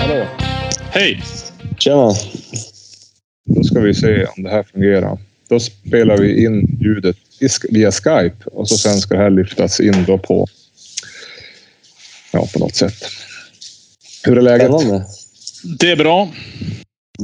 Hallå. 0.00 0.26
Hej! 0.90 1.22
Tjena. 1.78 2.14
Då 3.46 3.62
ska 3.62 3.80
vi 3.80 3.94
se 3.94 4.24
om 4.24 4.42
det 4.42 4.50
här 4.50 4.62
fungerar. 4.62 5.18
Då 5.48 5.60
spelar 5.60 6.18
vi 6.18 6.44
in 6.44 6.78
ljudet 6.80 7.16
via 7.70 7.92
Skype 7.92 8.44
och 8.44 8.68
så 8.68 8.78
sen 8.78 9.00
ska 9.00 9.14
det 9.14 9.22
här 9.22 9.30
lyftas 9.30 9.80
in 9.80 10.04
då 10.06 10.18
på, 10.18 10.46
ja, 12.32 12.48
på 12.52 12.58
något 12.58 12.74
sätt. 12.74 12.94
Hur 14.24 14.38
är 14.38 14.42
läget? 14.42 14.66
Spännande. 14.66 15.06
Det 15.78 15.90
är 15.90 15.96
bra. 15.96 16.28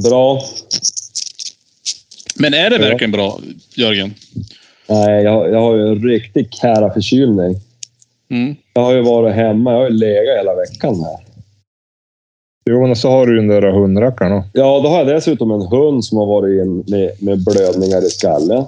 Bra. 0.03 0.43
Men 2.39 2.53
är 2.53 2.69
det 2.69 2.75
Ja. 2.75 2.81
verkligen 2.81 3.11
bra, 3.11 3.39
Jörgen? 3.75 4.13
Nej, 4.89 5.23
jag, 5.23 5.49
jag 5.49 5.61
har 5.61 5.75
ju 5.75 5.87
en 5.87 6.03
riktig 6.03 6.53
kära 6.53 6.93
förkylning. 6.93 7.55
Mm. 8.31 8.55
Jag 8.73 8.81
har 8.81 8.93
ju 8.93 9.01
varit 9.01 9.35
hemma. 9.35 9.71
Jag 9.71 9.79
har 9.79 9.89
ju 9.89 9.93
legat 9.93 10.37
hela 10.39 10.55
veckan 10.55 10.95
här. 11.03 11.25
Jo, 12.69 12.87
men 12.87 12.95
så 12.95 13.09
har 13.09 13.25
du 13.25 13.31
ju 13.33 13.37
den 13.47 13.61
där 13.61 13.71
hundrackaren. 13.71 14.31
då. 14.31 14.43
Ja, 14.53 14.79
då 14.83 14.89
har 14.89 14.97
jag 14.97 15.07
dessutom 15.07 15.51
en 15.51 15.61
hund 15.61 16.05
som 16.05 16.17
har 16.17 16.25
varit 16.25 16.61
in 16.61 16.83
med, 16.87 17.11
med 17.23 17.43
blödningar 17.45 18.05
i 18.05 18.09
skallen. 18.09 18.65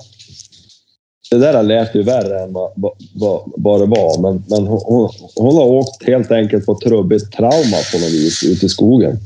Det 1.31 1.37
där 1.37 1.63
lät 1.63 1.95
ju 1.95 2.03
värre 2.03 2.43
än 2.43 2.53
vad, 2.53 2.71
vad, 3.15 3.41
vad, 3.57 3.79
det 3.81 3.85
var. 3.85 4.21
Men, 4.21 4.43
men 4.49 4.67
hon, 4.67 4.81
hon, 4.85 5.09
hon 5.35 5.55
har 5.55 5.65
åkt 5.65 6.07
helt 6.07 6.31
enkelt 6.31 6.65
på 6.65 6.75
trubbigt 6.79 7.31
trauma 7.33 7.77
på 7.91 7.97
något 7.99 8.11
vis 8.13 8.43
ute 8.43 8.65
i 8.65 8.69
skogen. 8.69 9.17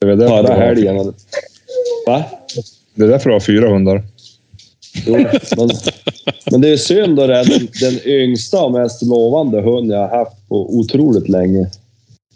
Det 0.00 0.28
Förra 0.28 0.54
helgen. 0.54 1.14
Va? 2.06 2.24
Det 2.94 3.04
är 3.04 3.08
därför 3.08 3.30
du 3.30 3.34
har 3.34 3.40
fyra 3.40 3.68
hundar. 3.68 4.02
Jo, 5.06 5.12
men, 5.56 5.70
men 6.50 6.60
det 6.60 6.68
är 6.68 6.76
synd 6.76 7.20
att 7.20 7.28
det 7.28 7.36
är 7.36 7.44
den, 7.44 7.68
den 7.80 8.06
yngsta 8.06 8.62
och 8.62 8.72
mest 8.72 9.02
lovande 9.02 9.60
hund 9.60 9.92
jag 9.92 9.98
har 9.98 10.18
haft 10.18 10.48
på 10.48 10.76
otroligt 10.76 11.28
länge. 11.28 11.70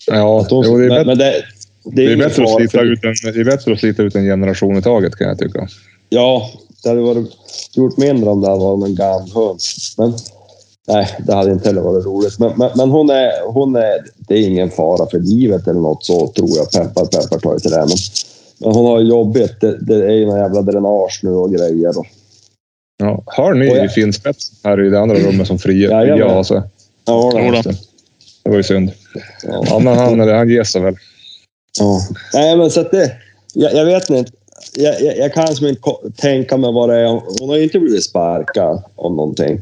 Ja, 0.07 0.47
jo, 0.51 0.63
det 0.63 0.85
är, 0.85 0.89
men, 0.89 0.89
bättre, 0.89 1.05
men 1.05 1.19
det, 1.19 1.25
det 1.25 1.33
är 1.33 1.43
det 1.85 2.03
är 2.03 2.07
ingen 2.07 2.19
bättre, 2.19 2.45
att 2.45 2.57
slita 2.57 2.79
för- 2.79 2.85
ut 2.85 3.05
en, 3.05 3.33
det 3.33 3.41
är 3.41 3.45
bättre 3.45 3.73
att 3.73 3.79
slita 3.79 4.03
ut 4.03 4.15
en 4.15 4.25
generation 4.25 4.77
i 4.79 4.83
taget 4.83 5.17
kan 5.17 5.29
jag 5.29 5.39
tycka. 5.39 5.69
Ja, 6.09 6.51
det 6.83 6.89
hade 6.89 7.01
varit 7.01 7.31
gjort 7.75 7.97
mindre 7.97 8.31
om 8.31 8.41
det 8.41 8.49
hade 8.49 8.61
varit 8.61 8.85
en 8.85 8.95
gammal 8.95 9.31
hund. 9.31 9.61
Men 9.99 10.15
nej, 10.89 11.09
det 11.27 11.35
hade 11.35 11.53
inte 11.53 11.69
heller 11.69 11.81
varit 11.81 12.07
roligt. 12.07 12.39
Men, 12.39 12.53
men, 12.57 12.71
men 12.77 12.91
hon, 12.91 13.11
är, 13.11 13.53
hon 13.53 13.77
är... 13.77 14.05
Det 14.29 14.35
är 14.35 14.47
ingen 14.49 14.71
fara 14.71 15.11
för 15.11 15.19
livet 15.19 15.69
eller 15.69 15.81
något 15.81 16.05
så, 16.05 16.27
tror 16.27 16.51
jag. 16.57 16.71
Peppar, 16.71 17.05
peppar 17.05 17.39
tar 17.39 17.59
till 17.59 17.71
det. 17.71 17.77
Men, 17.77 17.89
men 18.59 18.73
hon 18.75 18.87
har 18.87 19.01
jobbigt. 19.01 19.61
Det, 19.61 19.79
det 19.79 19.95
är 19.95 20.11
ju 20.15 20.27
någon 20.27 20.39
jävla 20.39 20.63
dränage 20.63 21.21
nu 21.23 21.31
och 21.31 21.53
grejer. 21.53 21.99
Och, 21.99 22.07
Ja. 22.99 23.23
Hör 23.27 23.55
ni 23.55 23.85
i 23.85 23.89
finspets 23.89 24.53
här 24.65 24.85
i 24.85 24.91
det 24.91 25.01
andra 25.01 25.17
rummet 25.17 25.47
som 25.47 25.59
fria? 25.59 25.91
Jajamän. 25.91 26.19
Ja, 26.19 26.35
alltså. 26.35 26.63
ja, 27.05 27.31
då. 27.65 27.71
Det 28.43 28.51
var 28.51 28.57
ju 28.57 28.63
synd. 28.63 28.91
Ja. 29.43 29.65
Ja, 29.67 29.79
men 29.79 29.99
han, 29.99 30.21
han 30.21 30.49
ger 30.49 30.65
sig 30.65 30.83
väl. 30.83 30.95
Ja. 31.79 32.01
Nej, 32.35 32.57
men 32.57 32.71
så 32.71 32.81
att 32.81 32.91
det... 32.91 33.13
Jag, 33.55 33.75
jag 33.75 33.85
vet 33.85 34.11
inte. 34.11 34.33
Jag, 34.75 35.03
jag, 35.03 35.19
jag 35.19 35.35
kan 35.35 35.57
som 35.57 35.67
inte 35.67 35.81
ko- 35.81 36.11
tänka 36.17 36.57
mig 36.57 36.73
vad 36.73 36.89
det 36.89 36.97
är. 36.97 37.07
Hon 37.41 37.49
har 37.49 37.57
ju 37.57 37.63
inte 37.63 37.79
blivit 37.79 38.05
sparkad 38.05 38.83
om 38.95 39.17
någonting. 39.17 39.61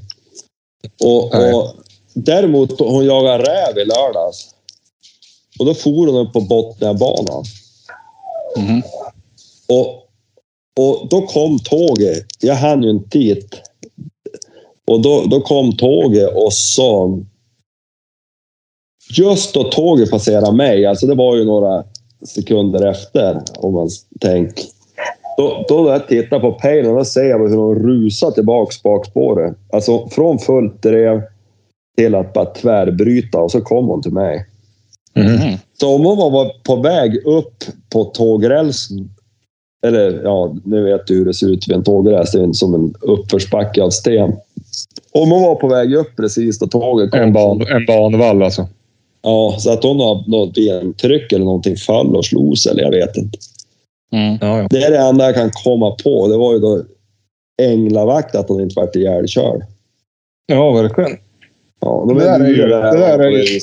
Och, 1.05 1.25
och 1.55 1.75
Däremot, 2.15 2.81
hon 2.81 3.05
jagade 3.05 3.39
räv 3.39 3.79
i 3.79 3.85
lördags. 3.85 4.51
Och 5.59 5.67
då 5.67 5.75
for 5.75 6.07
hon 6.07 6.27
upp 6.27 6.33
på 6.33 6.41
Botniabanan. 6.41 7.45
Mhm. 8.57 8.83
Och, 9.69 9.87
och 10.81 11.09
då 11.11 11.27
kom 11.27 11.59
tåget. 11.59 12.27
Jag 12.41 12.55
hann 12.55 12.83
ju 12.83 12.91
inte 12.91 13.19
dit. 13.19 13.61
Och 14.87 15.03
då, 15.03 15.25
då 15.31 15.41
kom 15.41 15.77
tåget 15.77 16.37
och 16.37 16.53
så... 16.53 17.21
Just 19.19 19.55
då 19.55 19.65
tåget 19.65 20.11
passerade 20.11 20.57
mig, 20.57 20.87
alltså 20.87 21.07
det 21.07 21.15
var 21.15 21.37
ju 21.37 21.45
några 21.45 21.85
sekunder 22.27 22.87
efter 22.87 23.43
om 23.57 23.75
man 23.75 23.89
tänker. 24.21 24.65
Då, 25.37 25.65
då 25.69 25.89
jag 25.91 26.09
tittar 26.09 26.41
på 26.41 26.53
pejlen, 26.53 26.95
då 26.95 27.05
ser 27.05 27.25
jag 27.25 27.49
hur 27.49 27.57
hon 27.57 27.75
rusar 27.75 28.31
tillbaks 28.31 28.83
bakspåret. 28.83 29.57
Alltså 29.73 30.09
från 30.09 30.39
fullt 30.39 30.83
drev 30.83 31.23
till 31.97 32.15
att 32.15 32.33
bara 32.33 32.45
tvärbryta 32.45 33.39
och 33.39 33.51
så 33.51 33.61
kom 33.61 33.87
hon 33.87 34.03
till 34.03 34.13
mig. 34.13 34.47
Mhm. 35.15 35.59
Så 35.81 35.95
om 35.95 36.05
hon 36.05 36.17
var 36.33 36.53
på 36.63 36.77
väg 36.77 37.17
upp 37.27 37.65
på 37.93 38.05
tågrälsen, 38.05 39.11
eller 39.87 40.23
ja, 40.23 40.57
nu 40.65 40.83
vet 40.85 41.07
du 41.07 41.15
hur 41.15 41.25
det 41.25 41.35
ser 41.35 41.47
ut 41.47 41.69
vid 41.69 41.77
en 41.77 41.85
tågräls. 41.85 42.33
Det 42.33 42.41
är 42.41 42.53
som 42.53 42.75
en 42.75 42.95
uppförsbacke 43.01 43.83
av 43.83 43.91
sten. 43.91 44.37
Om 45.13 45.31
hon 45.31 45.43
var 45.43 45.55
på 45.55 45.69
väg 45.69 45.95
upp 45.95 46.17
precis 46.17 46.59
då 46.59 46.67
tåget 46.67 47.11
kom. 47.11 47.21
En, 47.21 47.33
ban, 47.33 47.61
en 47.67 47.87
banvall 47.87 48.43
alltså. 48.43 48.69
Ja, 49.23 49.57
så 49.59 49.73
att 49.73 49.83
hon 49.85 50.01
har 50.01 50.25
något 50.31 50.55
bentryck 50.55 51.33
eller 51.33 51.45
någonting 51.45 51.77
fall 51.77 52.17
och 52.17 52.25
slog 52.25 52.59
sig, 52.59 52.73
eller 52.73 52.83
jag 52.83 52.91
vet 52.91 53.17
inte. 53.17 53.39
Mm. 54.13 54.39
Ja, 54.41 54.59
ja. 54.59 54.67
Det 54.71 54.79
är 54.83 54.91
det 54.91 54.99
enda 54.99 55.25
jag 55.25 55.35
kan 55.35 55.51
komma 55.65 55.91
på. 56.05 56.29
Det 56.29 56.37
var 56.37 56.53
ju 56.53 56.59
då 56.59 56.83
änglavakt 57.63 58.35
att 58.35 58.49
hon 58.49 58.61
inte 58.61 58.81
vart 58.81 58.97
ihjälkörd. 58.97 59.63
ja, 60.47 60.71
verkligen. 60.73 61.11
Ja, 61.81 62.05
de 62.09 62.19
Det 62.19 62.25
där 62.25 62.41
är 62.41 62.49
ju- 62.49 62.57
det 62.57 62.69
där 62.69 63.19
är 63.19 63.31
ju-. 63.31 63.61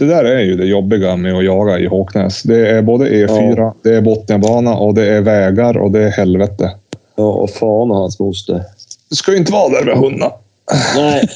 Det 0.00 0.06
där 0.06 0.24
är 0.24 0.40
ju 0.40 0.56
det 0.56 0.64
jobbiga 0.66 1.16
med 1.16 1.34
att 1.34 1.44
jaga 1.44 1.78
i 1.78 1.86
Håknäs. 1.86 2.42
Det 2.42 2.68
är 2.68 2.82
både 2.82 3.08
E4, 3.10 3.72
det 3.82 3.94
är 3.94 4.00
Botniabana 4.00 4.76
och 4.76 4.94
det 4.94 5.06
är 5.14 5.20
vägar 5.20 5.78
och 5.78 5.90
det 5.90 6.02
är 6.04 6.10
helvete. 6.10 6.70
Ja, 7.16 7.24
och 7.24 7.50
fan 7.50 7.90
och 7.90 7.96
hans 7.96 8.18
moster. 8.18 8.62
Du 9.10 9.16
ska 9.16 9.32
ju 9.32 9.38
inte 9.38 9.52
vara 9.52 9.68
där 9.68 9.84
med 9.84 9.96
hundar. 9.98 10.32
Nej, 10.96 11.28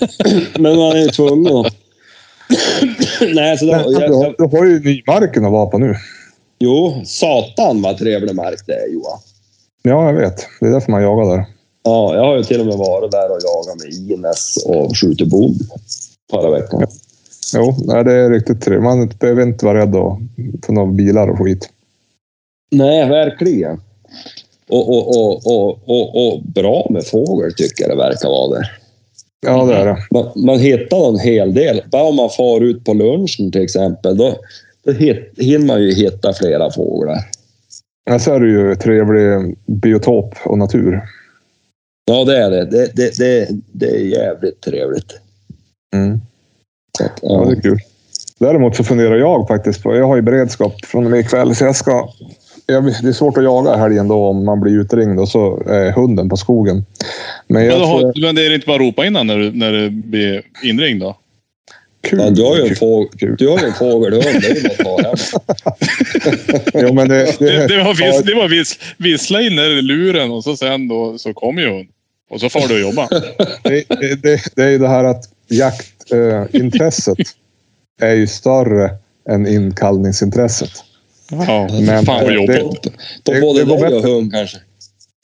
men 0.59 0.77
man 0.77 0.97
är 0.97 1.01
ju 1.03 1.09
tvungen. 1.09 1.65
Nej, 3.35 3.59
så 3.59 3.65
det, 3.65 3.85
Du, 3.87 3.93
jag, 3.93 4.09
har- 4.15 4.25
jag, 4.25 4.35
du 4.51 4.57
har 4.57 4.65
ju 4.67 4.81
nymarken 4.81 5.45
att 5.45 5.53
vara 5.53 5.67
på 5.67 5.79
nu. 5.79 5.95
Jo, 6.59 7.03
satan 7.05 7.83
vad 7.83 7.99
trevlig 7.99 8.35
mark 8.35 8.61
det 8.67 8.73
är 8.73 8.93
Johan. 8.93 9.19
Ja, 9.83 10.07
jag 10.07 10.15
vet. 10.15 10.47
Det 10.61 10.67
är 10.67 10.71
därför 10.71 10.91
man 10.91 11.03
jagar 11.03 11.37
där. 11.37 11.45
Ja, 11.83 12.15
jag 12.15 12.25
har 12.25 12.37
ju 12.37 12.43
till 12.45 12.61
och 12.61 12.67
med 12.67 12.77
varit 12.77 13.11
där 13.11 13.31
och 13.31 13.39
jagat 13.45 13.77
med 13.85 14.11
Ines 14.19 14.57
och 14.67 14.97
skjutit 14.99 15.29
bom 15.29 15.55
förra 16.31 16.51
veckan. 16.51 16.87
Jo, 17.55 17.75
nej, 17.85 18.05
det 18.05 18.13
är 18.13 18.31
riktigt 18.31 18.63
trevligt. 18.63 18.85
Man 18.85 19.09
behöver 19.21 19.43
inte 19.43 19.65
vara 19.65 19.81
rädd 19.81 19.93
för 20.67 20.73
några 20.73 20.93
bilar 20.93 21.29
och 21.29 21.39
skit. 21.39 21.69
Nej, 22.71 23.09
verkligen. 23.09 23.81
Och, 24.69 24.89
och, 24.89 25.09
och, 25.09 25.47
och, 25.47 25.79
och, 25.87 26.35
och 26.35 26.43
bra 26.43 26.87
med 26.91 27.07
fågel 27.07 27.55
tycker 27.55 27.85
jag 27.85 27.91
det 27.91 28.03
verkar 28.03 28.29
vara 28.29 28.59
där. 28.59 28.79
Ja, 29.47 29.65
det 29.65 29.75
är 29.75 29.87
det. 29.87 29.97
Man, 30.11 30.33
man 30.37 30.59
hittar 30.59 31.09
en 31.09 31.19
hel 31.19 31.55
del. 31.55 31.83
Bara 31.91 32.03
om 32.03 32.17
man 32.17 32.31
far 32.31 32.61
ut 32.61 32.85
på 32.85 32.95
lunchen 32.95 33.53
till 33.53 33.63
exempel, 33.63 34.17
då, 34.17 34.35
då 34.85 34.93
hit, 34.93 35.33
hinner 35.37 35.67
man 35.67 35.83
ju 35.83 35.95
hitta 35.95 36.33
flera 36.33 36.71
fåglar. 36.71 37.19
Men 38.11 38.21
så 38.21 38.35
är 38.35 38.41
det 38.41 38.49
ju 38.49 38.75
trevlig 38.75 39.57
biotop 39.67 40.35
och 40.45 40.59
natur. 40.59 41.01
Ja, 42.05 42.25
det 42.25 42.37
är 42.37 42.51
det. 42.51 42.65
Det, 42.65 42.97
det, 42.97 43.19
det, 43.19 43.49
det 43.73 43.87
är 43.87 44.05
jävligt 44.05 44.61
trevligt. 44.61 45.21
Mm. 45.95 46.21
Så 46.99 47.05
att, 47.05 47.19
Ja, 47.23 47.43
ja. 47.45 47.51
det 47.51 47.57
är 47.57 47.61
kul. 47.61 47.79
Däremot 48.39 48.77
så 48.77 48.85
funderar 48.85 49.17
jag 49.17 49.49
faktiskt 49.49 49.83
på... 49.83 49.97
Jag 49.97 50.07
har 50.07 50.17
ju 50.17 50.23
beredskap 50.23 50.85
från 50.85 51.05
och 51.05 51.11
med 51.11 51.21
ikväll, 51.21 51.55
så 51.55 51.65
jag 51.65 51.77
ska... 51.77 52.09
Jag, 52.67 52.85
det 52.85 53.09
är 53.09 53.13
svårt 53.13 53.39
att 53.39 53.45
jaga 53.45 53.77
helgen 53.77 54.09
då 54.09 54.27
om 54.27 54.45
man 54.45 54.61
blir 54.61 54.81
utringd 54.81 55.21
och 55.21 55.29
så 55.29 55.63
är 55.67 55.93
hunden 55.93 56.29
på 56.29 56.37
skogen. 56.37 56.77
Men 56.77 56.85
Men, 57.47 57.65
jag 57.65 57.81
då 57.81 57.87
tror... 57.87 58.05
har, 58.05 58.21
men 58.21 58.35
det 58.35 58.47
är 58.47 58.55
inte 58.55 58.67
bara 58.67 58.75
att 58.77 58.81
ropa 58.81 59.07
innan 59.07 59.27
när 59.27 59.39
du, 59.39 59.53
när 59.53 59.73
du 59.73 59.91
blir 59.91 60.43
inringd 60.63 61.01
då? 61.01 61.17
Kul. 62.03 62.19
Ja, 62.21 62.31
du 62.31 62.43
har 62.43 62.57
ju 62.57 62.63
en, 62.69 62.77
fågel, 62.77 63.37
du 63.39 63.49
har 63.49 63.59
ju 63.59 63.67
en 63.67 63.73
fågelhund. 63.73 64.43
Det 64.43 64.49
är 64.49 64.55
ju 64.55 64.85
något 64.85 65.07
att. 65.07 65.33
Jo, 66.75 66.93
men 66.93 67.09
det, 67.09 67.39
Det, 67.39 67.67
det, 67.67 67.85
var, 67.85 67.95
vis, 67.95 68.23
det 68.23 68.35
var 68.35 68.49
vis, 68.49 68.79
vissla 68.99 69.41
in 69.43 69.53
i 69.53 69.83
luren 69.83 70.31
och 70.31 70.45
så 70.45 70.57
sen 70.57 70.89
då 70.89 71.19
så 71.19 71.35
kommer 71.35 71.63
ju 71.63 71.69
hon. 71.69 71.87
Och 72.31 72.41
så 72.41 72.49
får 72.49 72.69
du 72.69 72.81
jobba. 72.81 73.09
det, 73.63 73.85
det, 73.89 74.23
det, 74.23 74.41
det 74.57 74.63
är 74.63 74.71
ju 74.71 74.79
det 74.79 74.89
här 74.89 75.05
att 75.05 75.25
jaktintresset 76.11 77.19
är 78.01 78.15
ju 78.15 78.27
större 78.27 78.91
än 79.31 79.47
inkallningsintresset. 79.47 80.71
Ja, 81.31 81.69
Men 81.87 82.05
fan 82.05 82.25
vad 82.25 82.27
det- 82.29 82.35
jobbigt. 82.35 82.83
På 83.25 83.33
Det- 83.33 83.41
både 83.41 83.65
det 83.65 83.67
går 83.71 83.79
dig 83.89 83.95
och 83.99 84.03
hund 84.03 84.33
kanske. 84.33 84.59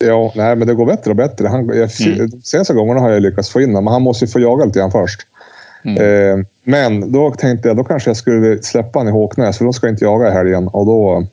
Ja, 0.05 0.33
nej, 0.37 0.57
men 0.57 0.69
det 0.69 0.75
går 0.75 0.87
bättre 0.87 1.11
och 1.11 1.17
bättre. 1.17 1.49
Han, 1.49 1.67
jag, 1.69 1.91
Mm. 2.07 2.31
De 2.31 2.41
senaste 2.43 2.75
gångerna 2.75 3.01
har 3.01 3.11
jag 3.11 3.23
lyckats 3.23 3.49
få 3.51 3.61
in 3.61 3.69
honom, 3.69 3.85
men 3.85 3.93
han 3.93 4.03
måste 4.03 4.25
ju 4.25 4.31
få 4.31 4.41
jaga 4.41 4.65
lite 4.65 4.79
grann 4.79 4.91
först. 4.91 5.21
Mm. 5.85 5.97
Eh, 6.41 6.47
men 6.65 7.13
då 7.13 7.31
tänkte 7.31 7.69
jag, 7.69 7.77
då 7.77 7.85
kanske 7.85 8.11
jag 8.11 8.17
skulle 8.17 8.63
släppa 8.63 8.99
honom 8.99 9.09
i 9.15 9.19
Håknäs, 9.19 9.59
för 9.59 9.65
då 9.65 9.73
ska 9.73 9.87
jag 9.87 9.95
inte 9.95 10.05
jaga 10.05 10.29
i 10.29 10.33
helgen. 10.33 10.69
Och 10.69 10.87
då, 10.87 11.27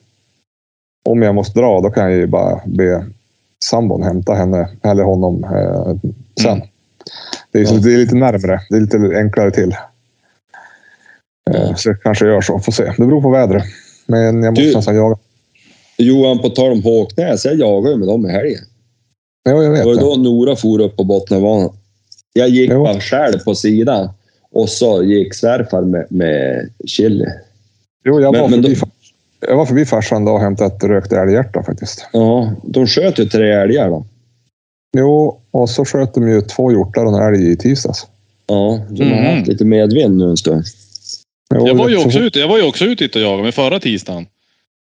om 1.08 1.22
jag 1.22 1.34
måste 1.34 1.58
dra, 1.60 1.80
då 1.80 1.90
kan 1.90 2.04
jag 2.04 2.12
ju 2.12 2.26
bara 2.26 2.60
be 2.66 3.06
sambon 3.64 4.02
hämta 4.02 4.34
henne, 4.34 4.68
eller 4.82 5.02
honom, 5.02 5.44
eh, 5.44 5.96
sen. 6.42 6.52
Mm. 6.52 6.68
Det, 7.52 7.58
är, 7.58 7.62
Ja. 7.64 7.72
det 7.72 7.94
är 7.94 7.98
lite 7.98 8.14
närmre. 8.14 8.60
Det 8.70 8.76
är 8.76 8.80
lite 8.80 8.96
enklare 9.18 9.50
till. 9.50 9.74
Eh, 11.50 11.74
så 11.74 11.88
jag 11.88 12.02
kanske 12.02 12.26
gör 12.26 12.40
så. 12.40 12.58
Får 12.58 12.72
se. 12.72 12.84
Det 12.84 13.06
beror 13.06 13.22
på 13.22 13.30
vädret. 13.30 13.64
Men 14.06 14.42
jag 14.42 14.50
måste 14.52 14.64
Du- 14.64 14.74
nästan 14.74 14.96
jaga. 14.96 15.16
Johan, 15.98 16.38
på 16.38 16.48
tal 16.48 16.72
om 16.72 16.82
Håknäs, 16.82 17.44
jag 17.44 17.54
jagade 17.58 17.96
med 17.96 18.08
dem 18.08 18.26
i 18.26 18.30
helgen. 18.32 18.60
Ja, 19.44 19.62
jag 19.62 19.70
vet 19.70 19.80
Det 19.80 19.86
var 19.86 19.94
det. 19.94 20.00
då 20.00 20.16
Nora 20.16 20.56
for 20.56 20.80
upp 20.80 20.96
på 20.96 21.04
Botniabanan. 21.04 21.70
Jag 22.32 22.48
gick 22.48 22.70
Jo. 22.70 22.84
bara 22.84 23.00
själv 23.00 23.38
på 23.38 23.54
sidan 23.54 24.08
och 24.52 24.68
så 24.68 25.02
gick 25.02 25.34
svärfar 25.34 25.82
med, 25.82 26.06
med 26.10 26.68
chili. 26.86 27.26
Jo, 28.04 28.20
jag, 28.20 28.32
Men- 28.32 28.40
var 28.42 28.48
men 28.48 28.62
förbi, 28.62 28.74
då- 28.74 28.88
jag 29.48 29.56
var 29.56 29.66
förbi 29.66 29.84
farsan 29.84 30.24
då 30.24 30.32
och 30.32 30.40
hämtade 30.40 30.74
ett 30.76 30.84
rökt 30.84 31.12
älghjärta 31.12 31.62
faktiskt. 31.62 32.06
Ja, 32.12 32.52
de 32.64 32.86
sköt 32.86 33.18
ju 33.18 33.24
tre 33.24 33.52
älgar 33.52 33.88
då. 33.88 34.06
Jo, 34.96 35.40
och 35.50 35.70
så 35.70 35.84
sköt 35.84 36.14
de 36.14 36.28
ju 36.28 36.40
två 36.40 36.72
hjortar 36.72 37.04
och 37.06 37.18
en 37.22 37.34
älg 37.34 37.52
i 37.52 37.56
tisdags. 37.56 38.06
Ja, 38.46 38.80
de 38.90 39.04
har 39.04 39.16
Mhm. 39.22 39.36
haft 39.36 39.48
lite 39.48 39.64
medvind 39.64 40.16
nu 40.16 40.24
en 40.24 40.36
stund. 40.36 40.64
Jo, 41.54 41.66
Jag 41.66 41.74
var 41.74 41.88
ju 41.88 41.96
så 41.96 42.04
också 42.06 42.18
ute, 42.18 42.38
jag 42.38 42.48
var 42.48 42.56
ju 42.58 42.62
också 42.64 42.84
ute 42.84 43.04
och 43.18 43.24
jagade 43.24 43.42
med 43.42 43.54
förra 43.54 43.80
tisdagen. 43.80 44.26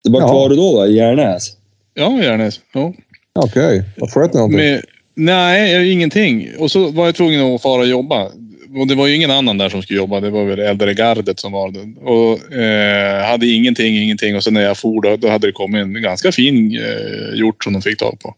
Det 0.04 0.10
var 0.12 0.22
Ja. 0.22 0.28
kvar 0.28 0.50
du 0.50 0.56
då, 0.56 0.76
då 0.76 0.88
i 0.88 0.96
Järnäs? 0.96 1.52
Ja, 1.94 2.24
Järnäs. 2.24 2.60
Ja. 2.74 2.94
Okej, 3.34 3.84
vad 3.98 4.12
sköt 4.14 4.34
ni 4.34 4.38
någonting? 4.38 4.58
Med, 4.60 4.82
nej, 5.16 5.92
ingenting. 5.92 6.48
Och 6.60 6.72
så 6.72 6.92
var 6.92 7.06
jag 7.06 7.16
tvungen 7.16 7.56
att 7.56 7.62
fara 7.62 7.82
och 7.82 7.88
jobba. 7.88 8.32
Och 8.76 8.88
det 8.88 8.96
var 8.96 9.08
ju 9.08 9.16
ingen 9.16 9.32
annan 9.32 9.58
där 9.58 9.70
som 9.70 9.82
skulle 9.82 10.00
jobba. 10.00 10.20
Det 10.20 10.30
var 10.30 10.46
väl 10.46 10.60
äldre 10.60 10.94
gardet 10.94 11.40
som 11.40 11.52
var 11.52 11.72
det. 11.72 12.02
Och 12.02 12.54
eh, 12.60 13.26
hade 13.26 13.48
ingenting, 13.48 13.98
ingenting. 13.98 14.36
Och 14.36 14.44
sen 14.44 14.54
när 14.54 14.62
jag 14.62 14.78
for 14.78 15.02
då, 15.02 15.16
då 15.18 15.30
hade 15.30 15.48
det 15.48 15.52
kommit 15.52 15.82
en 15.82 16.02
ganska 16.02 16.32
fin 16.32 16.80
eh, 16.80 17.40
hjort 17.40 17.64
som 17.64 17.74
de 17.74 17.82
fick 17.82 18.00
tag 18.00 18.20
på. 18.20 18.36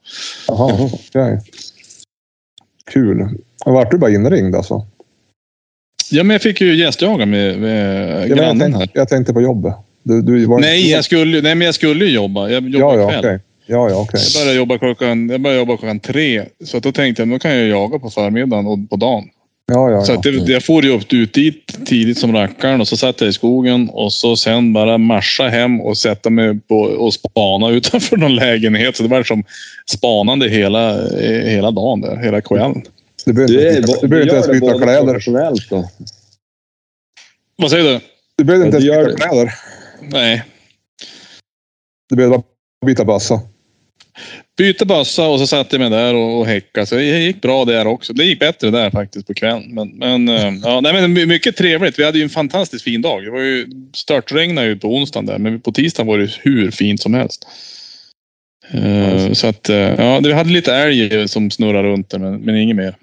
Jaha, 0.48 0.90
okej. 0.94 1.40
Kul. 2.92 3.28
Och 3.66 3.74
vart 3.74 3.92
du 3.92 3.98
bara 3.98 4.12
inringd 4.12 4.56
alltså? 4.56 4.86
Ja, 6.12 6.24
men 6.24 6.34
jag 6.34 6.42
fick 6.42 6.62
ju 6.62 6.76
gästjaga 6.76 7.26
med, 7.26 7.60
med 7.60 8.10
Ja, 8.10 8.16
men 8.20 8.30
jag, 8.30 8.38
grannen 8.38 8.74
här. 8.74 8.80
tänkte, 8.80 9.00
jag 9.00 9.10
tänkte 9.10 9.34
på 9.34 9.42
jobbet. 9.42 9.74
Du, 10.04 10.22
du 10.22 10.46
var 10.46 10.60
Nej, 10.60 10.92
jag 10.92 11.06
skulle, 11.06 11.42
nej, 11.42 11.56
men 11.56 11.66
jag 11.66 11.76
skulle 11.76 12.06
ju 12.06 12.12
jobba. 12.12 12.50
Jag 12.50 12.64
Ja, 12.64 12.80
jobbar 12.80 12.98
ja, 12.98 13.10
kväll. 13.10 13.20
okej. 13.20 13.40
Ja, 13.66 13.90
ja, 13.90 13.96
okej. 13.96 14.20
Jag 14.34 14.42
började 14.42 14.58
jobba 14.58 14.78
klockan, 14.78 15.30
jag 15.30 15.42
började 15.42 15.60
jobba 15.60 15.78
klockan 15.78 16.00
tre. 16.00 16.46
Så 16.66 16.78
att 16.78 16.84
då 16.84 16.92
tänkte 16.92 17.22
jag, 17.22 17.30
då 17.30 17.40
kan 17.40 17.58
jag 17.58 17.68
jaga 17.68 18.00
på 18.00 18.10
förmiddagen 18.10 18.68
och 18.68 18.90
på 18.90 18.96
dagen. 18.96 19.24
Ja, 19.72 19.92
ja, 19.92 20.02
Så 20.02 20.12
ja. 20.12 20.18
att 20.18 20.24
det, 20.24 20.30
jag 20.30 20.64
for 20.64 20.84
ju 20.84 20.90
upp 20.90 21.14
ut 21.14 21.34
dit 21.34 21.86
tidigt 21.86 22.18
som 22.18 22.34
rackaren 22.34 22.82
och 22.82 22.88
så 22.88 22.98
satt 22.98 23.22
jag 23.22 23.30
i 23.30 23.34
skogen 23.34 23.90
och 23.90 24.14
så 24.14 24.36
sen 24.36 24.74
bara 24.74 24.98
marscha 24.98 25.48
hem 25.48 25.82
och 25.82 25.98
sätta 25.98 26.30
mig 26.30 26.60
på 26.60 26.76
och 26.82 27.14
spana 27.14 27.70
utanför 27.72 28.18
någon 28.18 28.36
lägenhet. 28.36 28.96
Så 28.96 29.04
det 29.04 29.10
var 29.10 29.24
som 29.24 29.44
spanande 29.92 30.50
hela, 30.50 31.10
eh, 31.20 31.50
hela 31.50 31.72
dagen 31.72 32.02
där, 32.02 32.18
hela 32.18 32.42
kvällen. 32.42 32.84
Du 33.26 33.34
behöver 33.34 33.54
inte, 33.54 34.36
ens- 34.36 34.48
byta 34.48 34.80
kläder. 34.80 35.70
då. 35.70 35.90
Vad 37.56 37.72
säger 37.72 37.84
du? 37.84 38.00
Du 38.38 38.44
behöver 38.44 38.66
inte 38.66 38.78
ens 38.78 38.90
byta 38.90 39.04
det. 39.12 39.16
kläder. 39.16 39.54
Nej. 40.02 40.44
Du 42.10 42.16
behöver 42.16 42.38
bara 42.38 42.44
byta 42.86 43.06
bössa. 43.06 43.42
Bytte 44.58 44.86
bössa 44.86 45.28
och 45.28 45.40
så 45.40 45.48
satte 45.48 45.76
jag 45.76 45.80
mig 45.80 46.00
där 46.00 46.16
och, 46.16 46.40
och 46.40 46.46
häckade. 46.46 46.86
Så 46.86 46.96
det 46.96 47.04
gick 47.04 47.42
bra 47.42 47.66
där 47.66 47.88
också. 47.88 48.14
Det 48.14 48.24
gick 48.24 48.40
bättre 48.40 48.72
där 48.72 48.92
faktiskt 48.92 49.28
på 49.28 49.34
kvällen. 49.34 49.74
Men, 49.74 49.90
men, 49.90 50.30
eh, 50.30 50.54
ja, 50.64 50.82
nej, 50.82 50.94
men 50.94 51.14
my- 51.14 51.26
mycket 51.26 51.56
trevligt. 51.58 52.00
Vi 52.00 52.04
hade 52.04 52.18
ju 52.18 52.24
en 52.24 52.30
fantastiskt 52.30 52.84
fin 52.84 53.02
dag. 53.02 53.24
Det 53.24 53.32
var 53.32 53.42
ju 53.42 53.68
störtregnade 53.96 54.68
ju 54.68 54.76
på 54.76 54.88
onsdagen 54.88 55.26
där, 55.26 55.38
men 55.38 55.62
på 55.62 55.72
tisdagen 55.72 56.08
var 56.08 56.18
det 56.18 56.30
hur 56.42 56.72
fint 56.72 57.02
som 57.02 57.14
helst. 57.14 57.48
Eh, 58.72 59.34
så 59.34 59.48
att, 59.48 59.70
eh, 59.70 59.78
ja, 59.78 60.20
vi 60.20 60.34
hade 60.34 60.50
lite 60.50 60.74
älg 60.74 61.28
som 61.28 61.52
snurrade 61.52 61.88
runt 61.88 62.10
där, 62.10 62.20
men, 62.20 62.42
men 62.42 62.56
inget 62.56 62.76
mer. 62.76 62.96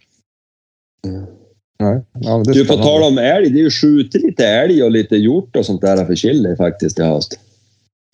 Nej. 1.81 2.03
Ja, 2.21 2.37
men 2.37 2.45
det 2.45 2.53
Du, 2.53 2.65
på 2.67 2.77
tal 2.77 3.03
om 3.03 3.19
älg, 3.19 3.51
det 3.51 3.59
är 3.59 3.63
ju 3.63 3.71
skjutit 3.71 4.23
lite 4.23 4.47
älg 4.47 4.83
och 4.83 4.91
lite 4.91 5.17
hjort 5.17 5.57
och 5.57 5.67
sånt 5.67 5.81
där 5.81 6.05
för 6.05 6.15
chili 6.15 6.57
faktiskt 6.57 6.99
i 6.99 7.03
höst. 7.03 7.39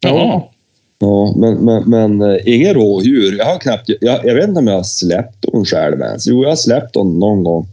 Jaha. 0.01 0.43
Ja, 1.03 1.35
men, 1.37 1.55
men, 1.65 1.91
men 1.91 2.23
eh, 2.31 2.39
inga 2.45 2.75
rådjur. 2.75 3.39
Jag 3.39 3.45
har 3.45 3.59
knappt... 3.59 3.91
Jag, 4.01 4.25
jag 4.25 4.35
vet 4.35 4.49
inte 4.49 4.59
om 4.59 4.67
jag 4.67 4.75
har 4.75 4.83
släppt 4.83 5.43
dem 5.43 5.65
själv 5.65 6.01
ens. 6.01 6.27
Jo, 6.27 6.43
jag 6.43 6.49
har 6.49 6.57
släppt 6.57 6.95
dem 6.95 7.19
någon 7.19 7.45
gång. 7.45 7.67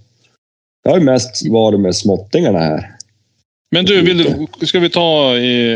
Jag 0.83 0.91
har 0.91 0.99
ju 0.99 1.05
mest 1.05 1.47
varit 1.49 1.79
med 1.79 1.95
småttingarna 1.95 2.59
här. 2.59 2.91
Men 3.71 3.85
du, 3.85 4.01
vill 4.01 4.47
du, 4.59 4.65
ska 4.65 4.79
vi 4.79 4.89
ta 4.89 5.35
i, 5.37 5.71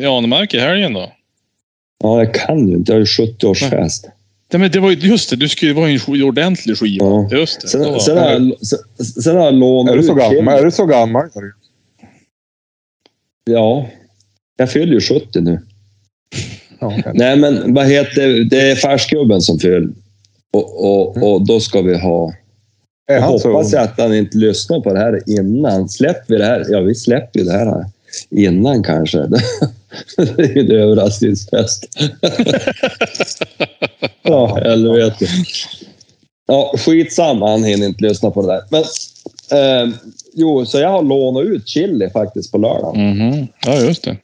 i 0.00 0.04
Anemark 0.06 0.54
i 0.54 0.58
helgen 0.58 0.92
då? 0.92 1.12
Ja, 2.04 2.18
jag 2.18 2.34
kan 2.34 2.68
ju 2.68 2.74
inte. 2.74 2.92
Jag 2.92 2.96
har 2.96 3.00
ju 3.00 3.26
70-årsfest. 3.26 4.04
Nej, 4.52 4.60
men 4.60 4.70
det 4.70 4.80
var 4.80 4.90
ju 4.90 4.96
just 4.96 5.30
det, 5.30 5.36
du 5.36 5.48
skulle 5.48 5.72
var 5.72 5.86
ju 5.86 5.92
en 5.92 5.98
sk- 5.98 6.22
ordentlig 6.22 6.78
skiva. 6.78 7.06
Ja. 7.06 7.28
Just 7.32 7.60
det. 7.60 7.68
Sen, 7.68 8.00
sen, 8.00 8.14
det. 8.14 8.20
har 8.20 8.30
jag, 8.30 8.66
sen, 8.66 8.78
sen 9.22 9.36
har 9.36 9.44
jag 9.44 9.54
lånat 9.54 9.92
Är 9.92 9.96
du 9.96 10.02
så 10.02 10.14
gammal? 10.14 10.58
Är 10.58 10.64
du 10.64 10.70
så 10.70 10.86
gammal? 10.86 11.28
Ja. 13.44 13.86
Jag 14.56 14.70
fyller 14.72 14.92
ju 14.92 15.00
70 15.00 15.40
nu. 15.40 15.60
Ja. 16.78 16.92
Nej, 17.14 17.36
men 17.36 17.74
vad 17.74 17.86
heter 17.86 18.44
det? 18.44 18.70
är 18.70 18.74
färskgubben 18.74 19.42
som 19.42 19.58
fyller. 19.58 19.88
Och, 20.52 20.84
och, 20.84 21.32
och 21.32 21.46
då 21.46 21.60
ska 21.60 21.82
vi 21.82 21.98
ha... 21.98 22.32
Jag 23.06 23.40
så 23.40 23.48
hoppas 23.48 23.74
ung? 23.74 23.80
att 23.80 24.00
han 24.00 24.14
inte 24.14 24.38
lyssnar 24.38 24.80
på 24.80 24.92
det 24.92 24.98
här 24.98 25.22
innan. 25.26 25.88
Släpper 25.88 26.34
vi 26.34 26.38
det 26.38 26.44
här? 26.44 26.66
Ja, 26.68 26.80
vi 26.80 26.94
släpper 26.94 27.44
det 27.44 27.52
här 27.52 27.84
innan 28.30 28.82
kanske. 28.82 29.18
Det 30.16 30.42
är 30.42 30.56
ju 30.56 30.60
en 30.60 30.70
överraskningsfest. 30.70 31.86
ja, 34.22 34.54
helvete. 34.64 35.26
Ja, 36.46 36.74
skitsamma. 36.78 37.50
Han 37.50 37.64
hinner 37.64 37.86
inte 37.86 38.04
lyssna 38.04 38.30
på 38.30 38.42
det 38.42 38.48
där. 38.48 38.62
Men, 38.70 38.82
eh, 39.60 39.94
jo, 40.34 40.66
så 40.66 40.78
jag 40.78 40.88
har 40.88 41.02
lånat 41.02 41.44
ut 41.44 41.68
chili 41.68 42.10
faktiskt 42.10 42.52
på 42.52 42.58
lördag. 42.58 42.96
Mhm. 42.96 43.46
Ja, 43.66 43.80
just 43.80 44.04
det. 44.04 44.16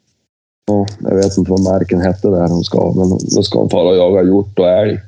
Ja, 0.67 0.87
jag 1.01 1.17
vet 1.17 1.39
inte 1.39 1.51
vad 1.51 1.63
marken 1.63 2.01
hette 2.01 2.29
där 2.29 2.49
hon 2.49 2.65
ska, 2.65 2.93
men 2.97 3.09
då 3.09 3.43
ska 3.43 3.59
hon 3.59 3.71
fara 3.71 3.89
och 3.89 3.97
jaga 3.97 4.23
hjort 4.23 4.59
och 4.59 4.69
älg. 4.69 5.01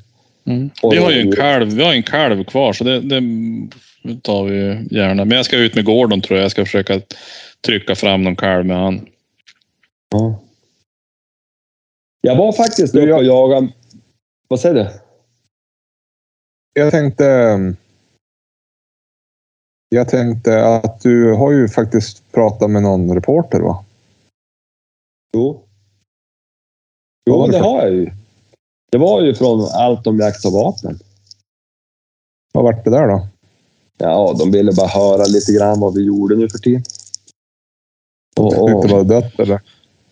Mm. 0.47 0.71
Vi 0.91 0.97
har 0.97 1.11
ju 1.11 1.21
en 1.21 1.33
kalv, 1.33 1.69
vi 1.73 1.85
har 1.85 1.93
en 1.93 2.03
kalv 2.03 2.45
kvar, 2.45 2.73
så 2.73 2.85
det, 2.85 3.01
det 3.01 3.21
tar 4.23 4.45
vi 4.45 4.87
gärna. 4.91 5.25
Men 5.25 5.37
jag 5.37 5.45
ska 5.45 5.57
ut 5.57 5.75
med 5.75 5.85
Gordon 5.85 6.21
tror 6.21 6.39
jag. 6.39 6.45
Jag 6.45 6.51
ska 6.51 6.65
försöka 6.65 7.01
trycka 7.67 7.95
fram 7.95 8.23
någon 8.23 8.37
kalv 8.37 8.67
med 8.67 8.77
han. 8.77 9.07
Ja. 10.11 10.41
Jag 12.21 12.37
var 12.37 12.53
faktiskt 12.53 12.95
uppe 12.95 13.13
och 13.13 13.25
jagade... 13.25 13.69
Vad 14.49 14.61
säger 14.61 14.75
du? 14.75 14.89
Jag 16.73 16.91
tänkte... 16.91 17.27
ehm, 17.27 17.77
Jag 19.89 20.09
tänkte 20.09 20.65
att 20.67 21.01
du 21.01 21.33
har 21.33 21.53
ju 21.53 21.69
faktiskt 21.69 22.33
pratat 22.33 22.71
med 22.71 22.83
någon 22.83 23.15
reporter 23.15 23.61
va? 23.61 23.84
Jo. 25.35 25.67
Jo, 27.31 27.47
det 27.47 27.59
har 27.59 27.83
jag 27.83 27.93
ju. 27.95 28.11
Det 28.93 28.99
var 28.99 29.23
ju 29.23 29.35
från 29.35 29.69
allt 29.73 30.07
om 30.07 30.19
jakt 30.19 30.45
och 30.45 30.53
vapen. 30.53 30.99
Vad 32.53 32.65
vart 32.65 32.85
det 32.85 32.91
där 32.91 33.09
då? 33.09 33.27
Ja, 33.99 34.37
de 34.39 34.51
ville 34.51 34.73
bara 34.73 34.87
höra 34.87 35.25
lite 35.25 35.53
grann 35.53 35.81
vad 35.81 35.95
vi 35.95 36.03
gjorde 36.03 36.37
nu 36.37 36.49
för 36.49 36.59
tiden. 36.59 36.83
Och, 38.37 38.63
och, 38.63 38.87
det 38.87 38.95
var 38.95 39.05
dött 39.05 39.39
eller? 39.39 39.61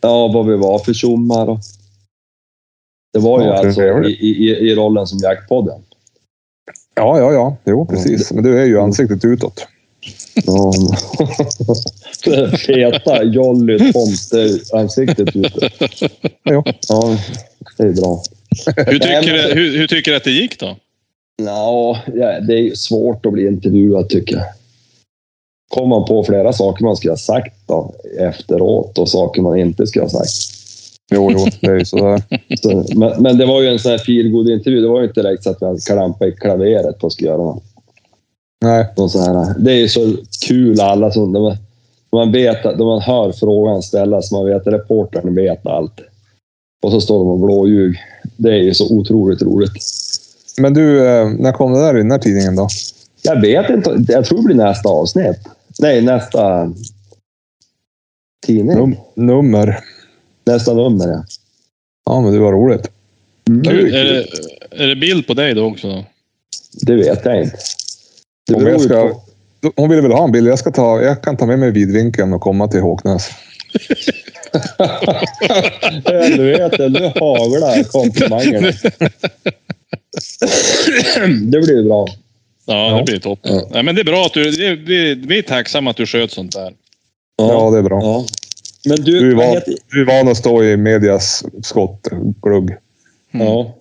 ja, 0.01 0.31
vad 0.35 0.47
vi 0.47 0.57
var 0.57 0.79
för 0.79 0.93
tjommar. 0.93 1.49
Och... 1.49 1.59
Det 3.13 3.19
var 3.19 3.41
ju 3.41 3.47
Ja, 3.47 3.67
alltså 3.67 3.83
i, 3.83 4.13
i, 4.13 4.71
i 4.71 4.75
rollen 4.75 5.07
som 5.07 5.19
jaktpodden. 5.19 5.83
Ja, 6.95 7.19
ja, 7.19 7.33
ja. 7.33 7.57
Jo, 7.65 7.87
precis. 7.87 8.33
Men 8.33 8.45
du 8.45 8.61
är 8.61 8.65
ju 8.65 8.81
ansiktet 8.81 9.25
utåt. 9.25 9.67
Ja. 10.47 10.73
Det 12.25 12.59
feta 12.67 13.25
Jolly 13.25 13.93
Tomte-ansiktet 13.93 15.37
ute. 15.37 15.71
Jo. 16.45 16.65
Ja, 16.89 17.19
det 17.77 17.83
är 17.83 17.93
bra. 17.93 18.23
Hur 18.77 18.99
tycker, 18.99 19.23
du, 19.23 19.55
hur, 19.55 19.79
hur 19.79 19.87
tycker 19.87 20.11
du 20.11 20.17
att 20.17 20.25
det 20.25 20.31
gick 20.31 20.61
då? 20.61 20.77
Ja, 21.43 22.01
ja, 22.15 22.41
det 22.41 22.53
är 22.53 22.63
ju 22.63 22.77
svårt 22.77 23.27
att 23.27 23.33
bli 23.33 23.47
intervjuad 23.47 24.09
tycker 24.09 24.37
jag. 24.37 24.45
Kom 25.69 25.89
man 25.89 26.05
på 26.05 26.25
flera 26.25 26.53
saker 26.53 26.85
man 26.85 26.97
skulle 26.97 27.13
ha 27.13 27.17
sagt 27.19 27.55
då, 27.67 27.95
efteråt 28.19 28.99
och 28.99 29.09
saker 29.09 29.43
man 29.43 29.59
inte 29.59 29.87
skulle 29.87 30.05
ha 30.05 30.11
sagt. 30.11 30.59
Jo, 31.15 31.31
jo, 31.33 31.47
det 31.61 31.67
är 31.67 31.79
ju 31.79 31.85
sådär. 31.85 32.23
Så, 32.63 32.85
men, 32.99 33.23
men 33.23 33.39
det 33.39 33.47
var 33.47 33.63
ju 33.63 33.69
en 33.69 33.79
sån 33.79 33.91
här 33.91 33.99
feelgood 33.99 34.49
intervju 34.49 34.81
Det 34.81 34.89
var 34.89 35.01
ju 35.01 35.07
inte 35.07 35.23
direkt 35.23 35.43
så 35.43 35.51
att 35.51 35.63
vi 35.63 35.67
hade 35.67 35.81
klampat 35.81 36.29
i 36.29 36.33
klaveret 36.33 37.05
och 37.05 37.13
skulle 37.13 37.29
göra 37.29 37.43
något. 37.43 37.65
Nej, 38.63 38.87
sån 38.97 39.37
här. 39.37 39.55
Det 39.59 39.73
är 39.73 39.77
ju 39.77 39.89
så 39.89 40.17
kul 40.47 40.81
alla 40.81 41.11
som... 41.11 41.33
De, 41.33 41.57
man 42.13 42.33
vet, 42.33 42.67
att- 42.67 42.79
när 42.79 42.85
man 42.85 43.01
hör 43.01 43.33
frågan 43.33 43.83
ställas, 43.83 44.33
man 44.33 44.47
vet 44.47 44.67
att 44.67 44.73
reportern 44.75 45.35
vet 45.35 45.67
allt. 45.67 46.01
Och 46.83 46.91
så 46.91 47.01
står 47.01 47.19
de 47.19 47.29
och 47.29 47.39
blåljug. 47.39 47.97
Det 48.37 48.49
är 48.51 48.63
ju 48.63 48.75
så 48.75 48.97
otroligt 48.97 49.43
roligt. 49.43 49.73
men 50.59 50.75
du, 50.75 51.07
eh, 51.09 51.29
när 51.29 51.53
kom 51.53 51.73
det 51.73 51.81
där 51.81 51.95
i 51.95 51.99
den 51.99 52.11
här 52.11 52.19
tidningen 52.19 52.57
då? 52.57 52.69
Jag 53.23 53.41
vet 53.41 53.71
inte. 53.71 54.05
Jag 54.09 54.25
tror 54.25 54.39
det 54.39 54.45
blir 54.45 54.57
nästa 54.57 54.89
avsnitt. 54.89 55.39
Nej, 55.79 56.03
nästa 56.03 56.73
tidning. 58.47 58.77
Num 58.79 58.97
nummer. 59.15 59.79
Nästa 60.45 60.75
nummer, 60.75 61.09
ja. 61.09 61.25
Ja, 62.05 62.21
men 62.21 62.33
det 62.33 62.39
var 62.39 62.53
roligt. 62.53 62.91
Mm. 63.49 63.65
Kul. 63.65 63.95
Är, 63.95 64.05
det, 64.05 64.27
är 64.85 64.87
det 64.87 64.97
bild 64.97 65.27
på 65.27 65.35
dig 65.35 65.55
då 65.55 65.65
också? 65.65 65.89
Då? 65.89 66.05
Det 66.83 66.95
vet 66.95 67.25
jag 67.25 67.43
inte. 67.43 67.57
Det 68.53 68.57
Om 68.59 68.65
beror 68.65 68.79
ju 68.81 68.85
ska, 68.89 69.09
på. 69.61 69.73
hon 69.77 69.91
ville 69.91 70.03
väl 70.03 70.13
ha 70.13 70.25
en 70.25 70.33
bild. 70.33 70.49
Jag, 70.49 70.59
ska 70.59 70.71
ta, 70.71 71.03
jag 71.03 71.23
kan 71.23 71.37
ta 71.37 71.47
med 71.47 71.59
mig 71.59 71.71
vidvinkeln 71.71 72.33
och 72.33 72.41
komma 72.41 72.69
till 72.69 72.81
Håknäs. 72.81 73.31
Helvete, 76.05 76.89
nu 76.89 77.01
haglar 77.05 77.83
komplimangerna. 77.85 78.73
det 81.43 81.61
blir 81.61 81.85
bra. 81.85 82.07
Ja, 82.67 82.91
Ja. 82.91 82.97
det 82.99 83.05
blir 83.05 83.19
toppen. 83.21 83.55
Ja. 83.55 83.69
Nej, 83.71 83.83
men 83.83 83.95
det 83.95 84.01
är 84.01 84.05
bra 84.05 84.27
att 84.27 84.33
du... 84.35 84.51
det- 84.51 84.75
Vi, 84.77 85.15
vi 85.15 85.39
är 85.39 85.43
tacksamma 85.43 85.91
att 85.91 85.97
du 85.97 86.07
sköt 86.07 86.31
sånt 86.31 86.53
där. 86.53 86.73
Ja, 87.37 87.71
det 87.71 87.79
är 87.79 87.83
bra. 87.83 88.01
ja. 88.03 88.25
Men 88.85 88.97
du, 88.97 89.21
Du 89.21 89.31
är, 89.31 89.35
van, 89.35 89.47
heter... 89.55 89.75
du 89.91 90.01
är 90.01 90.07
van 90.07 90.29
att 90.29 90.37
stå 90.37 90.65
i 90.65 90.77
medias 90.77 91.45
skottglugg. 91.63 92.71
Mm. 93.35 93.47
Ja. 93.47 93.75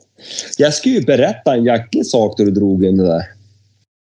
Jag 0.57 0.73
ska 0.73 0.89
ju 0.89 1.01
berätta 1.01 1.53
en 1.53 1.63
jäklig 1.65 2.05
sak 2.05 2.37
då 2.37 2.43
du 2.43 2.51
drog 2.51 2.85
in 2.85 2.97
det 2.97 3.05
där. 3.07 3.23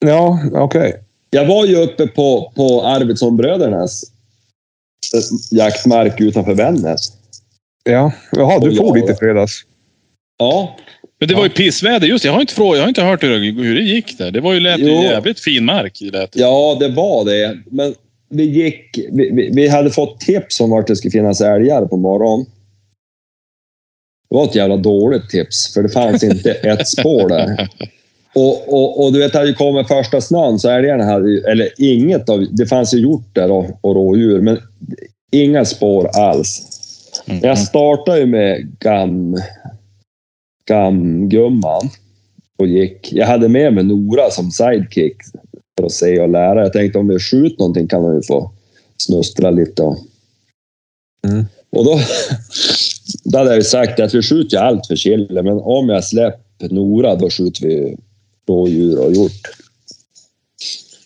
Ja, 0.03 0.41
okej. 0.53 0.95
Jag 1.31 1.47
var 1.47 1.67
ju 1.67 1.77
uppe 1.77 2.07
på, 2.07 2.53
på 2.57 2.83
Arvidssonbrödernas 2.83 4.05
jaktmark 5.51 6.21
utanför 6.21 6.55
Vännäs. 6.55 7.13
Ja. 7.85 8.13
Jaha, 8.33 8.59
du 8.61 8.73
jag- 8.73 8.95
dit 8.95 9.11
i 9.11 9.15
fredags. 9.15 9.63
Ja, 10.39 10.77
Men 11.21 11.29
det 11.29 11.35
var 11.35 11.43
ju 11.45 11.49
pissväder. 11.51 12.07
Just 12.07 12.25
jag 12.25 12.33
har 12.33 12.41
inte, 12.41 12.55
frågat, 12.55 12.77
jag 12.77 12.83
har 12.85 12.89
inte 12.89 13.03
hört 13.03 13.23
hur, 13.23 13.31
det- 13.41 13.63
hur 13.63 13.75
det 13.75 13.81
gick 13.83 14.19
där. 14.19 14.31
Det 14.31 14.41
var 14.41 14.53
ju 14.53 14.61
lät 14.61 14.81
Jo. 14.81 14.87
jävligt 15.03 15.41
fin 15.41 15.65
mark. 15.65 15.99
Det 16.01 16.11
lät. 16.11 16.37
ja, 16.37 16.77
det 16.81 16.89
var 16.89 17.25
det. 17.25 17.59
Men 17.71 17.95
vi 18.29 18.45
gick... 18.45 18.99
Vi, 19.13 19.31
vi, 19.31 19.51
vi 19.53 19.69
hade 19.69 19.91
fått 19.91 20.21
tips 20.21 20.61
om 20.61 20.71
vart 20.71 20.87
det 20.87 20.97
skulle 20.97 21.11
finnas 21.13 21.41
älgar 21.41 21.87
på 21.87 21.97
morgonen. 21.97 22.47
Det 24.31 24.35
var 24.37 24.45
ett 24.45 24.55
jävla 24.55 24.77
dåligt 24.77 25.29
tips, 25.31 25.75
för 25.75 25.83
det 25.83 25.89
fanns 25.89 26.23
inte 26.23 26.51
ett 26.53 26.89
spår 26.89 27.29
där. 27.29 27.69
Och, 28.35 28.73
och, 28.75 29.05
och 29.05 29.13
du 29.13 29.19
vet, 29.19 29.35
hade 29.35 29.49
ju 29.49 29.55
kommit 29.55 29.89
första 29.89 30.21
snön 30.21 30.59
så 30.59 30.69
älgarna 30.69 31.05
hade 31.05 31.51
eller 31.51 31.69
inget 31.79 32.29
av, 32.29 32.47
det 32.51 32.67
fanns 32.67 32.95
ju 32.95 32.99
hjortar 32.99 33.49
och, 33.49 33.67
och 33.81 33.95
rådjur, 33.95 34.41
men 34.41 34.59
inga 35.33 35.65
spår 35.65 36.09
alls. 36.17 36.69
Mm. 37.27 37.41
Jag 37.43 37.59
startade 37.59 38.19
ju 38.19 38.27
med 38.27 38.77
gam, 38.79 39.37
gamgumman 40.69 41.91
och 42.59 42.67
gick. 42.67 43.13
Jag 43.13 43.27
hade 43.27 43.49
med 43.49 43.73
mig 43.73 43.85
Nora 43.85 44.31
som 44.31 44.51
sidekick 44.51 45.17
för 45.79 45.87
att 45.87 45.93
se 45.93 46.21
och 46.21 46.29
lära. 46.29 46.63
Jag 46.63 46.73
tänkte 46.73 46.99
om 46.99 47.09
vi 47.09 47.19
skjuter 47.19 47.59
någonting 47.59 47.89
kan 47.89 48.03
hon 48.03 48.15
ju 48.17 48.23
få 48.23 48.53
snustra 48.97 49.51
lite. 49.51 49.83
Och, 49.83 49.99
Mm. 51.29 51.45
och 51.71 51.85
då, 51.85 52.01
då 53.25 53.39
hade 53.39 53.51
jag 53.51 53.57
ju 53.57 53.65
sagt 53.65 54.01
att 54.01 54.15
vi 54.15 54.23
skjuter 54.23 54.57
ju 54.57 54.63
allt 54.63 54.87
för 54.87 54.97
chille, 54.97 55.43
men 55.43 55.59
om 55.61 55.89
jag 55.89 56.05
släpper 56.05 56.69
Nora 56.69 57.15
då 57.15 57.31
skjuter 57.31 57.67
vi 57.67 57.97
rådjur 58.53 58.99
och 58.99 59.13
hjort. 59.13 59.49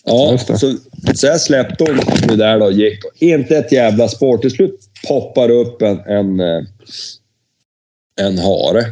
Ja, 0.05 0.39
så, 0.39 0.77
så 1.15 1.27
jag 1.27 1.41
släppte 1.41 1.85
hon 1.85 2.39
där 2.39 2.59
då 2.59 2.67
och 2.67 2.73
gick. 2.73 2.99
Inte 3.19 3.57
ett 3.57 3.73
jävla 3.73 4.09
spår. 4.09 4.39
Till 4.39 4.51
slut 4.51 4.81
poppar 5.09 5.51
upp 5.51 5.83
en, 5.83 6.01
en, 6.01 6.41
eh, 6.41 6.65
en 8.21 8.39
hare. 8.39 8.87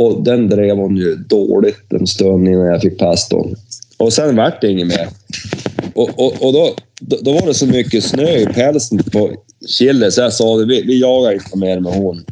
Och 0.00 0.24
den 0.24 0.48
drev 0.48 0.76
hon 0.76 0.96
ju 0.96 1.14
dåligt 1.16 1.92
en 1.92 2.06
stund 2.06 2.48
innan 2.48 2.66
jag 2.66 2.80
fick 2.80 2.98
pass 2.98 3.28
då. 3.28 3.50
Och 3.96 4.12
sen 4.12 4.36
vart 4.36 4.60
det 4.60 4.70
inget 4.70 4.86
mer. 4.86 5.08
Och, 5.94 6.10
och, 6.18 6.46
och 6.46 6.52
då, 6.52 6.74
då, 7.00 7.32
var 7.32 7.46
det 7.46 7.54
så 7.54 7.66
mycket 7.66 8.04
snö 8.04 8.36
i 8.36 8.46
pälsen 8.46 8.98
på 8.98 9.30
Chille 9.68 10.10
så 10.10 10.20
jag 10.20 10.32
sa 10.32 10.56
det, 10.56 10.66
vi, 10.66 10.82
vi 10.82 11.00
jagar 11.00 11.32
inte 11.32 11.58
mer 11.58 11.80
med 11.80 11.92
hon. 11.92 12.24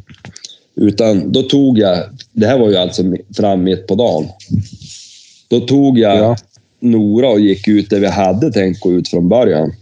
Utan 0.75 1.33
då 1.33 1.43
tog 1.43 1.79
jag, 1.79 1.99
det 2.33 2.47
här 2.47 2.59
var 2.59 2.69
ju 2.71 2.77
alltså 2.77 3.03
fram 3.37 3.65
mitt 3.65 3.87
på 3.87 3.95
dagen. 3.95 4.29
Då 5.49 5.61
tog 5.61 5.99
jag 5.99 6.17
Ja. 6.17 6.37
Nora 6.81 7.29
och 7.29 7.41
gick 7.41 7.69
ut 7.69 7.91
där 7.91 8.01
vi 8.01 8.07
hade 8.07 8.53
tänkt 8.53 8.81
gå 8.81 8.93
ut 8.93 9.09
från 9.09 9.29
början. 9.29 9.73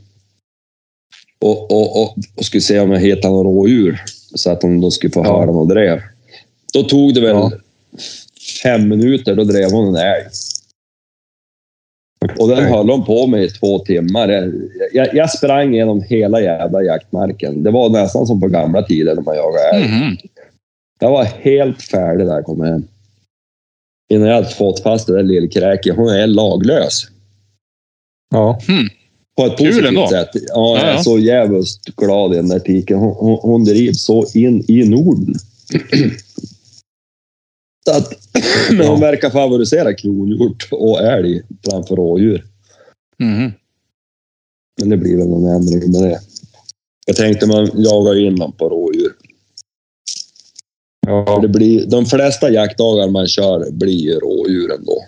Och, 1.44 1.70
och, 1.70 2.02
och, 2.02 2.16
och 2.36 2.44
skulle 2.44 2.60
se 2.60 2.80
om 2.80 2.90
jag 2.90 3.00
hittade 3.00 3.34
några 3.34 3.48
rådjur. 3.48 4.02
Så 4.34 4.50
att 4.50 4.60
de 4.60 4.80
då 4.80 4.90
skulle 4.90 5.12
få 5.12 5.20
Ja. 5.24 5.40
höra 5.40 5.50
och 5.50 5.68
drev. 5.68 6.00
Då 6.72 6.82
tog 6.82 7.14
det 7.14 7.20
väl 7.20 7.30
Ja. 7.30 7.52
fem 8.62 8.88
minuter, 8.88 9.34
då 9.34 9.44
drev 9.44 9.70
hon 9.70 9.88
en 9.88 9.96
älg. 9.96 10.24
Och 12.38 12.48
den 12.48 12.64
höll 12.64 12.90
hon 12.90 13.04
på 13.04 13.26
med 13.26 13.42
i 13.42 13.48
två 13.50 13.78
timmar. 13.78 14.52
Jag, 14.92 15.14
jag, 15.14 15.30
sprang 15.30 15.74
genom 15.74 16.02
hela 16.02 16.40
jävla 16.40 16.82
jaktmarken. 16.82 17.62
Det 17.62 17.70
var 17.70 17.88
nästan 17.90 18.26
som 18.26 18.40
på 18.40 18.48
gamla 18.48 18.82
tider 18.82 19.14
när 19.14 19.22
man 19.22 19.36
jagade 19.36 19.68
älg. 19.74 19.88
Mhm. 19.88 20.16
Jag 21.00 21.10
var 21.10 21.24
helt 21.24 21.82
färdig 21.82 22.26
där 22.26 22.34
jag 22.34 22.44
kom 22.44 22.60
hem. 22.60 22.82
Innan 24.12 24.28
jag 24.28 24.34
hade 24.34 24.48
fått 24.48 24.80
fast 24.80 25.06
det 25.06 25.12
där 25.16 25.22
lillkräket. 25.22 25.96
Hon 25.96 26.08
är 26.08 26.26
laglös. 26.26 27.06
Ja. 28.30 28.60
På 29.36 29.46
ett 29.46 29.58
Kul 29.58 29.66
positivt 29.66 29.88
ändå. 29.88 30.08
sätt. 30.08 30.28
Ja, 30.32 30.40
Ja, 30.48 30.86
jag 30.86 30.94
är 30.94 31.02
så 31.02 31.18
jävligt 31.18 31.84
glad 31.96 32.32
i 32.32 32.36
den 32.36 32.48
där 32.48 32.58
tiken. 32.58 32.98
Hon, 32.98 33.14
hon, 33.14 33.38
hon 33.42 33.64
drivs 33.64 34.02
så 34.04 34.26
in 34.34 34.64
i 34.68 34.88
Norden. 34.88 35.34
Så 37.84 37.96
att, 37.96 38.12
men 38.72 38.86
hon 38.86 39.00
verkar 39.00 39.30
favorisera 39.30 39.94
kronhjort 39.94 40.68
och 40.70 41.00
älg 41.02 41.42
framför 41.64 41.96
rådjur. 41.96 42.46
Mhm. 43.18 43.52
Men 44.80 44.88
det 44.90 44.96
blir 44.96 45.16
väl 45.16 45.28
någon 45.28 45.54
ändring 45.54 45.92
med 45.92 46.02
det. 46.02 46.20
Jag 47.06 47.16
tänkte 47.16 47.46
man 47.46 47.70
jagar 47.74 48.18
in 48.26 48.36
dem 48.36 48.52
på 48.52 48.68
rådjur. 48.68 49.09
För 51.10 51.32
Ja. 51.32 51.38
det 51.42 51.48
blir, 51.48 51.86
de 51.86 52.06
flesta 52.06 52.50
jaktdagar 52.50 53.08
man 53.08 53.26
kör 53.28 53.70
blir 53.70 53.92
ju 54.04 54.14
rådjur 54.18 54.72
ändå. 54.74 55.04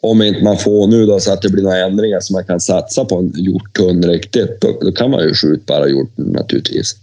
Om 0.00 0.22
inte 0.22 0.44
man 0.44 0.58
får 0.58 0.86
nu 0.86 1.06
då 1.06 1.20
så 1.20 1.32
att 1.32 1.42
det 1.42 1.48
blir 1.48 1.62
några 1.62 1.76
ändringar 1.78 2.20
så 2.20 2.32
man 2.32 2.44
kan 2.44 2.60
satsa 2.60 3.04
på 3.04 3.16
en 3.16 3.32
hjorthund 3.36 4.04
riktigt, 4.04 4.60
då, 4.60 4.78
då 4.80 4.92
kan 4.92 5.10
man 5.10 5.22
ju 5.22 5.34
skjuta 5.34 5.64
bara 5.78 5.88
hjorten 5.88 6.24
naturligtvis. 6.24 6.96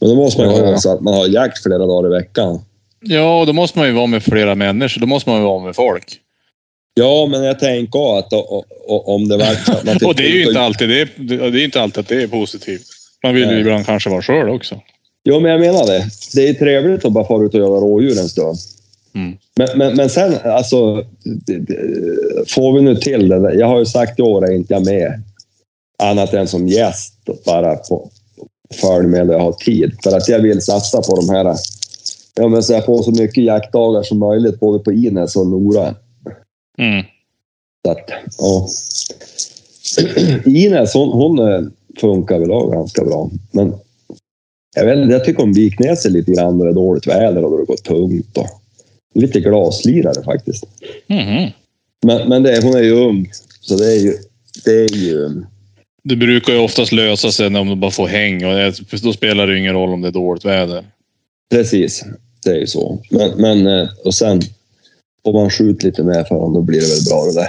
Men 0.00 0.08
då 0.08 0.14
måste 0.16 0.40
man 0.44 0.54
ju 0.54 0.60
Ja, 0.60 0.66
ha 0.66 0.78
så 0.78 0.92
att 0.92 1.00
man 1.00 1.14
har 1.14 1.26
jakt 1.26 1.62
flera 1.62 1.78
dagar 1.86 2.08
i 2.08 2.12
veckan. 2.12 2.60
Ja, 3.00 3.40
och 3.40 3.46
då 3.46 3.52
måste 3.52 3.78
man 3.78 3.88
ju 3.88 3.94
vara 3.94 4.06
med 4.06 4.22
flera 4.22 4.54
människor. 4.54 5.00
Då 5.00 5.06
måste 5.06 5.30
man 5.30 5.38
ju 5.38 5.44
vara 5.44 5.64
med 5.64 5.76
folk. 5.76 6.18
Ja, 6.94 7.26
men 7.30 7.42
jag 7.44 7.58
tänker 7.58 8.18
att 8.18 8.32
o- 8.32 8.64
o- 8.86 9.02
om 9.14 9.28
det 9.28 9.36
var 9.36 9.46
Och 10.06 10.14
det 10.14 10.22
är 10.26 10.30
ju 10.34 10.46
inte 10.48 10.60
alltid, 10.60 10.88
det 10.88 11.00
är, 11.00 11.08
det 11.50 11.60
är 11.60 11.64
inte 11.64 11.80
alltid 11.82 12.00
att 12.00 12.08
det 12.08 12.22
är 12.22 12.26
positivt. 12.26 12.86
Man 13.22 13.34
vill 13.34 13.50
ju 13.50 13.60
ibland 13.60 13.86
kanske 13.86 14.10
vara 14.10 14.22
själv 14.22 14.50
också. 14.50 14.80
Jo, 15.28 15.40
men 15.40 15.50
jag 15.50 15.60
menar 15.60 15.86
det. 15.86 16.04
Det 16.34 16.48
är 16.48 16.54
trevligt 16.54 17.04
att 17.04 17.12
bara 17.12 17.24
fara 17.24 17.44
ut 17.44 17.54
och 17.54 17.60
jaga 17.60 17.80
rådjur 17.80 18.18
en 18.18 18.28
stund. 18.28 18.58
Mm. 19.14 19.36
Men, 19.56 19.68
men, 19.78 19.96
men 19.96 20.10
sen, 20.10 20.34
alltså, 20.44 21.04
får 22.48 22.72
vi 22.72 22.82
nu 22.82 22.96
till 22.96 23.28
det. 23.28 23.54
Jag 23.54 23.66
har 23.66 23.78
ju 23.78 23.86
sagt 23.86 24.18
i 24.18 24.22
år 24.22 24.48
är 24.48 24.52
inte 24.52 24.74
jag 24.74 24.84
med 24.84 25.22
annat 25.98 26.34
än 26.34 26.48
som 26.48 26.68
gäst 26.68 27.14
bara 27.44 27.76
på, 27.76 28.10
följ 28.74 29.06
med 29.06 29.26
när 29.26 29.34
jag 29.34 29.40
har 29.40 29.52
tid. 29.52 29.96
För 30.02 30.16
att 30.16 30.28
jag 30.28 30.38
vill 30.38 30.62
satsa 30.62 31.02
på 31.02 31.16
de 31.16 31.28
här, 31.28 31.56
ja 32.34 32.48
men 32.48 32.62
så 32.62 32.72
jag 32.72 32.84
får 32.84 33.02
så 33.02 33.10
mycket 33.10 33.44
jaktdagar 33.44 34.02
som 34.02 34.18
möjligt 34.18 34.60
både 34.60 34.78
på 34.78 34.92
Ines 34.92 35.36
och 35.36 35.46
Nora. 35.46 35.94
Mm. 36.78 37.04
Så 37.84 37.90
att, 37.90 38.10
ja. 38.38 38.68
Ines, 40.50 40.94
hon, 40.94 41.08
hon 41.08 41.38
eh, 41.38 41.60
funkar 42.00 42.38
väl 42.38 42.70
ganska 42.70 43.04
bra. 43.04 43.30
Men 43.52 43.74
jag, 44.76 44.86
vet, 44.86 45.10
jag 45.10 45.24
tycker 45.24 45.42
hon 45.42 45.52
vik 45.52 45.78
ner 45.78 45.94
sig 45.94 46.10
lite 46.10 46.32
grann 46.32 46.58
när 46.58 46.64
det 46.64 46.70
är 46.70 46.74
dåligt 46.74 47.06
väder 47.06 47.44
och 47.44 47.50
då 47.50 47.58
det 47.58 47.64
går 47.64 47.76
tungt. 47.76 48.38
Och 48.38 48.48
lite 49.14 49.40
glaslirare 49.40 50.22
faktiskt. 50.24 50.64
Mhm. 51.06 51.50
Men, 52.06 52.28
men 52.28 52.42
det, 52.42 52.60
hon 52.62 52.74
är 52.74 52.82
ju 52.82 52.90
ung, 52.90 53.30
så 53.60 53.76
det 53.76 53.92
är 53.92 53.98
ju... 53.98 54.14
Det 54.64 54.70
är 54.70 54.94
ju 54.94 55.42
Det 56.02 56.16
brukar 56.16 56.52
ju 56.52 56.58
oftast 56.58 56.92
lösa 56.92 57.32
sig 57.32 57.50
när 57.50 57.64
de 57.64 57.80
bara 57.80 57.90
får 57.90 58.06
häng 58.06 58.44
och 58.44 58.54
det, 58.54 59.02
då 59.02 59.12
spelar 59.12 59.46
det 59.46 59.58
ingen 59.58 59.72
roll 59.72 59.92
om 59.92 60.02
det 60.02 60.08
är 60.08 60.12
dåligt 60.12 60.44
väder. 60.44 60.84
precis, 61.50 62.04
det 62.44 62.50
är 62.50 62.58
ju 62.58 62.66
så. 62.66 63.02
Men, 63.10 63.30
men 63.36 63.66
eh, 63.66 63.88
och 64.04 64.14
sen 64.14 64.40
får 65.24 65.32
man 65.32 65.50
skjuta 65.50 65.86
lite 65.86 66.02
mer 66.02 66.24
för 66.24 66.34
honom, 66.34 66.54
då 66.54 66.62
blir 66.62 66.80
det 66.80 66.86
väl 66.86 67.04
bra 67.10 67.24
det 67.24 67.34
där. 67.34 67.48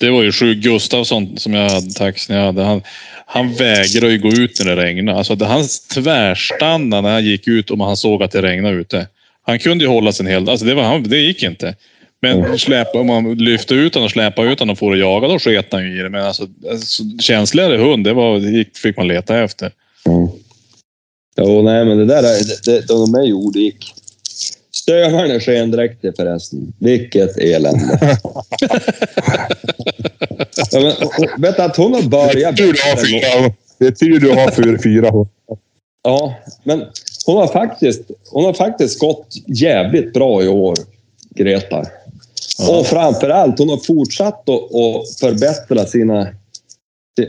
Det 0.00 0.10
var 0.10 0.22
ju 0.22 0.32
sju 0.32 0.54
Gustafsson 0.54 1.38
som 1.38 1.54
jag 1.54 1.70
hade, 1.70 1.90
taxen 1.90 2.36
jag 2.36 2.44
hade. 2.46 2.62
Han, 2.62 2.82
han 3.28 3.54
vägrade 3.54 4.12
ju 4.12 4.18
gå 4.18 4.28
ut 4.28 4.60
när 4.60 4.76
det 4.76 4.82
regnade. 4.82 5.18
Alltså, 5.18 5.44
han 5.44 5.64
tvärstannade 5.94 7.02
när 7.02 7.12
han 7.12 7.24
gick 7.24 7.48
ut 7.48 7.70
om 7.70 7.80
han 7.80 7.96
såg 7.96 8.22
att 8.22 8.30
det 8.30 8.42
regnade 8.42 8.76
ute. 8.76 9.06
Han 9.42 9.58
kunde 9.58 9.84
ju 9.84 9.90
hålla 9.90 10.12
sig 10.12 10.26
en 10.26 10.32
hel... 10.32 10.48
Alltså 10.48 10.66
det, 10.66 10.74
var, 10.74 10.82
han, 10.82 11.02
det 11.02 11.18
gick 11.18 11.42
inte. 11.42 11.74
Men 12.22 12.44
Mm. 12.44 12.58
släpa, 12.58 12.98
om 13.00 13.06
man 13.06 13.34
lyfte 13.34 13.74
ut 13.74 13.94
honom 13.94 14.04
och 14.04 14.10
släpade 14.10 14.52
ut 14.52 14.60
honom 14.60 14.72
och 14.72 14.78
får 14.78 14.92
att 14.92 14.98
jaga, 14.98 15.28
då 15.28 15.38
sket 15.38 15.72
han 15.72 15.84
ju 15.84 16.00
i 16.00 16.02
det. 16.02 16.10
Men 16.10 16.24
alltså, 16.24 16.48
alltså 16.70 17.02
känsligare 17.20 17.76
hund, 17.76 18.04
det, 18.04 18.12
var, 18.12 18.38
det 18.38 18.78
fick 18.78 18.96
man 18.96 19.08
leta 19.08 19.38
efter. 19.38 19.72
Ja. 20.04 20.32
Jo, 21.36 21.62
nej, 21.62 21.84
men 21.84 21.98
det 21.98 22.04
där 22.04 22.22
är, 22.22 22.44
det, 22.44 22.64
det, 22.64 22.86
de 22.88 23.14
är 23.14 23.22
ju 23.26 23.32
olik. 23.32 23.94
Stövarna 24.86 25.34
är 25.34 25.40
skendräkter 25.40 26.12
förresten. 26.16 26.72
Vilket 26.78 27.38
elände. 27.38 27.98
ja, 30.70 30.80
men, 30.80 30.86
och, 30.86 31.44
vet 31.44 31.58
att 31.58 31.76
hon 31.76 31.94
har 31.94 32.02
börjat... 32.02 32.56
Tur 32.56 32.72
du 32.72 32.90
har 32.90 32.96
fyra. 33.06 33.54
Det 33.78 33.86
är 33.86 33.90
tur 33.90 34.20
du 34.20 34.30
har 34.30 34.50
fyra, 34.50 34.78
fyra. 34.82 35.26
Ja, 36.02 36.34
men 36.62 36.84
hon 37.26 37.36
har 37.36 37.46
faktiskt, 37.46 38.00
hon 38.30 38.44
har 38.44 38.52
faktiskt 38.52 39.00
gått 39.00 39.26
jävligt 39.46 40.12
bra 40.12 40.42
i 40.42 40.48
år, 40.48 40.74
Greta. 41.34 41.84
Ja. 42.58 42.78
Och 42.78 42.86
framför 42.86 43.28
allt, 43.28 43.58
hon 43.58 43.68
har 43.68 43.76
fortsatt 43.76 44.48
att, 44.48 45.18
förbättra 45.20 45.86
sina, 45.86 46.28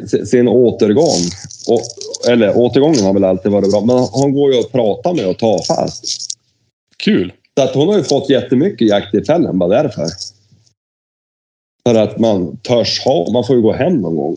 sin, 0.07 0.25
sin 0.25 0.47
återgång. 0.47 1.21
Och, 1.67 1.81
eller 2.29 2.57
återgången 2.57 3.03
har 3.03 3.13
väl 3.13 3.23
alltid 3.23 3.51
varit 3.51 3.71
bra, 3.71 3.81
men 3.81 3.97
hon 3.97 4.33
går 4.33 4.53
ju 4.53 4.59
att 4.59 4.71
prata 4.71 5.13
med 5.13 5.27
och 5.27 5.37
ta 5.37 5.63
fast. 5.63 6.05
Kul. 6.97 7.33
Så 7.57 7.63
att 7.63 7.75
hon 7.75 7.87
har 7.87 7.97
ju 7.97 8.03
fått 8.03 8.29
jättemycket 8.29 8.87
jakttillfällen 8.87 9.59
bara 9.59 9.83
därför. 9.83 10.07
För 11.87 11.95
att 11.95 12.19
man 12.19 12.57
törs 12.57 12.99
ha, 12.99 13.31
man 13.31 13.43
får 13.43 13.55
ju 13.55 13.61
gå 13.61 13.73
hem 13.73 14.01
någon 14.01 14.15
gång. 14.15 14.35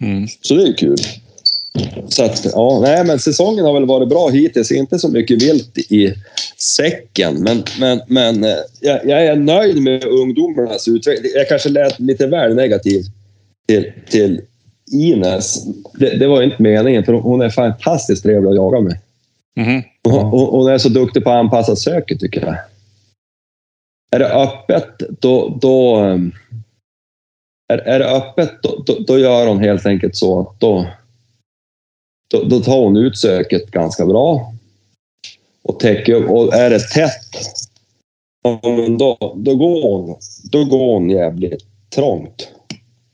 Mm. 0.00 0.28
Så 0.40 0.54
det 0.54 0.62
är 0.62 0.66
ju 0.66 0.74
kul. 0.74 0.96
Så 2.08 2.24
att, 2.24 2.46
ja, 2.52 2.80
nej, 2.82 3.04
men 3.04 3.18
säsongen 3.18 3.64
har 3.64 3.72
väl 3.72 3.86
varit 3.86 4.08
bra 4.08 4.28
hittills. 4.28 4.72
Inte 4.72 4.98
så 4.98 5.08
mycket 5.08 5.42
vilt 5.42 5.78
i 5.78 6.14
säcken, 6.76 7.42
men, 7.42 7.62
men, 7.80 8.00
men 8.06 8.44
eh, 8.44 8.56
jag, 8.80 9.06
jag 9.06 9.26
är 9.26 9.36
nöjd 9.36 9.82
med 9.82 10.04
ungdomarnas 10.04 10.88
utveckling. 10.88 11.32
Jag 11.34 11.48
kanske 11.48 11.68
lät 11.68 12.00
lite 12.00 12.26
väl 12.26 12.54
negativ 12.54 13.04
till, 13.68 13.92
till 14.10 14.40
Ines. 14.92 15.64
Det, 15.94 16.16
det 16.16 16.26
var 16.26 16.42
inte 16.42 16.62
meningen, 16.62 17.04
för 17.04 17.12
hon 17.12 17.40
är 17.40 17.50
fantastiskt 17.50 18.22
trevlig 18.22 18.50
att 18.50 18.56
jaga 18.56 18.80
med. 18.80 18.98
Mhm. 19.56 19.82
Hon, 20.08 20.24
hon 20.24 20.48
hon 20.50 20.70
är 20.70 20.78
så 20.78 20.88
duktig 20.88 21.24
på 21.24 21.30
att 21.30 21.36
anpassa 21.36 21.76
söket, 21.76 22.20
tycker 22.20 22.46
jag. 22.46 22.56
Är 24.10 24.18
det 24.18 24.34
öppet, 24.34 24.98
då... 25.20 25.58
då 25.60 25.96
ehm, 25.96 26.32
är, 27.72 27.78
är 27.78 27.98
det 27.98 28.10
öppet, 28.10 28.62
då, 28.62 28.82
då, 28.86 28.98
då 28.98 29.18
gör 29.18 29.46
hon 29.46 29.58
helt 29.58 29.86
enkelt 29.86 30.16
så 30.16 30.40
att 30.40 30.60
då, 30.60 30.86
då, 32.30 32.42
då 32.42 32.60
tar 32.60 32.78
hon 32.78 32.96
ut 32.96 33.18
söket 33.18 33.70
ganska 33.70 34.06
bra. 34.06 34.52
Och 35.62 35.80
täcker 35.80 36.14
upp. 36.14 36.30
Och 36.30 36.54
är 36.54 36.70
det 36.70 36.80
tätt, 36.80 37.30
då, 38.98 39.16
då, 39.36 39.54
går 39.54 39.82
hon, 39.82 40.16
då 40.52 40.64
går 40.64 40.94
hon 40.94 41.10
jävligt 41.10 41.64
trångt. 41.90 42.48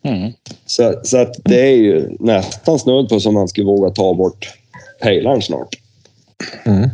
Mm. 0.03 0.33
Så, 0.67 1.01
så 1.05 1.19
att 1.19 1.37
det 1.45 1.61
är 1.61 1.77
ju 1.77 2.17
nästan 2.21 2.79
snudd 2.79 3.09
på 3.09 3.21
som 3.21 3.35
man 3.35 3.49
skulle 3.49 3.67
våga 3.67 3.91
ta 3.91 4.15
bort 4.15 4.53
pejlaren 5.01 5.43
snart. 5.43 5.77
Mm. 6.65 6.91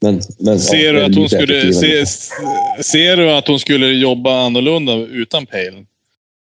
Men, 0.00 0.20
men, 0.38 0.60
Ser, 0.60 0.94
ja, 0.94 1.00
du 1.00 1.04
att 1.04 1.14
hon 1.14 1.28
skulle, 1.28 1.72
se, 1.72 2.06
ser 2.82 3.16
du 3.16 3.30
att 3.30 3.48
hon 3.48 3.60
skulle 3.60 3.86
jobba 3.86 4.46
annorlunda 4.46 4.94
utan 4.94 5.46
pejl? 5.46 5.86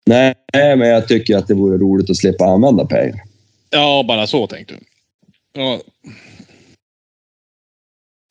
Nej, 0.06 0.34
men 0.52 0.88
jag 0.88 1.08
tycker 1.08 1.36
att 1.36 1.48
det 1.48 1.54
vore 1.54 1.78
roligt 1.78 2.10
att 2.10 2.16
slippa 2.16 2.44
använda 2.44 2.86
pejl. 2.86 3.14
Ja, 3.70 4.04
bara 4.08 4.26
så 4.26 4.46
tänkte 4.46 4.74
du. 4.74 4.80
Ja, 5.60 5.80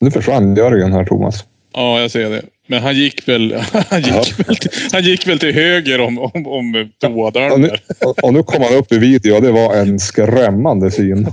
Nu 0.00 0.10
försvann 0.10 0.56
Jörgen 0.56 0.92
här, 0.92 1.04
Thomas. 1.04 1.44
ja, 1.72 2.00
jag 2.00 2.10
ser 2.10 2.30
det. 2.30 2.42
Men 2.66 2.82
han 2.82 2.96
gick 2.96 3.28
väl, 3.28 3.54
han 3.88 4.02
gick 4.02 4.38
väl, 4.38 4.56
till, 4.56 4.70
han 4.92 5.02
gick 5.02 5.26
väl 5.26 5.38
till 5.38 5.54
höger 5.54 6.00
om, 6.00 6.18
om, 6.18 6.46
om 6.46 6.74
Och 6.74 6.98
toadörren 6.98 7.60
nu, 7.60 7.70
och, 8.00 8.24
och 8.24 8.34
nu 8.34 8.42
kom 8.42 8.62
han 8.62 8.74
upp 8.74 8.92
i 8.92 8.98
video 8.98 9.34
och 9.34 9.42
det 9.42 9.52
var 9.52 9.76
en 9.76 9.98
skrämmande 9.98 10.90
syn. 10.90 11.28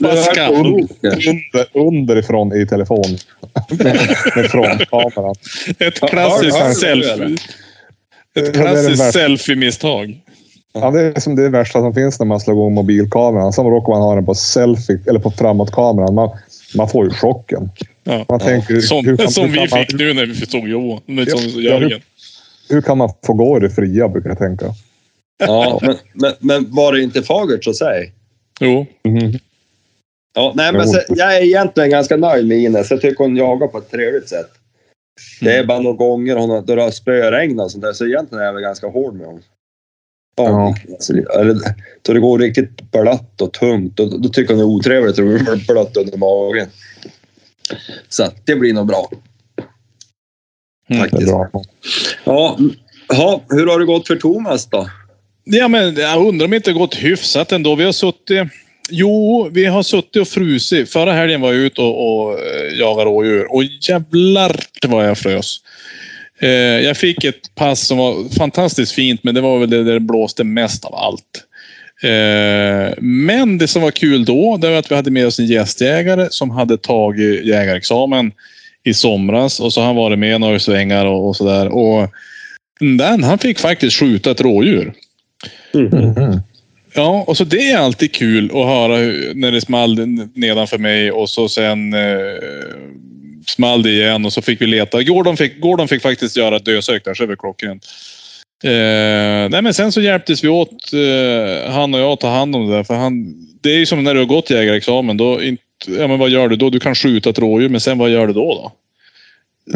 Pascal. 0.00 0.54
Under, 0.56 1.66
underifrån 1.72 2.56
i 2.56 2.66
telefon. 2.66 3.18
med, 3.70 4.50
frontkameran. 4.50 5.34
Ett 5.78 6.00
klassiskt 6.00 6.58
du 6.68 6.74
selfie. 6.74 7.36
Ett 8.36 8.56
Ja, 8.56 8.62
klassiskt 8.62 9.12
selfie-misstag. 9.12 10.20
Ja, 10.72 10.90
det 10.90 11.00
är 11.00 11.20
som 11.20 11.36
det 11.36 11.48
värsta 11.48 11.80
som 11.80 11.94
finns 11.94 12.18
när 12.18 12.26
man 12.26 12.40
slår 12.40 12.56
igång 12.56 12.74
mobilkameran. 12.74 13.52
Sen 13.52 13.64
råkar 13.64 13.92
man 13.92 14.02
ha 14.02 14.14
den 14.14 14.26
på 14.26 14.34
selfie 14.34 14.98
eller 15.06 15.20
på 15.20 15.30
framåtkameran. 15.30 16.14
Man, 16.14 16.30
man 16.76 16.88
får 16.88 17.04
ju 17.04 17.10
chocken. 17.10 17.70
Ja. 18.04 18.24
Man 18.28 18.40
tänker, 18.40 18.80
Som, 18.80 19.06
hur, 19.06 19.16
kan, 19.16 19.30
som 19.30 19.44
hur, 19.44 19.52
vi 19.52 19.68
kan 19.68 19.78
fick 19.78 19.92
man, 19.92 20.06
nu 20.06 20.14
när 20.14 20.26
vi 20.26 20.46
såg 20.46 20.68
Johan. 20.68 21.00
Ja, 21.06 21.24
ja, 21.26 21.60
Jörgen. 21.60 22.00
hur 22.68 22.80
kan 22.80 22.98
man 22.98 23.10
få 23.26 23.32
gå 23.32 23.56
i 23.56 23.60
det 23.60 23.70
fria, 23.70 24.08
brukar 24.08 24.28
jag 24.28 24.38
tänka. 24.38 24.66
Ja, 25.38 25.80
men, 25.82 25.96
men, 26.14 26.32
men 26.40 26.74
var 26.74 26.92
det 26.92 27.02
inte 27.02 27.22
fagert 27.22 27.64
så 27.64 27.74
säg. 27.74 28.12
Jo. 28.60 28.86
Mhm. 29.04 29.32
Ja, 30.34 30.52
nej, 30.56 30.72
men 30.72 30.88
så, 30.88 31.00
jag 31.08 31.36
är 31.36 31.42
egentligen 31.42 31.90
ganska 31.90 32.16
nöjd 32.16 32.48
med 32.48 32.58
Ines. 32.58 32.90
Jag 32.90 33.00
tycker 33.00 33.24
hon 33.24 33.36
jagar 33.36 33.66
på 33.66 33.78
ett 33.78 33.90
trevligt 33.90 34.28
sätt. 34.28 34.50
Det 35.40 35.56
är 35.56 35.64
bara 35.64 35.80
några 35.80 35.96
gånger 35.96 36.36
hon 36.36 36.50
har, 36.50 36.62
då 36.62 36.74
det 36.74 36.82
har 36.82 36.90
spöregnat 36.90 37.64
och 37.64 37.70
sånt 37.70 37.84
där, 37.84 37.92
så 37.92 38.06
egentligen 38.06 38.42
är 38.42 38.46
jag 38.46 38.52
väl 38.52 38.62
ganska 38.62 38.86
hård 38.86 39.14
med 39.14 39.26
honom. 39.26 39.42
Ja. 40.36 40.74
Alltså, 40.92 41.12
eller, 41.12 41.56
då 42.02 42.12
det 42.12 42.20
går 42.20 42.38
riktigt 42.38 42.90
blött 42.90 43.40
och 43.40 43.52
tungt, 43.52 43.96
då, 43.96 44.04
då 44.08 44.28
tycker 44.28 44.54
hon 44.54 44.58
det 44.58 44.64
är 44.64 44.76
otrevligt 44.76 45.10
att 45.10 45.16
det 45.16 45.22
blir 45.22 45.66
blött 45.74 45.96
under 45.96 46.18
magen. 46.18 46.68
Så 48.08 48.30
det 48.44 48.56
blir 48.56 48.74
nog 48.74 48.86
bra. 48.86 49.10
Mm. 50.88 51.02
Faktiskt. 51.02 51.26
bra. 51.26 51.50
Ja, 52.24 52.56
mm, 52.58 52.72
ja, 53.08 53.40
hur 53.48 53.66
har 53.66 53.78
det 53.78 53.84
gått 53.86 54.06
för 54.06 54.16
Thomas 54.16 54.66
då? 54.66 54.86
Ja, 55.50 55.68
men 55.68 55.96
jag 55.96 56.26
undrar 56.26 56.44
om 56.44 56.50
det 56.50 56.56
inte 56.56 56.72
gått 56.72 56.94
hyfsat 56.94 57.52
ändå. 57.52 57.74
Vi 57.74 57.84
har 57.84 57.92
suttit... 57.92 58.48
Jo, 58.90 59.48
vi 59.52 59.64
har 59.64 59.82
suttit 59.82 60.16
och 60.16 60.28
frusit. 60.28 60.90
Förra 60.90 61.12
helgen 61.12 61.40
var 61.40 61.52
jag 61.52 61.62
ute 61.62 61.80
och, 61.80 62.24
och 62.24 62.32
eh, 62.32 62.78
jagade 62.78 63.10
rådjur 63.10 63.54
och 63.54 63.64
jävlar 63.64 64.56
vad 64.86 65.08
jag 65.08 65.18
frös. 65.18 65.56
Eh, 66.40 66.50
jag 66.50 66.96
fick 66.96 67.24
ett 67.24 67.54
pass 67.54 67.86
som 67.86 67.98
var 67.98 68.38
fantastiskt 68.38 68.92
fint, 68.92 69.24
men 69.24 69.34
det 69.34 69.40
var 69.40 69.58
väl 69.58 69.70
det 69.70 69.84
där 69.84 69.92
det 69.92 70.00
blåste 70.00 70.44
mest 70.44 70.84
av 70.84 70.94
allt. 70.94 71.44
Eh, 72.02 72.94
men 72.98 73.58
det 73.58 73.68
som 73.68 73.82
var 73.82 73.90
kul 73.90 74.24
då, 74.24 74.56
det 74.56 74.70
var 74.70 74.76
att 74.76 74.90
vi 74.90 74.94
hade 74.94 75.10
med 75.10 75.26
oss 75.26 75.38
en 75.38 75.46
gästjägare 75.46 76.26
som 76.30 76.50
hade 76.50 76.78
tagit 76.78 77.44
jägarexamen 77.44 78.32
i 78.84 78.94
somras 78.94 79.60
och 79.60 79.72
så 79.72 79.80
har 79.80 79.86
han 79.86 79.96
varit 79.96 80.18
med 80.18 80.40
några 80.40 80.58
svängar 80.58 81.06
och, 81.06 81.28
och 81.28 81.36
sådär. 81.36 81.68
Och 81.68 82.08
den, 82.80 83.24
han 83.24 83.38
fick 83.38 83.58
faktiskt 83.58 83.96
skjuta 83.96 84.30
ett 84.30 84.40
rådjur. 84.40 84.92
Mhm. 85.74 86.40
Ja, 86.94 87.24
och 87.26 87.36
så 87.36 87.44
det 87.44 87.70
är 87.70 87.78
alltid 87.78 88.14
kul 88.14 88.44
att 88.44 88.66
höra 88.66 88.96
hur, 88.96 89.34
när 89.34 89.52
det 89.52 89.60
small 89.60 89.96
nedanför 90.34 90.78
mig 90.78 91.12
och 91.12 91.30
så 91.30 91.48
sen 91.48 91.94
eh, 91.94 92.00
small 93.46 93.82
det 93.82 93.90
igen 93.90 94.24
och 94.24 94.32
så 94.32 94.42
fick 94.42 94.60
vi 94.60 94.66
leta. 94.66 95.02
Gordon 95.02 95.36
fick, 95.36 95.60
Gordon 95.60 95.88
fick 95.88 96.02
faktiskt 96.02 96.36
göra 96.36 96.56
ett 96.56 96.64
dösök 96.64 97.04
där, 97.04 97.14
så 97.14 97.22
det 97.22 97.28
var 97.28 97.36
klockrent. 97.36 97.86
Eh, 98.64 99.50
nej, 99.50 99.62
men 99.62 99.74
sen 99.74 99.92
så 99.92 100.00
hjälptes 100.00 100.44
vi 100.44 100.48
åt, 100.48 100.92
eh, 100.92 101.72
han 101.72 101.94
och 101.94 102.00
jag, 102.00 102.12
att 102.12 102.20
ta 102.20 102.30
hand 102.30 102.56
om 102.56 102.68
det 102.68 102.76
där. 102.76 102.84
För 102.84 102.94
han, 102.94 103.34
det 103.60 103.70
är 103.70 103.78
ju 103.78 103.86
som 103.86 104.04
när 104.04 104.14
du 104.14 104.20
har 104.20 104.26
gått 104.26 104.50
jägarexamen. 104.50 105.16
Då 105.16 105.42
inte, 105.42 105.62
ja, 105.86 106.06
men 106.08 106.18
vad 106.18 106.30
gör 106.30 106.48
du 106.48 106.56
då? 106.56 106.70
Du 106.70 106.80
kan 106.80 106.94
skjuta 106.94 107.30
ett 107.30 107.38
rådjur, 107.38 107.68
men 107.68 107.80
sen 107.80 107.98
vad 107.98 108.10
gör 108.10 108.26
du 108.26 108.32
då? 108.32 108.54
då? 108.54 108.72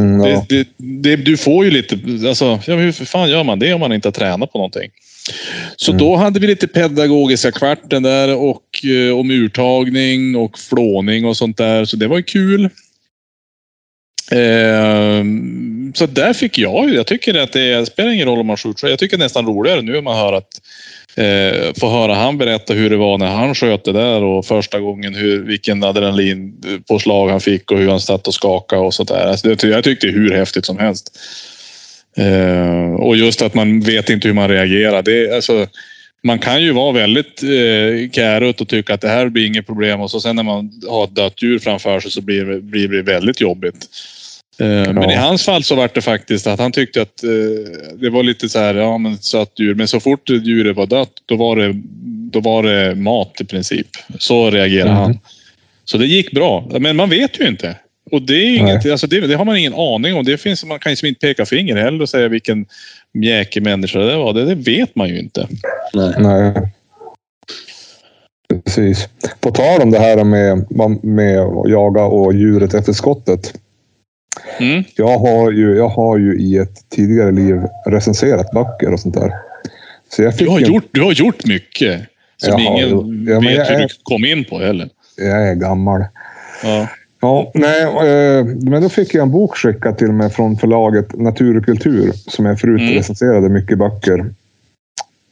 Mm, 0.02 0.20
ja. 0.20 0.46
Det, 0.48 0.56
det, 0.56 0.68
det, 0.76 1.16
du 1.16 1.36
får 1.36 1.64
ju 1.64 1.70
lite... 1.70 1.98
Alltså, 2.28 2.60
ja, 2.66 2.76
hur 2.76 2.92
fan 2.92 3.30
gör 3.30 3.44
man 3.44 3.58
det 3.58 3.72
om 3.74 3.80
man 3.80 3.92
inte 3.92 4.08
har 4.08 4.12
tränat 4.12 4.52
på 4.52 4.58
någonting? 4.58 4.90
Så 5.76 5.90
Mm. 5.92 5.98
då 5.98 6.16
hade 6.16 6.40
vi 6.40 6.46
lite 6.46 6.66
pedagogiska 6.68 7.52
kvarten 7.52 8.02
där 8.02 8.36
och 8.36 8.84
eh, 8.84 9.18
om 9.18 9.30
urtagning 9.30 10.36
och 10.36 10.58
flåning 10.58 11.24
och 11.24 11.36
sånt 11.36 11.56
där. 11.56 11.84
Så 11.84 11.96
det 11.96 12.08
var 12.08 12.16
ju 12.16 12.22
kul. 12.22 12.64
Eh, 14.32 15.24
så 15.94 16.06
där 16.06 16.32
fick 16.32 16.58
jag 16.58 16.88
ju. 16.88 16.94
Jag 16.94 17.06
tycker 17.06 17.34
att 17.34 17.52
det 17.52 17.86
spelar 17.86 18.10
ingen 18.10 18.28
roll 18.28 18.38
om 18.40 18.46
man 18.46 18.56
skjuter. 18.56 18.88
Jag 18.88 18.98
tycker 18.98 19.18
nästan 19.18 19.46
roligare 19.46 19.82
nu 19.82 19.98
om 19.98 20.04
man 20.04 20.16
hör 20.16 20.32
att 20.32 20.60
eh, 21.16 21.72
få 21.80 21.88
höra 21.90 22.14
han 22.14 22.38
berätta 22.38 22.74
hur 22.74 22.90
det 22.90 22.96
var 22.96 23.18
när 23.18 23.26
han 23.26 23.54
sköt 23.54 23.84
det 23.84 23.92
där 23.92 24.22
och 24.24 24.46
första 24.46 24.80
gången 24.80 25.14
hur, 25.14 25.42
vilken 25.42 25.84
adrenalin 25.84 26.54
på 26.88 26.98
slag 26.98 27.28
han 27.28 27.40
fick 27.40 27.70
och 27.70 27.78
hur 27.78 27.88
han 27.88 28.00
satt 28.00 28.26
och 28.28 28.34
skakade 28.34 28.82
och 28.82 28.94
sånt 28.94 29.08
där. 29.08 29.26
Alltså 29.26 29.48
det, 29.48 29.62
jag 29.64 29.84
tyckte 29.84 30.06
det 30.06 30.10
är 30.10 30.14
hur 30.14 30.32
häftigt 30.32 30.66
som 30.66 30.78
helst. 30.78 31.18
Eh, 32.16 32.94
och 32.94 33.16
just 33.16 33.42
att 33.42 33.54
man 33.54 33.80
vet 33.80 34.10
inte 34.10 34.28
hur 34.28 34.34
man 34.34 34.48
reagerar. 34.48 35.02
Det, 35.02 35.34
alltså, 35.34 35.66
man 36.22 36.38
kan 36.38 36.62
ju 36.62 36.72
vara 36.72 36.92
väldigt 36.92 37.42
eh, 37.42 38.10
kärut 38.12 38.60
och 38.60 38.68
tycka 38.68 38.94
att 38.94 39.00
det 39.00 39.08
här 39.08 39.28
blir 39.28 39.46
inget 39.46 39.66
problem 39.66 40.00
och 40.00 40.10
så 40.10 40.20
sen 40.20 40.36
när 40.36 40.42
man 40.42 40.70
har 40.88 41.04
ett 41.04 41.14
dött 41.14 41.42
djur 41.42 41.58
framför 41.58 42.00
sig 42.00 42.10
så 42.10 42.20
blir 42.20 42.44
det, 42.44 42.60
blir 42.60 42.88
det 42.88 43.02
väldigt 43.02 43.40
jobbigt. 43.40 43.86
Eh, 44.60 44.66
Men 44.92 45.10
i 45.10 45.14
hans 45.14 45.44
fall 45.44 45.62
så 45.64 45.74
var 45.74 45.90
det 45.94 46.00
faktiskt 46.00 46.46
att 46.46 46.58
han 46.60 46.72
tyckte 46.72 47.02
att 47.02 47.22
eh, 47.22 47.30
det 48.00 48.10
var 48.10 48.22
lite 48.22 48.48
så 48.48 48.58
här, 48.58 48.74
ja 48.74 48.98
men 48.98 49.18
sött 49.18 49.52
djur. 49.58 49.74
Men 49.74 49.88
så 49.88 50.00
fort 50.00 50.30
djuret 50.30 50.76
var 50.76 50.86
dött, 50.86 51.12
då 51.26 51.36
var 51.36 51.56
det, 51.56 51.72
då 52.32 52.40
var 52.40 52.62
det 52.62 52.94
mat 52.94 53.40
i 53.40 53.44
princip. 53.44 53.88
Så 54.18 54.50
reagerade 54.50 54.90
Mhm. 54.90 55.00
han. 55.02 55.18
Så 55.84 55.98
det 55.98 56.06
gick 56.06 56.32
bra. 56.32 56.68
Men 56.80 56.96
man 56.96 57.10
vet 57.10 57.40
ju 57.40 57.46
inte. 57.48 57.76
Och 58.12 58.22
det, 58.22 58.34
är 58.34 58.56
inget, 58.56 58.90
alltså 58.90 59.06
det, 59.06 59.20
det 59.26 59.34
har 59.34 59.44
man 59.44 59.56
ingen 59.56 59.74
aning 59.74 60.14
om. 60.14 60.24
Det 60.24 60.38
finns, 60.38 60.64
man 60.64 60.78
kan 60.78 60.92
ju 60.92 60.96
som 60.96 61.08
inte 61.08 61.20
peka 61.26 61.46
finger 61.46 61.76
heller 61.76 62.02
och 62.02 62.08
säga 62.08 62.28
vilken 62.28 62.66
mjäkig 63.14 63.62
människa 63.62 63.98
det 63.98 64.16
var. 64.16 64.32
Det, 64.32 64.44
det 64.44 64.54
vet 64.54 64.96
man 64.96 65.08
ju 65.08 65.18
inte. 65.18 65.48
Nej. 65.94 66.14
Nej. 66.18 66.52
Precis. 68.64 69.08
På 69.40 69.50
tal 69.50 69.80
om 69.82 69.90
det 69.90 69.98
här 69.98 70.24
med, 70.24 70.64
med 71.04 71.40
att 71.40 71.70
jaga 71.70 72.02
och 72.02 72.34
djuret 72.34 72.74
efter 72.74 72.92
skottet. 72.92 73.54
Mm. 74.58 74.84
Jag 74.96 75.18
har, 75.18 75.50
ju, 75.50 75.76
jag 75.76 75.88
har 75.88 76.18
ju 76.18 76.40
i 76.40 76.56
ett 76.56 76.90
tidigare 76.90 77.32
liv 77.32 77.60
recenserat 77.86 78.50
böcker 78.50 78.92
och 78.92 79.00
sånt 79.00 79.14
där. 79.14 79.32
Så 80.08 80.22
jag, 80.22 80.36
fick 80.36 80.46
Du, 80.46 80.50
har 80.52 80.60
en, 80.60 80.66
gjort, 80.72 80.88
du 80.90 81.02
har 81.02 81.12
gjort 81.12 81.46
mycket 81.46 82.00
som 82.36 82.62
Jaha, 82.62 82.82
ingen. 82.82 83.26
Ja, 83.28 83.40
vet 83.40 83.70
hur 83.70 83.74
är- 83.74 83.80
du 83.80 83.88
kom 84.02 84.24
in 84.24 84.44
på 84.44 84.58
heller. 84.58 84.88
jag 85.16 85.48
är 85.48 85.54
gammal. 85.54 86.04
Ja. 86.62 86.88
Ja, 87.20 87.50
nej, 87.54 87.82
eh, 87.82 88.44
men 88.44 88.82
då 88.82 88.88
fick 88.88 89.14
jag 89.14 89.22
en 89.22 89.30
bok 89.30 89.56
skickad 89.56 89.98
till 89.98 90.12
mig 90.12 90.30
från 90.30 90.56
förlaget 90.56 91.18
Natur 91.18 91.56
och 91.56 91.64
kultur 91.64 92.12
som 92.14 92.46
jag 92.46 92.60
förut 92.60 92.80
Mm. 92.80 92.94
recenserade 92.94 93.48
mycket 93.48 93.78
böcker 93.78 94.26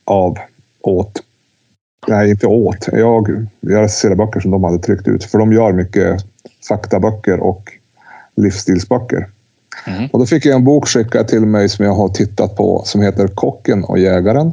av 0.05 0.38
åt. 0.81 1.22
Nej, 2.09 2.31
inte 2.31 2.46
åt. 2.46 2.88
Jag, 2.92 3.46
jag 3.61 3.83
recenserar 3.83 4.14
böcker 4.14 4.40
som 4.40 4.51
de 4.51 4.64
hade 4.64 4.79
tryckt 4.79 5.09
ut. 5.09 5.24
För 5.24 5.38
de 5.38 5.53
gör 5.53 5.72
mycket 5.72 6.24
faktaböcker 6.68 7.40
och 7.40 7.72
livsstilsböcker. 8.37 9.27
Mhm. 9.87 10.09
Och 10.12 10.18
då 10.18 10.27
fick 10.27 10.46
jag 10.46 10.55
en 10.55 10.64
bok 10.64 10.88
skickad 10.88 11.29
till 11.29 11.46
mig 11.46 11.68
som 11.68 11.85
jag 11.85 11.94
har 11.94 12.09
tittat 12.09 12.57
på 12.57 12.83
som 12.85 13.01
heter 13.03 13.29
Kocken 13.29 13.85
och 13.85 13.98
jägaren. 13.98 14.53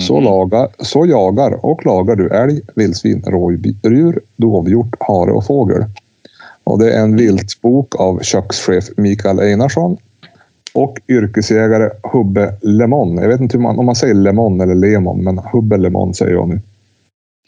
Så, 0.00 0.20
lagar, 0.20 0.68
så 0.78 1.06
jagar 1.06 1.64
och 1.66 1.86
lagar 1.86 2.16
du 2.16 2.28
älg, 2.28 2.60
vildsvin, 2.74 3.22
rådjur, 3.26 4.20
dovhjort, 4.36 4.96
hare 5.00 5.30
och 5.32 5.46
fågel. 5.46 5.84
Och 6.64 6.78
det 6.78 6.92
är 6.92 7.00
en 7.00 7.16
viltbok 7.16 8.00
av 8.00 8.20
kökschef 8.22 8.84
Mikael 8.96 9.40
Einarsson 9.40 9.96
och 10.74 11.00
yrkesjägare 11.08 11.90
Hubbe 12.02 12.54
Lemon. 12.62 13.16
Jag 13.16 13.28
vet 13.28 13.40
inte 13.40 13.58
man, 13.58 13.78
om 13.78 13.86
man 13.86 13.94
säger 13.94 14.14
Lemon 14.14 14.60
eller 14.60 14.74
Lemon, 14.74 15.24
men 15.24 15.38
Hubbe 15.38 15.76
Lemon 15.76 16.14
säger 16.14 16.32
jag 16.32 16.48
nu. 16.48 16.60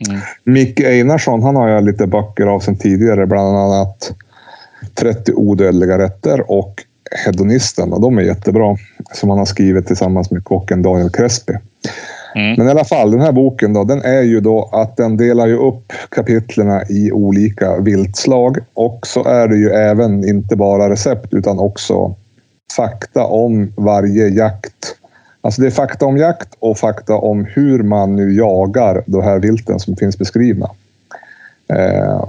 Mm. 0.08 0.20
Micke 0.44 0.80
Einarsson, 0.80 1.42
han 1.42 1.56
har 1.56 1.68
jag 1.68 1.84
lite 1.84 2.06
böcker 2.06 2.46
av 2.46 2.60
sedan 2.60 2.76
tidigare, 2.76 3.26
bland 3.26 3.56
annat 3.56 4.14
30 4.94 5.32
odödliga 5.34 5.98
rätter 5.98 6.50
och 6.50 6.82
Hedonisten. 7.24 7.92
Och 7.92 8.00
de 8.00 8.18
är 8.18 8.22
jättebra, 8.22 8.76
som 9.14 9.30
han 9.30 9.38
har 9.38 9.46
skrivit 9.46 9.86
tillsammans 9.86 10.30
med 10.30 10.44
kocken 10.44 10.82
Daniel 10.82 11.10
Crespi. 11.10 11.52
Mm. 12.34 12.54
Men 12.58 12.66
i 12.66 12.70
alla 12.70 12.84
fall, 12.84 13.10
den 13.10 13.20
här 13.20 13.32
boken 13.32 13.72
då, 13.72 13.84
den 13.84 14.02
är 14.02 14.22
ju 14.22 14.40
då 14.40 14.70
att 14.72 14.96
den 14.96 15.16
delar 15.16 15.46
ju 15.46 15.56
upp 15.56 15.92
kapitlerna 16.08 16.82
i 16.88 17.12
olika 17.12 17.76
viltslag. 17.80 18.58
Och 18.74 19.06
så 19.06 19.24
är 19.24 19.48
det 19.48 19.56
ju 19.56 19.70
även 19.70 20.28
inte 20.28 20.56
bara 20.56 20.90
recept 20.90 21.34
utan 21.34 21.58
också 21.58 22.14
fakta 22.76 23.24
om 23.24 23.72
varje 23.76 24.28
jakt. 24.28 24.96
Alltså 25.40 25.62
det 25.62 25.68
är 25.68 25.70
fakta 25.70 26.06
om 26.06 26.16
jakt 26.16 26.48
och 26.58 26.78
fakta 26.78 27.14
om 27.14 27.44
hur 27.44 27.82
man 27.82 28.16
nu 28.16 28.32
jagar 28.34 29.02
de 29.06 29.22
här 29.22 29.38
vilten 29.38 29.80
som 29.80 29.96
finns 29.96 30.18
beskrivna. 30.18 30.70
Eh, 31.68 32.24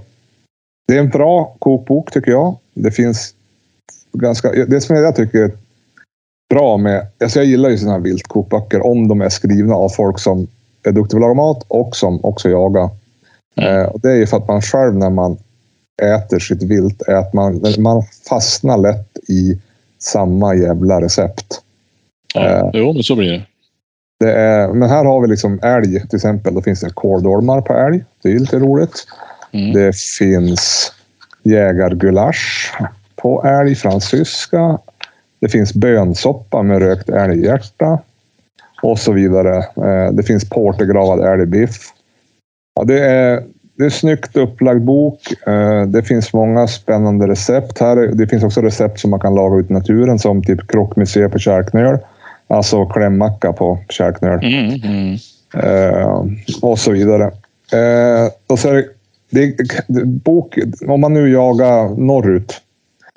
det 0.87 0.95
är 0.95 0.99
en 0.99 1.09
bra 1.09 1.55
kokbok 1.59 2.11
tycker 2.11 2.31
jag. 2.31 2.55
Det 2.73 2.91
finns 2.91 3.33
ganska... 4.13 4.51
Det 4.51 4.81
som 4.81 4.95
jag 4.95 5.15
tycker 5.15 5.39
är 5.39 5.51
bra 6.49 6.77
med... 6.77 7.07
Alltså 7.23 7.39
jag 7.39 7.45
gillar 7.45 7.69
ju 7.69 7.77
sådana 7.77 7.97
här 7.97 8.03
viltkokböcker 8.03 8.85
om 8.85 9.07
de 9.07 9.21
är 9.21 9.29
skrivna 9.29 9.75
av 9.75 9.89
folk 9.89 10.19
som 10.19 10.47
är 10.83 10.91
duktiga 10.91 11.19
på 11.19 11.25
att 11.25 11.29
laga 11.29 11.33
mat 11.33 11.65
och 11.67 11.95
som 11.95 12.25
också 12.25 12.49
jagar. 12.49 12.89
Eh, 13.55 13.83
och 13.83 13.99
det 13.99 14.11
är 14.11 14.15
ju 14.15 14.25
för 14.27 14.37
att 14.37 14.47
man 14.47 14.61
själv 14.61 14.95
när 14.95 15.09
man 15.09 15.37
äter 16.01 16.39
sitt 16.39 16.63
vilt, 16.63 17.01
är 17.01 17.15
att 17.15 17.33
man, 17.33 17.63
man 17.77 18.03
fastnar 18.29 18.77
lätt 18.77 19.17
i 19.29 19.59
samma 19.99 20.55
jävla 20.55 21.01
recept. 21.01 21.61
Ja, 22.33 22.41
Eh. 22.41 22.69
jo, 22.73 22.93
men 22.93 23.03
så 23.03 23.15
blir 23.15 23.31
det. 23.31 23.43
Det 24.19 24.33
är, 24.33 24.67
men 24.67 24.89
här 24.89 25.05
har 25.05 25.21
vi 25.21 25.27
liksom 25.27 25.59
älg 25.63 26.07
till 26.07 26.15
exempel. 26.15 26.53
Då 26.53 26.61
finns 26.61 26.79
det 26.79 26.89
kåldolmar 26.89 27.61
på 27.61 27.73
älg. 27.73 28.03
Det 28.23 28.29
är 28.29 28.39
lite 28.39 28.59
roligt. 28.59 29.05
Mm. 29.51 29.73
Det 29.73 29.97
finns 29.97 30.91
jägargulasch 31.43 32.73
på 33.15 33.43
älg, 33.43 33.75
fransyska. 33.75 34.79
Det 35.43 35.49
finns 35.49 35.73
bönsoppa 35.73 36.63
med 36.63 36.79
rökt 36.79 37.09
älghjärta 37.09 37.99
och 38.81 38.99
så 38.99 39.11
vidare. 39.11 39.57
Eh, 39.57 40.13
det 40.13 40.23
finns 40.23 40.49
portergravad 40.49 41.19
älgbiff. 41.19 41.77
Ja, 42.75 42.83
det 42.83 42.99
är 42.99 43.43
det 43.77 43.83
är 43.83 43.85
en 43.85 43.91
snyggt 43.91 44.37
upplagd 44.37 44.81
bok. 44.81 45.47
Eh, 45.47 45.85
det 45.85 46.03
finns 46.03 46.33
många 46.33 46.67
spännande 46.67 47.27
recept 47.27 47.79
här. 47.79 47.95
Det 47.95 48.27
finns 48.27 48.43
också 48.43 48.61
recept 48.61 48.99
som 48.99 49.11
man 49.11 49.19
kan 49.19 49.35
laga 49.35 49.59
ut 49.59 49.69
i 49.69 49.73
naturen 49.73 50.19
som 50.19 50.43
typ 50.43 50.71
krockmuseet 50.71 51.31
på 51.31 51.39
kärknöl. 51.39 51.97
Alltså 52.47 52.85
klämmacka 52.85 53.53
på 53.53 53.79
kärknöl. 53.89 54.39
Mm, 54.43 54.81
mm. 54.83 55.17
Eh, 55.53 56.25
och 56.61 56.79
så 56.79 56.91
vidare. 56.91 57.23
Eh, 57.73 58.31
och 58.47 58.59
så 58.59 58.69
är 58.69 58.73
det, 58.73 58.85
det, 59.87 60.05
bok, 60.05 60.57
om 60.87 61.01
man 61.01 61.13
nu 61.13 61.29
jagar 61.29 61.89
norrut 61.99 62.61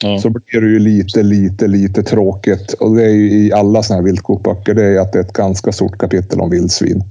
Ja. 0.03 0.19
så 0.19 0.31
blir 0.31 0.61
det 0.61 0.67
ju 0.67 0.79
lite, 0.79 1.23
lite, 1.23 1.67
lite 1.67 2.03
tråkigt. 2.03 2.73
Och 2.73 2.97
det 2.97 3.05
är 3.05 3.11
ju 3.11 3.47
i 3.47 3.53
alla 3.53 3.83
såna 3.83 3.97
här 3.97 4.05
viltkokböcker. 4.05 4.75
Det 4.75 4.85
är 4.85 4.99
att 4.99 5.13
det 5.13 5.19
är 5.19 5.23
ett 5.23 5.33
ganska 5.33 5.73
stort 5.73 5.99
kapitel 5.99 6.41
om 6.41 6.51
vildsvin. 6.51 7.05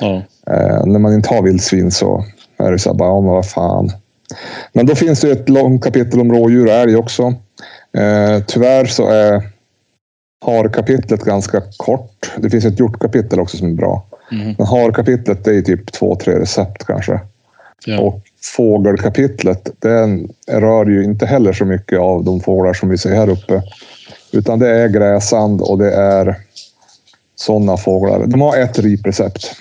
Ja. 0.00 0.22
Eh, 0.50 0.86
när 0.86 0.98
man 0.98 1.14
inte 1.14 1.34
har 1.34 1.42
vildsvin 1.42 1.90
så 1.90 2.24
är 2.56 2.72
det 2.72 2.78
så 2.78 2.90
här 2.90 2.96
bara, 2.96 3.08
ja 3.08 3.20
men 3.20 3.30
vad 3.30 3.50
fan. 3.50 3.90
Men 4.72 4.86
då 4.86 4.94
finns 4.94 5.20
det 5.20 5.30
ett 5.30 5.48
långt 5.48 5.84
kapitel 5.84 6.20
om 6.20 6.32
rådjur 6.32 6.66
och 6.66 6.72
älg 6.72 6.96
också. 6.96 7.34
Eh, 7.96 8.42
tyvärr 8.46 8.84
så 8.84 9.08
är 9.08 9.42
harkapitlet 10.44 11.24
ganska 11.24 11.62
kort. 11.76 12.32
Det 12.36 12.50
finns 12.50 12.64
ett 12.64 12.78
hjortkapitel 12.80 13.40
också 13.40 13.56
som 13.56 13.70
är 13.70 13.74
bra. 13.74 14.06
Mm. 14.32 14.54
Men 14.58 14.66
harkapitlet 14.66 15.44
det 15.44 15.56
är 15.56 15.62
typ 15.62 15.92
två, 15.92 16.16
tre 16.16 16.40
recept 16.40 16.84
kanske. 16.86 17.20
Ja. 17.86 18.00
Och 18.00 18.22
fågelkapitlet, 18.56 19.70
den 19.78 20.28
rör 20.48 20.86
ju 20.86 21.04
inte 21.04 21.26
heller 21.26 21.52
så 21.52 21.64
mycket 21.64 21.98
av 21.98 22.24
de 22.24 22.40
fåglar 22.40 22.72
som 22.72 22.88
vi 22.88 22.98
ser 22.98 23.14
här 23.14 23.28
uppe. 23.28 23.62
Utan 24.32 24.58
det 24.58 24.68
är 24.68 24.88
gräsand 24.88 25.60
och 25.60 25.78
det 25.78 25.92
är 25.94 26.36
sådana 27.36 27.76
fåglar. 27.76 28.26
De 28.26 28.40
har 28.40 28.56
ett 28.56 28.78
riprecept. 28.78 29.52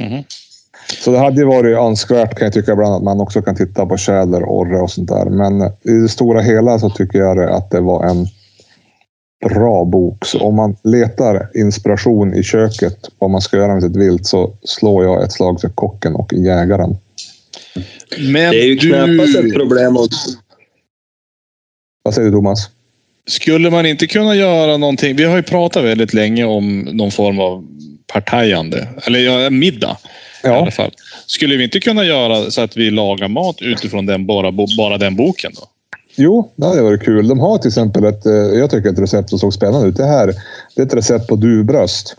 Mhm. 0.00 0.22
Så 1.04 1.10
det 1.10 1.18
hade 1.18 1.40
ju 1.40 1.46
varit 1.46 1.76
önskvärt 1.78 2.34
kan 2.34 2.46
jag 2.46 2.52
tycka 2.52 2.72
ibland 2.72 2.94
att 2.94 3.02
man 3.02 3.20
också 3.20 3.42
kan 3.42 3.56
titta 3.56 3.86
på 3.86 3.96
tjäder, 3.96 4.42
orre 4.44 4.80
och 4.80 4.90
sånt 4.90 5.08
där. 5.08 5.24
Men 5.24 5.62
i 5.82 5.92
det 6.02 6.08
stora 6.08 6.40
hela 6.40 6.78
så 6.78 6.90
tycker 6.90 7.18
jag 7.18 7.36
det- 7.36 7.54
att 7.54 7.70
det 7.70 7.80
var 7.80 8.04
en 8.04 8.26
bra 9.48 9.84
bok. 9.84 10.24
Så 10.24 10.40
om 10.40 10.54
man 10.54 10.76
letar 10.82 11.50
inspiration 11.54 12.34
i 12.34 12.42
köket 12.42 12.96
vad 13.18 13.30
man 13.30 13.40
ska 13.40 13.56
göra 13.56 13.72
med 13.74 13.82
sitt 13.82 13.96
vilt 13.96 14.26
så 14.26 14.52
slår 14.62 15.04
jag 15.04 15.22
ett 15.22 15.32
slag 15.32 15.60
för 15.60 15.68
kocken 15.68 16.14
och 16.14 16.32
jägaren. 16.32 16.96
Men 18.18 18.50
Det 18.52 18.62
är 18.62 18.66
ju 18.66 18.74
du, 18.74 18.88
knappast 18.88 19.38
ett 19.38 19.54
problem 19.54 19.96
att... 19.96 20.10
Vad 22.02 22.14
säger 22.14 22.30
du 22.30 22.36
Thomas? 22.36 22.70
skulle 23.30 23.70
man 23.70 23.86
inte 23.86 24.06
kunna 24.06 24.34
göra 24.34 24.76
någonting? 24.76 25.16
Vi 25.16 25.24
har 25.24 25.36
ju 25.36 25.42
pratat 25.42 25.84
väldigt 25.84 26.14
länge 26.14 26.44
om 26.44 26.80
någon 26.80 27.10
form 27.10 27.38
av 27.40 27.66
partajande. 28.12 28.88
Eller 29.06 29.18
ja, 29.18 29.50
middag 29.50 29.96
i 30.44 30.46
alla 30.46 30.56
Ja, 30.64 30.70
fall. 30.70 30.90
Skulle 31.26 31.56
vi 31.56 31.64
inte 31.64 31.80
kunna 31.80 32.04
göra 32.04 32.50
så 32.50 32.60
att 32.60 32.76
vi 32.76 32.90
lagar 32.90 33.28
mat 33.28 33.62
utifrån 33.62 34.06
den, 34.06 34.26
bara, 34.26 34.52
bara 34.76 34.98
den 34.98 35.16
boken 35.16 35.52
då? 35.54 35.62
jo, 36.16 36.52
det 36.56 36.66
hade 36.66 36.82
varit 36.82 37.02
kul. 37.02 37.28
De 37.28 37.40
har 37.40 37.58
till 37.58 37.68
exempel 37.68 38.04
ett, 38.04 38.26
eh, 38.26 38.32
jag 38.32 38.70
tycker 38.70 38.90
ett 38.90 38.98
recept 38.98 39.30
som 39.30 39.38
såg 39.38 39.54
spännande 39.54 39.88
ut. 39.88 39.96
Det 39.96 40.06
här 40.06 40.34
det 40.76 40.82
är 40.82 40.86
ett 40.86 40.94
recept 40.94 41.26
på 41.28 41.36
duvbröst. 41.36 42.16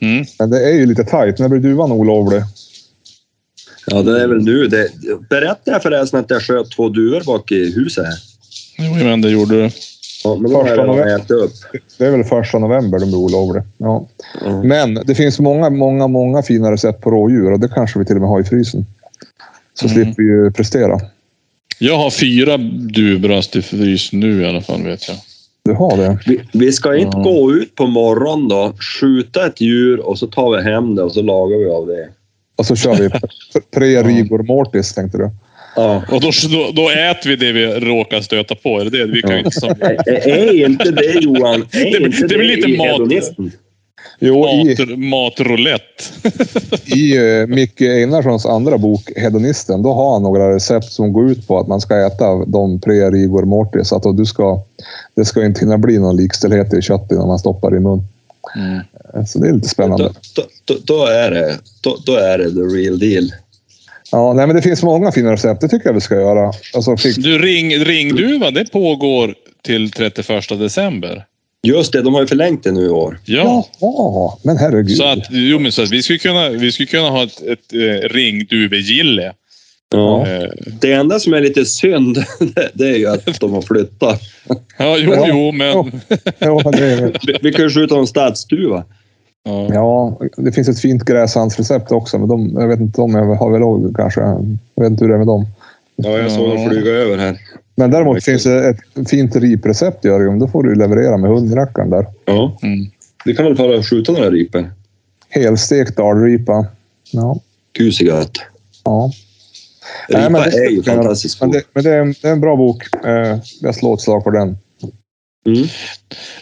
Mm. 0.00 0.24
Men 0.38 0.50
det 0.50 0.64
är 0.68 0.72
ju 0.72 0.86
lite 0.86 1.04
tajt. 1.04 1.38
När 1.38 1.48
blir 1.48 1.60
duvan 1.60 1.92
olovlig? 1.92 2.42
Ja, 3.86 4.02
det 4.02 4.22
är 4.22 4.26
väl 4.26 4.44
nu. 4.44 4.66
Det... 4.66 4.88
Berättade 5.28 5.70
jag 5.70 5.82
förresten 5.82 6.20
att 6.20 6.30
jag 6.30 6.42
sköt 6.42 6.70
två 6.70 6.88
duvor 6.88 7.22
bak 7.26 7.52
i 7.52 7.72
huset? 7.74 8.04
Jo, 8.78 8.94
men 9.04 9.20
det 9.20 9.30
gjorde 9.30 9.54
du. 9.62 9.70
Ja, 10.24 10.36
men 10.40 10.50
Första 10.52 10.72
redan 10.72 10.86
november. 10.86 11.48
Det 11.98 12.06
är 12.06 12.10
väl 12.10 12.24
första 12.24 12.58
november 12.58 12.98
de 12.98 13.06
blir 13.06 13.16
olovliga. 13.18 13.64
Ja. 13.78 14.08
Ja. 14.44 14.62
Men 14.62 14.94
det 14.94 15.14
finns 15.14 15.40
många, 15.40 15.70
många, 15.70 16.06
många 16.08 16.42
fina 16.42 16.72
recept 16.72 17.00
på 17.00 17.10
rådjur 17.10 17.52
och 17.52 17.60
det 17.60 17.68
kanske 17.68 17.98
vi 17.98 18.04
till 18.04 18.14
och 18.14 18.20
med 18.20 18.30
har 18.30 18.40
i 18.40 18.44
frysen. 18.44 18.86
Så 19.74 19.86
Mm. 19.88 19.94
slipper 19.94 20.22
vi 20.22 20.28
ju 20.28 20.50
prestera. 20.52 21.00
Jag 21.78 21.96
har 21.98 22.10
fyra 22.10 22.56
duvbröst 22.94 23.56
i 23.56 23.62
frys 23.62 24.12
nu 24.12 24.42
i 24.42 24.46
alla 24.46 24.60
fall, 24.60 24.82
vet 24.82 25.08
jag. 25.08 25.16
Du 25.64 25.72
har 25.72 25.96
det? 25.96 26.18
Vi, 26.26 26.40
vi 26.52 26.72
ska 26.72 26.96
inte 26.96 27.16
Ja. 27.16 27.22
gå 27.22 27.52
ut 27.52 27.74
på 27.74 27.86
morgonen 27.86 28.48
då, 28.48 28.72
skjuta 29.00 29.46
ett 29.46 29.60
djur 29.60 30.00
och 30.00 30.18
så 30.18 30.26
tar 30.26 30.56
vi 30.56 30.62
hem 30.62 30.94
det 30.94 31.02
och 31.02 31.12
så 31.12 31.22
lagar 31.22 31.58
vi 31.58 31.66
av 31.70 31.86
det. 31.86 32.08
Och 32.56 32.66
så 32.66 32.76
kör 32.76 32.94
vi 32.94 33.10
tre 33.74 34.02
rigor 34.02 34.42
mortis, 34.42 34.94
tänkte 34.94 35.18
du? 35.18 35.30
Ja. 35.76 36.02
Och 36.10 36.20
då, 36.20 36.30
då, 36.50 36.70
då 36.72 36.90
äter 36.90 37.28
vi 37.30 37.36
det 37.36 37.52
vi 37.52 37.66
råkar 37.66 38.20
stöta 38.20 38.54
på. 38.54 38.80
Är 38.80 38.84
det 38.84 38.90
det? 38.90 39.06
Vi 39.12 39.22
kan 39.22 39.38
inte 39.38 39.50
som 39.50 39.70
Är, 39.70 40.66
inte 40.66 40.90
det 40.90 41.20
Johan? 41.20 41.54
Är 41.72 42.00
Det- 42.00 42.06
inte 42.06 42.26
det 42.26 42.38
blir 42.38 42.56
lite 42.56 42.70
i 42.70 42.76
mat. 42.76 43.48
Jo, 44.24 44.48
i, 44.48 44.64
mat, 44.96 44.98
matroulette. 44.98 46.04
i 46.96 47.18
uh, 47.18 47.46
Micke 47.46 47.80
Einarssons 47.80 48.46
andra 48.46 48.78
bok, 48.78 49.10
Hedonisten, 49.16 49.82
då 49.82 49.92
har 49.92 50.12
han 50.12 50.22
några 50.22 50.54
recept 50.54 50.92
som 50.92 51.12
går 51.12 51.30
ut 51.30 51.48
på 51.48 51.58
att 51.58 51.68
man 51.68 51.80
ska 51.80 52.06
äta 52.06 52.44
de 52.46 52.80
tre 52.80 53.10
rigor 53.10 53.44
mortis. 53.44 53.92
Att 53.92 54.16
du 54.16 54.24
ska, 54.26 54.62
det 55.16 55.24
ska 55.24 55.44
inte 55.44 55.60
hinna 55.60 55.78
bli 55.78 55.98
någon 55.98 56.16
likställdhet 56.16 56.74
i 56.74 56.82
köttet 56.82 57.12
innan 57.12 57.28
man 57.28 57.38
stoppar 57.38 57.76
i 57.76 57.80
mun. 57.80 58.02
Mm. 58.56 59.26
Så 59.26 59.38
det 59.38 59.48
är 59.48 59.52
lite 59.52 59.68
spännande. 59.68 60.04
Då, 60.04 60.12
då, 60.34 60.42
då, 60.64 60.74
då, 60.84 61.06
är 61.06 61.30
det, 61.30 61.58
då, 61.80 61.96
då 62.06 62.16
är 62.16 62.38
det 62.38 62.50
the 62.50 62.60
real 62.60 62.98
deal. 62.98 63.32
Ja, 64.12 64.32
nej, 64.32 64.46
men 64.46 64.56
det 64.56 64.62
finns 64.62 64.82
många 64.82 65.12
fina 65.12 65.32
recept. 65.32 65.60
Det 65.60 65.68
tycker 65.68 65.88
jag 65.88 65.94
vi 65.94 66.00
ska 66.00 66.14
göra. 66.14 66.52
Alltså, 66.74 66.96
fick, 66.96 67.16
Du, 67.16 67.38
ring, 67.38 67.84
ringduva, 67.84 68.50
det 68.50 68.72
pågår 68.72 69.34
till 69.62 69.90
31 69.90 70.48
december. 70.48 71.26
Just 71.62 71.92
det, 71.92 72.02
de 72.02 72.14
har 72.14 72.20
ju 72.20 72.26
förlängt 72.26 72.64
det 72.64 72.72
nu 72.72 72.84
i 72.84 72.88
år. 72.88 73.20
Ja. 73.24 73.66
Jaha, 73.80 74.38
men 74.42 74.56
herregud. 74.56 74.96
Så 74.96 75.04
att, 75.04 75.26
jo, 75.30 75.58
men 75.58 75.72
så 75.72 75.82
att 75.82 75.90
vi 75.90 76.02
skulle 76.02 76.18
kunna, 76.18 76.48
vi 76.48 76.72
skulle 76.72 76.86
kunna 76.86 77.10
ha 77.10 77.22
ett, 77.22 77.42
ett 77.42 77.72
eh, 77.72 78.08
ringduvegille. 78.08 79.32
Ja. 79.92 80.26
Det 80.80 80.92
enda 80.92 81.18
som 81.20 81.34
är 81.34 81.40
lite 81.40 81.64
synd, 81.64 82.14
det, 82.54 82.70
det 82.74 82.84
är 82.88 82.96
ju 82.96 83.06
att 83.06 83.40
de 83.40 83.52
har 83.52 83.62
flyttat. 83.62 84.20
ja, 84.78 84.96
jo, 84.98 85.12
Ja. 85.14 85.26
jo, 85.28 85.52
men... 85.52 85.66
Ja. 85.68 85.86
Ja, 86.38 86.70
det 86.70 87.12
Vi, 87.26 87.36
vi 87.42 87.52
kan 87.52 87.64
ju 87.64 87.70
skjuta 87.70 87.98
en 87.98 88.06
stadsduva. 88.06 88.84
Ja. 89.44 89.68
Ja, 89.74 90.18
det 90.36 90.52
finns 90.52 90.68
ett 90.68 90.80
fint 90.80 91.04
gräshandsrecept 91.04 91.92
också, 91.92 92.18
men 92.18 92.28
de, 92.28 92.52
jag 92.54 92.68
vet 92.68 92.80
inte 92.80 93.00
om 93.00 93.14
jag 93.14 93.24
har 93.24 93.50
väl 93.84 93.94
kanske. 93.94 94.20
Jag 94.74 94.82
vet 94.82 94.90
inte 94.90 95.04
hur 95.04 95.08
det 95.08 95.14
är 95.14 95.18
med 95.18 95.26
dem. 95.26 95.46
Ja, 95.96 96.10
jag 96.18 96.30
såg 96.32 96.48
dem 96.48 96.68
flyga 96.70 96.90
över 96.90 97.18
här. 97.18 97.38
Men 97.74 97.90
däremot 97.90 98.16
Verkligen. 98.16 98.38
finns 98.38 98.44
det 98.44 98.68
ett 99.00 99.10
fint 99.10 99.36
riprecept 99.36 100.04
Jörgen. 100.04 100.38
Då 100.38 100.48
får 100.48 100.62
du 100.62 100.74
leverera 100.74 101.16
med 101.16 101.30
hundrackaren 101.30 101.90
där. 101.90 102.06
Ja, 102.24 102.58
Mm. 102.62 102.86
vi 103.24 103.34
kan 103.34 103.44
väl 103.44 103.56
fara 103.56 103.76
och 103.78 103.86
skjuta 103.86 104.12
några 104.12 104.30
ripor. 104.30 104.70
Helstekt 105.28 105.96
dalripa. 105.96 106.66
Ja. 107.12 107.40
Gud 107.72 107.94
så 107.94 108.04
gött. 108.04 108.32
ja. 108.84 109.10
Nej, 110.08 110.30
men 110.30 110.42
det- 110.50 110.56
är 110.56 110.70
ju 110.70 110.82
fantastiskt 110.82 111.40
Men, 111.40 111.50
god. 111.50 111.58
det, 111.60 111.64
men 111.74 111.84
det, 111.84 111.90
är 111.90 112.00
en, 112.00 112.14
det 112.22 112.28
är 112.28 112.32
en 112.32 112.40
bra 112.40 112.56
bok. 112.56 112.82
Eh, 113.04 113.38
jag 113.60 113.74
slår 113.74 113.94
ett 113.94 114.00
slag 114.00 114.24
på 114.24 114.30
den. 114.30 114.56
Mm. 115.46 115.68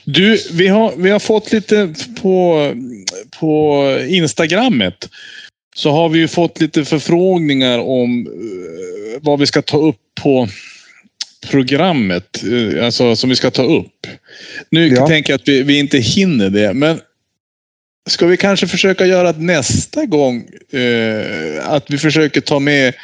Du, 0.04 0.38
vi 0.52 0.68
har, 0.68 0.92
vi 0.96 1.10
har 1.10 1.18
fått 1.18 1.52
lite 1.52 1.94
på, 2.22 2.66
på 3.40 3.84
Instagrammet. 4.08 5.08
Så 5.76 5.90
har 5.90 6.08
vi 6.08 6.18
ju 6.18 6.28
fått 6.28 6.60
lite 6.60 6.84
förfrågningar 6.84 7.78
om 7.78 8.26
eh, 8.26 9.18
vad 9.22 9.38
vi 9.38 9.46
ska 9.46 9.62
ta 9.62 9.78
upp 9.78 9.96
på 10.22 10.48
programmet. 11.50 12.42
eh, 12.76 12.84
Alltså 12.84 13.16
som 13.16 13.30
vi 13.30 13.36
ska 13.36 13.50
ta 13.50 13.62
upp. 13.62 14.06
Nu 14.70 14.88
Ja. 14.88 15.06
tänker 15.06 15.32
jag 15.32 15.40
att 15.40 15.48
vi, 15.48 15.62
vi 15.62 15.78
inte 15.78 15.98
hinner 15.98 16.50
det, 16.50 16.74
men 16.74 17.00
ska 18.10 18.26
vi 18.26 18.36
kanske 18.36 18.66
försöka 18.66 19.06
göra 19.06 19.28
att 19.28 19.40
nästa 19.40 20.04
gång 20.06 20.44
eh, 20.72 21.68
att 21.70 21.90
vi 21.90 21.98
försöker 21.98 22.40
ta 22.40 22.58
med 22.58 22.94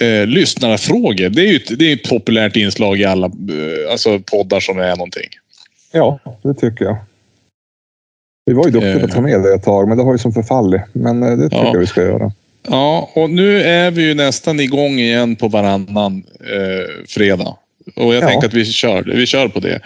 eh, 0.00 0.26
lyssnarfrågor. 0.26 1.28
Det 1.28 1.42
är 1.42 1.46
ju 1.46 1.56
ett, 1.56 1.78
det 1.78 1.84
är 1.90 1.92
ett 1.96 2.08
populärt 2.10 2.56
inslag 2.56 3.00
i 3.00 3.04
alla 3.04 3.26
eh, 3.26 3.90
alltså 3.92 4.20
poddar 4.20 4.60
som 4.60 4.78
är 4.78 4.96
någonting. 4.96 5.28
Ja, 5.92 6.18
det 6.42 6.54
tycker 6.54 6.84
jag. 6.84 6.96
Vi 8.46 8.52
var 8.52 8.64
ju 8.64 8.70
duktiga 8.70 8.98
på 8.98 9.04
att 9.04 9.12
ta 9.12 9.20
med 9.20 9.42
det 9.42 9.54
ett 9.54 9.62
tag, 9.64 9.88
men 9.88 9.98
det 9.98 10.04
har 10.04 10.12
ju 10.12 10.18
som 10.18 10.32
förfallit. 10.32 10.82
Men 10.92 11.22
eh, 11.22 11.30
det 11.36 11.44
tycker 11.48 11.56
Ja. 11.64 11.70
jag 11.72 11.80
vi 11.80 11.86
ska 11.86 12.02
göra. 12.02 12.32
Ja, 12.68 13.10
och 13.14 13.30
nu 13.30 13.62
är 13.62 13.90
vi 13.90 14.02
ju 14.02 14.14
nästan 14.14 14.60
igång 14.60 14.98
igen 14.98 15.36
på 15.36 15.48
varannan 15.48 16.24
eh, 16.40 17.04
fredag. 17.08 17.56
Och 17.96 18.14
jag 18.14 18.22
Ja. 18.22 18.28
tänker 18.28 18.46
att 18.48 18.54
vi 18.54 18.64
kör, 18.64 19.02
vi 19.16 19.26
kör 19.26 19.48
på 19.48 19.60
det. 19.60 19.80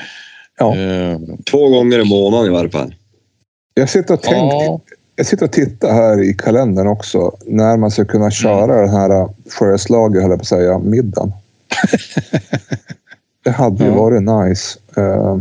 Ja. 0.58 0.76
Eh, 0.76 1.18
Två 1.50 1.68
gånger 1.68 1.98
i 1.98 2.04
månaden 2.04 2.46
i 2.46 2.50
varje 2.50 2.70
fall. 2.70 2.94
Jag 3.74 3.88
sitter 3.88 4.14
och 4.14 4.22
tänker, 4.22 4.40
ja, 4.40 4.80
Jag 5.16 5.26
sitter 5.26 5.44
och 5.44 5.52
tittar 5.52 5.92
här 5.92 6.22
i 6.22 6.34
kalendern 6.34 6.86
också. 6.86 7.36
När 7.46 7.76
man 7.76 7.90
ska 7.90 8.04
kunna 8.04 8.30
köra 8.30 8.80
den 8.80 8.88
här 8.90 9.28
sjöslaget, 9.50 10.22
höll 10.22 10.30
jag 10.30 10.38
på 10.38 10.42
att 10.42 10.48
säga, 10.48 10.78
middagen. 10.78 11.32
det 13.44 13.50
hade 13.50 13.84
ju 13.84 13.90
Ja. 13.90 13.96
varit 13.96 14.22
nice. 14.22 14.78
Eh, 14.96 15.38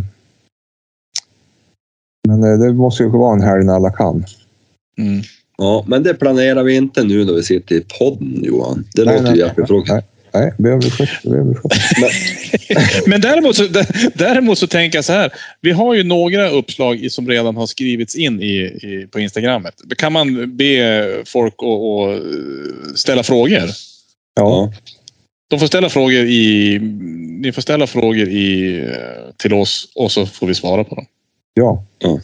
Men 2.28 2.44
eh, 2.44 2.58
det 2.60 2.74
måste 2.74 3.04
ju 3.04 3.10
vara 3.10 3.34
en 3.34 3.42
helg 3.42 3.64
när 3.66 3.74
alla 3.74 3.92
kan. 3.92 4.26
mm. 4.98 5.22
Ja, 5.58 5.86
men 5.88 6.04
det 6.04 6.14
planerar 6.14 6.64
vi 6.64 6.76
inte 6.76 7.04
nu 7.04 7.26
när 7.26 7.34
vi 7.34 7.44
sitter 7.44 7.76
i 7.76 7.86
podden 8.00 8.44
Johan. 8.44 8.86
Det 8.96 9.06
Nej, 9.06 9.14
låter 9.14 9.24
nej, 9.30 9.34
ju 9.40 9.46
jättetråkigt. 9.46 10.06
Nej. 10.36 10.42
Nej, 10.42 10.54
be 10.58 10.74
om 10.74 10.80
ursäkt. 10.80 11.24
be 11.24 11.42
om 11.42 11.52
ursäkt. 11.52 13.08
Men 13.08 13.22
däremot 13.22 13.56
så, 13.56 13.68
däremot 14.14 14.58
så 14.58 14.68
tänker 14.68 14.98
jag 14.98 15.06
så 15.06 15.14
här. 15.14 15.32
Vi 15.62 15.72
har 15.72 15.94
ju 15.94 16.04
några 16.04 16.50
uppslag 16.50 17.12
som 17.12 17.30
redan 17.30 17.56
har 17.58 17.68
skrivits 17.68 18.16
in 18.16 18.42
i, 18.42 18.56
i, 18.56 19.08
på 19.12 19.20
Instagrammet. 19.20 19.74
Kan 19.98 20.14
man 20.14 20.58
be 20.58 21.06
folk 21.26 21.54
att 21.54 22.98
ställa 23.00 23.24
frågor? 23.24 23.70
Ja, 24.36 24.74
De 25.50 25.60
får 25.60 25.68
ställa 25.68 25.90
frågor 25.90 26.26
i... 26.26 26.80
Ni 27.40 27.52
får 27.52 27.62
ställa 27.62 27.88
frågor 27.88 28.28
i, 28.30 28.78
eh, 28.80 29.32
till 29.38 29.54
oss 29.54 29.88
och 29.96 30.12
så 30.12 30.26
får 30.26 30.48
vi 30.48 30.56
svara 30.56 30.84
på 30.84 30.96
dem. 30.96 31.06
ja. 31.54 32.20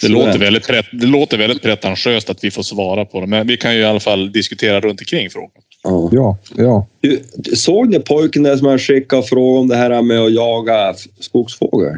Det 0.00 0.06
Så 0.06 0.08
låter, 0.12 0.32
det. 0.32 0.38
väldigt, 0.38 0.66
det 0.92 1.06
låter 1.06 1.38
väldigt 1.38 1.62
pretentiöst 1.62 2.30
att 2.30 2.44
vi 2.44 2.50
får 2.50 2.62
svara 2.62 3.04
på 3.04 3.20
dem, 3.20 3.30
men 3.30 3.46
vi 3.46 3.56
kan 3.56 3.74
ju 3.74 3.80
i 3.80 3.84
alla 3.84 4.00
fall 4.00 4.32
diskutera 4.32 4.80
runt 4.80 5.00
omkring 5.00 5.30
frågan. 5.30 5.62
Ja. 5.86 6.08
ja, 6.12 6.38
ja. 6.56 6.86
Du, 7.00 7.56
såg 7.56 7.88
ni 7.88 8.00
pojken 8.00 8.42
där 8.42 8.56
som 8.56 8.68
jag 8.68 8.80
skickade 8.80 9.20
och 9.20 9.28
frågade 9.28 9.60
om 9.60 9.68
det 9.68 9.76
här 9.76 10.02
med 10.02 10.20
att 10.20 10.32
jaga 10.32 10.94
skogsfågel? 11.20 11.92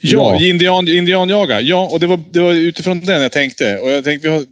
Ja, 0.00 0.38
Ja. 0.40 0.44
Indian, 0.44 0.88
indianjaga. 0.88 1.60
Ja, 1.60 1.88
och 1.92 2.00
det 2.00 2.06
var, 2.06 2.20
det 2.30 2.40
var 2.40 2.52
utifrån 2.52 3.00
den 3.00 3.22
jag 3.22 3.32
tänkte. 3.32 3.78
Och 3.78 3.90
jag 3.90 4.04
tänkte, 4.04 4.28
vi 4.28 4.34
har, 4.34 4.44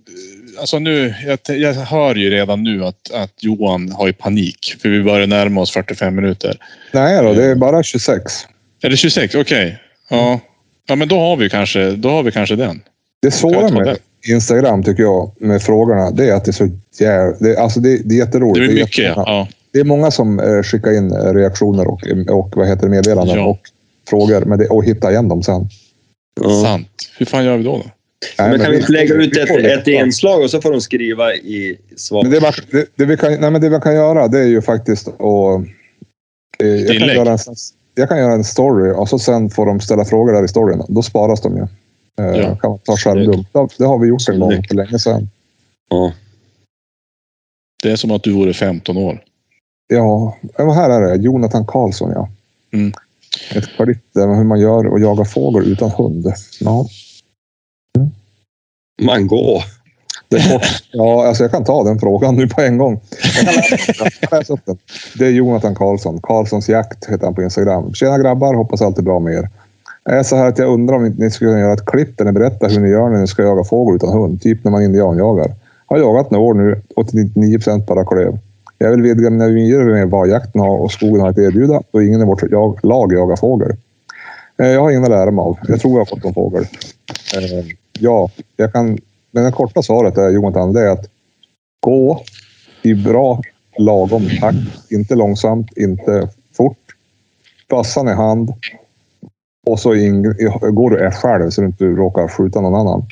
alltså 0.59 0.79
nu, 0.79 1.15
jag, 1.27 1.39
jag 1.59 1.75
hör 1.75 2.15
ju 2.15 2.31
redan 2.31 2.63
nu 2.63 2.85
att, 2.85 3.11
att 3.15 3.33
Johan 3.41 3.93
har 3.93 4.07
ju 4.07 4.13
panik, 4.13 4.77
för 4.83 4.89
vi 4.89 5.03
börjar 5.03 5.27
närma 5.27 5.61
oss 5.61 5.71
45 5.71 6.15
minuter. 6.15 6.57
Nej 6.93 7.23
då, 7.23 7.33
det 7.33 7.45
är 7.45 7.55
bara 7.55 7.83
26. 7.83 8.33
Är 8.83 8.91
det 8.91 8.97
26? 8.97 9.35
Okej. 9.35 9.79
Ja. 10.11 10.41
ja, 10.87 10.97
men 10.97 11.09
då 11.09 11.19
har 11.19 11.37
vi 11.37 11.51
kanske, 11.51 11.91
då 11.91 12.09
har 12.11 12.23
vi 12.23 12.33
kanske 12.33 12.57
den. 12.57 12.81
Det 13.23 13.31
svåra 13.31 13.69
med 13.69 13.99
Instagram 14.29 14.83
tycker 14.83 15.03
jag, 15.03 15.31
med 15.39 15.63
frågorna, 15.63 16.11
det 16.11 16.29
är 16.29 16.35
att 16.35 16.45
det 16.45 16.51
är 16.51 16.53
så 16.53 16.69
jävla... 17.01 17.37
Det, 17.41 17.57
alltså 17.57 17.81
det, 17.81 17.97
det 18.09 18.15
är 18.15 18.19
jätteroligt. 18.19 18.59
Det 18.59 18.65
är 18.73 18.75
Det 18.75 18.81
är 18.81 18.85
mycket, 18.85 18.99
jättemånga- 19.05 19.25
ja. 19.27 19.49
Det 19.73 19.81
är 19.81 19.85
många 19.85 20.11
som 20.11 20.41
eh, 20.41 20.63
skickar 20.63 20.97
in 20.97 21.13
eh, 21.13 21.35
reaktioner 21.35 21.87
och, 21.89 22.01
och 22.31 22.53
vad 22.57 22.69
heter 22.69 22.83
det, 22.83 22.89
meddelanden 22.91 23.37
Ja. 23.39 23.47
och 23.47 23.59
frågor 24.09 24.45
men 24.45 24.59
det, 24.59 24.69
och 24.69 24.85
hittar 24.85 25.11
igen 25.11 25.29
dem 25.29 25.43
sen. 25.43 25.69
Ja. 26.41 26.63
Sant. 26.63 26.89
Hur 27.19 27.27
fan 27.27 27.45
gör 27.45 27.57
vi 27.57 27.65
då? 27.65 27.73
då? 27.73 27.85
Nej, 28.39 28.51
Men 28.51 28.61
kan 28.61 28.71
vi 28.71 28.77
inte 28.77 28.93
lägga 28.93 29.15
ut 29.15 29.37
vi 29.37 29.41
ett, 29.41 29.81
ett 29.81 29.87
inslag 29.87 30.43
och 30.43 30.51
så 30.51 30.61
får 30.61 30.71
de 30.73 30.81
skriva 30.81 31.35
i 31.35 31.77
svar? 31.97 32.23
Men 32.23 32.33
det, 32.33 32.41
det, 32.71 32.87
det, 32.97 33.05
vi 33.05 33.17
kan, 33.17 33.33
nej, 33.41 33.51
men 33.51 33.61
det 33.61 33.71
man 33.71 33.81
kan 33.81 33.95
göra 33.95 34.29
det 34.29 34.39
är 34.39 34.47
ju 34.47 34.63
faktiskt 34.63 35.09
att... 35.09 35.21
Eh, 36.63 36.69
jag, 36.69 36.99
kan 36.99 37.09
göra 37.09 37.33
en, 37.33 37.39
jag 37.95 38.09
kan 38.09 38.19
göra 38.19 38.33
en 38.33 38.45
story 38.45 38.93
och 38.93 39.09
så 39.09 39.19
sen 39.19 39.51
får 39.51 39.67
de 39.67 39.81
ställa 39.81 40.05
frågor 40.05 40.33
där 40.33 40.45
i 40.45 40.49
storyn. 40.49 40.83
Då 40.89 41.03
sparas 41.03 41.41
de 41.41 41.57
ju. 41.57 41.67
Eh, 42.21 42.41
Ja. 42.41 42.57
Kan 42.57 42.71
man 42.71 42.79
ta 42.79 42.97
skärmdump. 42.97 43.49
Det, 43.79 43.85
har 43.85 43.99
vi 43.99 44.09
gjort 44.09 44.29
en 44.29 44.41
gång 44.41 44.63
för 44.69 44.75
länge 44.75 44.99
sedan. 44.99 45.29
Ja. 45.91 46.13
Det 47.83 47.91
är 47.91 47.97
som 47.97 48.11
att 48.11 48.23
du 48.23 48.33
vore 48.33 48.53
15 48.55 48.97
år. 48.97 49.23
Ja, 49.87 50.37
här 50.59 50.91
är 50.91 51.01
det. 51.01 51.23
Jonathan 51.23 51.67
Karlsson, 51.67 52.11
ja. 52.15 52.29
Mm. 52.73 52.93
Ett 53.55 53.69
klipp 53.77 53.99
där 54.15 54.35
hur 54.37 54.45
man 54.45 54.61
gör 54.61 54.87
och 54.87 55.01
jagar 55.01 55.25
fågel 55.25 55.73
utan 55.73 55.91
hund. 55.91 56.33
Ja, 56.61 56.87
Man 59.03 59.27
går. 59.27 59.63
ja 60.93 61.27
alltså 61.27 61.45
jag 61.45 61.51
kan 61.51 61.65
ta 61.65 61.85
den 61.85 61.99
frågan 62.01 62.37
nu 62.37 62.49
på 62.49 62.61
en 62.61 62.79
gång. 62.79 63.01
Jag. 64.31 64.59
Det 65.19 65.27
är 65.27 65.31
Jonathan 65.31 65.75
Karlsson. 65.75 66.21
Karlssons 66.23 66.69
jakt 66.69 67.05
heter 67.05 67.25
han 67.25 67.35
på 67.35 67.43
Instagram. 67.43 67.95
Tjena 67.95 68.19
grabbar, 68.19 68.55
hoppas 68.55 68.83
allt 68.83 68.99
är 68.99 69.03
bra 69.03 69.21
med 69.21 69.35
er. 69.35 69.49
Det 70.05 70.13
är 70.13 70.23
så 70.23 70.37
här 70.37 70.47
att 70.47 70.59
jag 70.59 70.69
undrar 70.69 70.97
om 70.97 71.07
inte 71.07 71.23
ni 71.23 71.31
skulle 71.31 71.51
kunna 71.51 71.61
göra 71.61 71.73
ett 71.73 71.87
klipp 71.87 72.19
där 72.19 72.25
ni 72.25 72.33
berättar 72.33 72.69
hur 72.71 72.81
ni 72.81 72.89
gör 72.89 73.09
när 73.09 73.21
ni 73.21 73.27
ska 73.27 73.43
jaga 73.43 73.65
fågel 73.65 73.97
utan 73.97 74.13
hund. 74.13 74.43
Typ 74.43 74.65
när 74.65 74.71
man 74.71 74.83
indianjagar. 74.83 75.55
Har 75.87 75.99
jagat 75.99 76.31
några 76.31 76.45
år 76.45 76.55
nu 76.55 76.83
och 76.97 77.09
till 77.09 77.19
99 77.19 77.59
procent 77.59 77.87
bara 77.87 78.05
klöv. 78.05 78.39
Jag 78.79 78.91
vill 78.91 79.03
vidga 79.03 79.31
mina 79.31 79.49
vyer 79.49 79.85
med 79.85 80.11
vad 80.11 80.29
jakten 80.29 80.61
har 80.61 80.79
och 80.79 80.93
skogen 80.93 81.21
har 81.21 81.29
att 81.29 81.39
erbjuda 81.39 81.83
då 81.91 82.03
ingen 82.03 82.21
i 82.21 82.25
vårt 82.25 82.43
jag, 82.51 82.85
lag 82.85 83.13
jagar 83.13 83.37
fågel. 83.37 83.77
Eh, 84.59 84.69
jag 84.69 84.81
har 84.81 84.91
ingen 84.91 85.05
att 85.05 85.11
lära 85.11 85.31
mig 85.31 85.43
av. 85.43 85.59
Jag 85.69 85.81
tror 85.81 85.93
jag 85.93 85.99
har 85.99 86.05
fått 86.05 86.25
en 86.25 86.35
fågel. 86.35 86.63
Eh, 87.37 87.67
ja, 87.99 88.31
jag 88.57 88.73
kan... 88.73 88.99
Men 89.31 89.45
det 89.45 89.53
korta 89.53 89.83
svaret 89.83 90.19
är 90.19 90.31
Jonathan, 90.31 90.73
det 90.73 90.81
är 90.81 90.91
att 90.91 91.07
gå 91.81 92.21
i 92.83 92.95
bra 92.95 93.43
lagom 93.79 94.29
takt. 94.41 94.93
Inte 94.93 95.15
långsamt, 95.15 95.77
inte 95.77 96.29
fort. 96.57 96.79
Bassan 97.69 98.09
i 98.09 98.13
hand. 98.13 98.53
Och 99.67 99.81
så 99.81 99.95
in, 99.95 100.23
går 100.61 100.91
du 100.91 100.99
är 100.99 101.11
själv 101.11 101.51
så 101.51 101.61
du 101.61 101.67
inte 101.67 101.85
råkar 101.85 102.29
skjuta 102.29 102.61
någon 102.61 102.75
annan. 102.75 103.07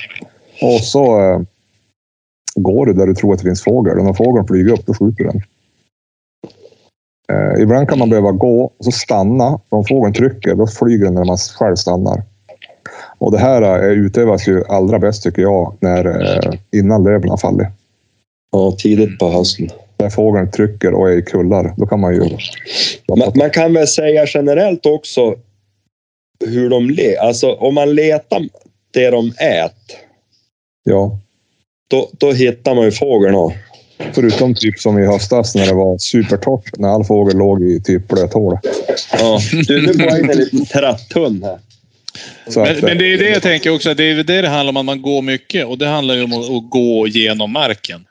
Och 0.63 0.81
så 0.81 1.21
eh, 1.21 1.41
går 2.55 2.87
du 2.87 2.93
där 2.93 3.07
du 3.07 3.15
tror 3.15 3.33
att 3.33 3.39
det 3.39 3.45
finns 3.45 3.65
fågel. 3.65 3.99
Och 3.99 4.05
när 4.05 4.13
fågeln 4.13 4.47
flyger 4.47 4.73
upp, 4.73 4.87
då 4.87 4.95
skjuter 4.95 5.25
du 5.25 5.31
den. 5.31 5.43
Eh, 7.33 7.63
ibland 7.63 7.89
kan 7.89 7.99
man 7.99 8.11
behöva 8.11 8.33
gå 8.33 8.65
och 8.79 8.85
så 8.85 8.91
stanna. 8.91 9.61
Om 9.69 9.85
fågeln 9.85 10.15
trycker, 10.15 10.55
då 10.55 10.67
flyger 10.67 11.05
den 11.05 11.15
när 11.15 11.25
man 11.25 11.37
själv 11.37 11.77
stannar. 11.77 12.23
Och 13.19 13.33
det 13.33 13.39
här 13.39 13.63
eh, 13.63 13.91
utövas 13.91 14.49
ju 14.49 14.65
allra 14.69 14.99
bäst 14.99 15.23
tycker 15.23 15.43
jag 15.43 15.75
när, 15.81 16.07
eh, 16.07 16.53
innan 16.73 17.05
löven 17.05 17.31
har 17.31 17.37
fallit. 17.37 17.69
Ja, 18.53 18.75
tidigt 18.79 19.19
på 19.19 19.29
hösten. 19.29 19.69
När 19.99 20.11
fågeln 20.11 20.51
trycker 20.51 20.95
och 20.95 21.11
är 21.11 21.19
i 21.19 21.23
kullar, 21.23 21.75
då 21.77 21.87
kan 21.87 22.01
man 22.01 22.15
ju... 22.15 22.21
Man, 23.09 23.33
man 23.35 23.51
kan 23.51 23.75
väl 23.75 23.87
säga 23.87 24.25
generellt 24.27 24.87
också 24.87 25.35
hur 26.49 26.71
de 26.71 26.91
lever. 26.91 27.17
Alltså 27.17 27.53
om 27.53 27.75
man 27.75 27.95
letar 27.95 28.49
det 28.95 29.11
de 29.11 29.29
äter, 29.31 29.97
Ja. 30.85 31.19
då, 31.91 32.11
då 32.13 32.33
hittar 32.33 32.75
man 32.75 32.85
ju 32.85 32.91
fågeln. 32.91 33.33
då. 33.35 33.53
Förutom 34.13 34.55
typ 34.55 34.79
som 34.79 34.99
i 34.99 35.07
höstas 35.07 35.55
när 35.55 35.67
det 35.67 35.75
var 35.75 35.99
supertorrt, 35.99 36.79
när 36.79 36.89
all 36.89 37.05
fågel 37.05 37.37
låg 37.37 37.63
i 37.63 37.81
typ 37.81 38.09
blöthål. 38.09 38.59
Ja. 39.13 39.41
Du, 39.69 39.87
nu 39.87 39.95
får 39.95 40.03
jag 40.03 40.19
in 40.21 40.31
en 40.31 40.37
liten 40.37 40.67
tratthund 40.67 41.45
här. 41.45 41.59
Så 42.49 42.61
Men, 42.61 42.77
att, 42.77 42.83
men 42.83 42.99
det 42.99 43.13
är 43.13 43.19
det 43.19 43.31
jag 43.31 43.43
tänker 43.43 43.75
också. 43.75 43.95
Det 43.95 44.05
är 44.05 44.15
det 44.25 44.43
det 44.43 44.49
handlar 44.49 44.71
om, 44.71 44.77
att 44.77 44.85
man 44.85 45.03
går 45.03 45.23
mycket. 45.23 45.67
Och 45.67 45.79
det 45.79 45.87
handlar 45.87 46.15
ju 46.15 46.23
om 46.25 46.33
att, 46.33 46.51
att 46.51 46.71
gå 46.71 47.09
genom 47.09 47.53
marken. 47.53 48.05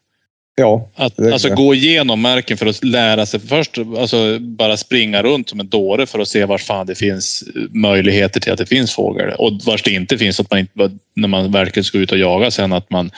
Ja, 0.59 0.87
Att, 0.95 1.19
alltså 1.19 1.55
gå 1.55 1.73
igenom 1.73 2.21
marken 2.21 2.57
för 2.57 2.65
att 2.65 2.83
lära 2.83 3.25
sig. 3.25 3.39
Först 3.39 3.77
alltså, 3.97 4.39
bara 4.39 4.77
springa 4.77 5.23
runt 5.23 5.49
som 5.49 5.59
en 5.59 5.69
dåre 5.69 6.05
för 6.05 6.19
att 6.19 6.27
se 6.27 6.45
var 6.45 6.57
fan 6.57 6.87
det 6.87 6.95
finns 6.95 7.43
möjligheter 7.71 8.39
till 8.39 8.51
att 8.51 8.57
det 8.57 8.65
finns 8.65 8.95
fågel. 8.95 9.33
Och 9.37 9.51
vars 9.65 9.83
det 9.83 9.91
inte 9.91 10.17
finns, 10.17 10.39
att 10.39 10.51
man 10.51 10.59
inte, 10.59 10.91
när 11.15 11.27
man 11.27 11.51
verkligen 11.51 11.83
ska 11.83 11.97
ut 11.97 12.11
och 12.11 12.17
jaga 12.17 12.51
sen, 12.51 12.73
att 12.73 12.89
man 12.89 13.11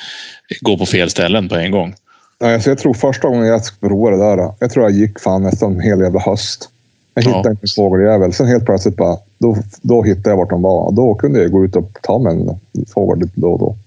går 0.61 0.77
på 0.77 0.85
fel 0.85 1.09
ställen 1.09 1.49
på 1.49 1.55
en 1.55 1.71
gång. 1.71 1.95
Nej, 2.41 2.53
alltså 2.53 2.69
jag 2.69 2.77
tror 2.77 2.93
första 2.93 3.27
gången 3.27 3.47
jag 3.47 3.61
provade 3.79 4.17
det 4.17 4.23
där, 4.23 4.53
jag 4.59 4.71
tror 4.71 4.85
jag 4.85 4.99
gick 4.99 5.19
fan 5.19 5.43
nästan 5.43 5.73
en 5.73 5.81
hel 5.81 5.99
jävla 5.99 6.19
höst. 6.19 6.69
Jag 7.13 7.21
hittade 7.21 7.41
Ja. 7.47 7.51
inte 7.51 7.63
en 7.63 7.75
fågeljävel. 7.75 8.33
Sen 8.33 8.47
helt 8.47 8.65
plötsligt 8.65 8.95
bara, 8.97 9.17
då, 9.37 9.57
då 9.81 10.03
hittade 10.03 10.29
jag 10.29 10.37
vart 10.37 10.49
de 10.49 10.61
var. 10.61 10.91
Då 10.91 11.15
kunde 11.15 11.39
jag 11.41 11.51
gå 11.51 11.65
ut 11.65 11.75
och 11.75 11.97
ta 12.03 12.19
mig 12.19 12.33
en 12.33 12.85
fågel 12.93 13.19
lite 13.19 13.33
då 13.41 13.51
och 13.53 13.59
då. 13.59 13.77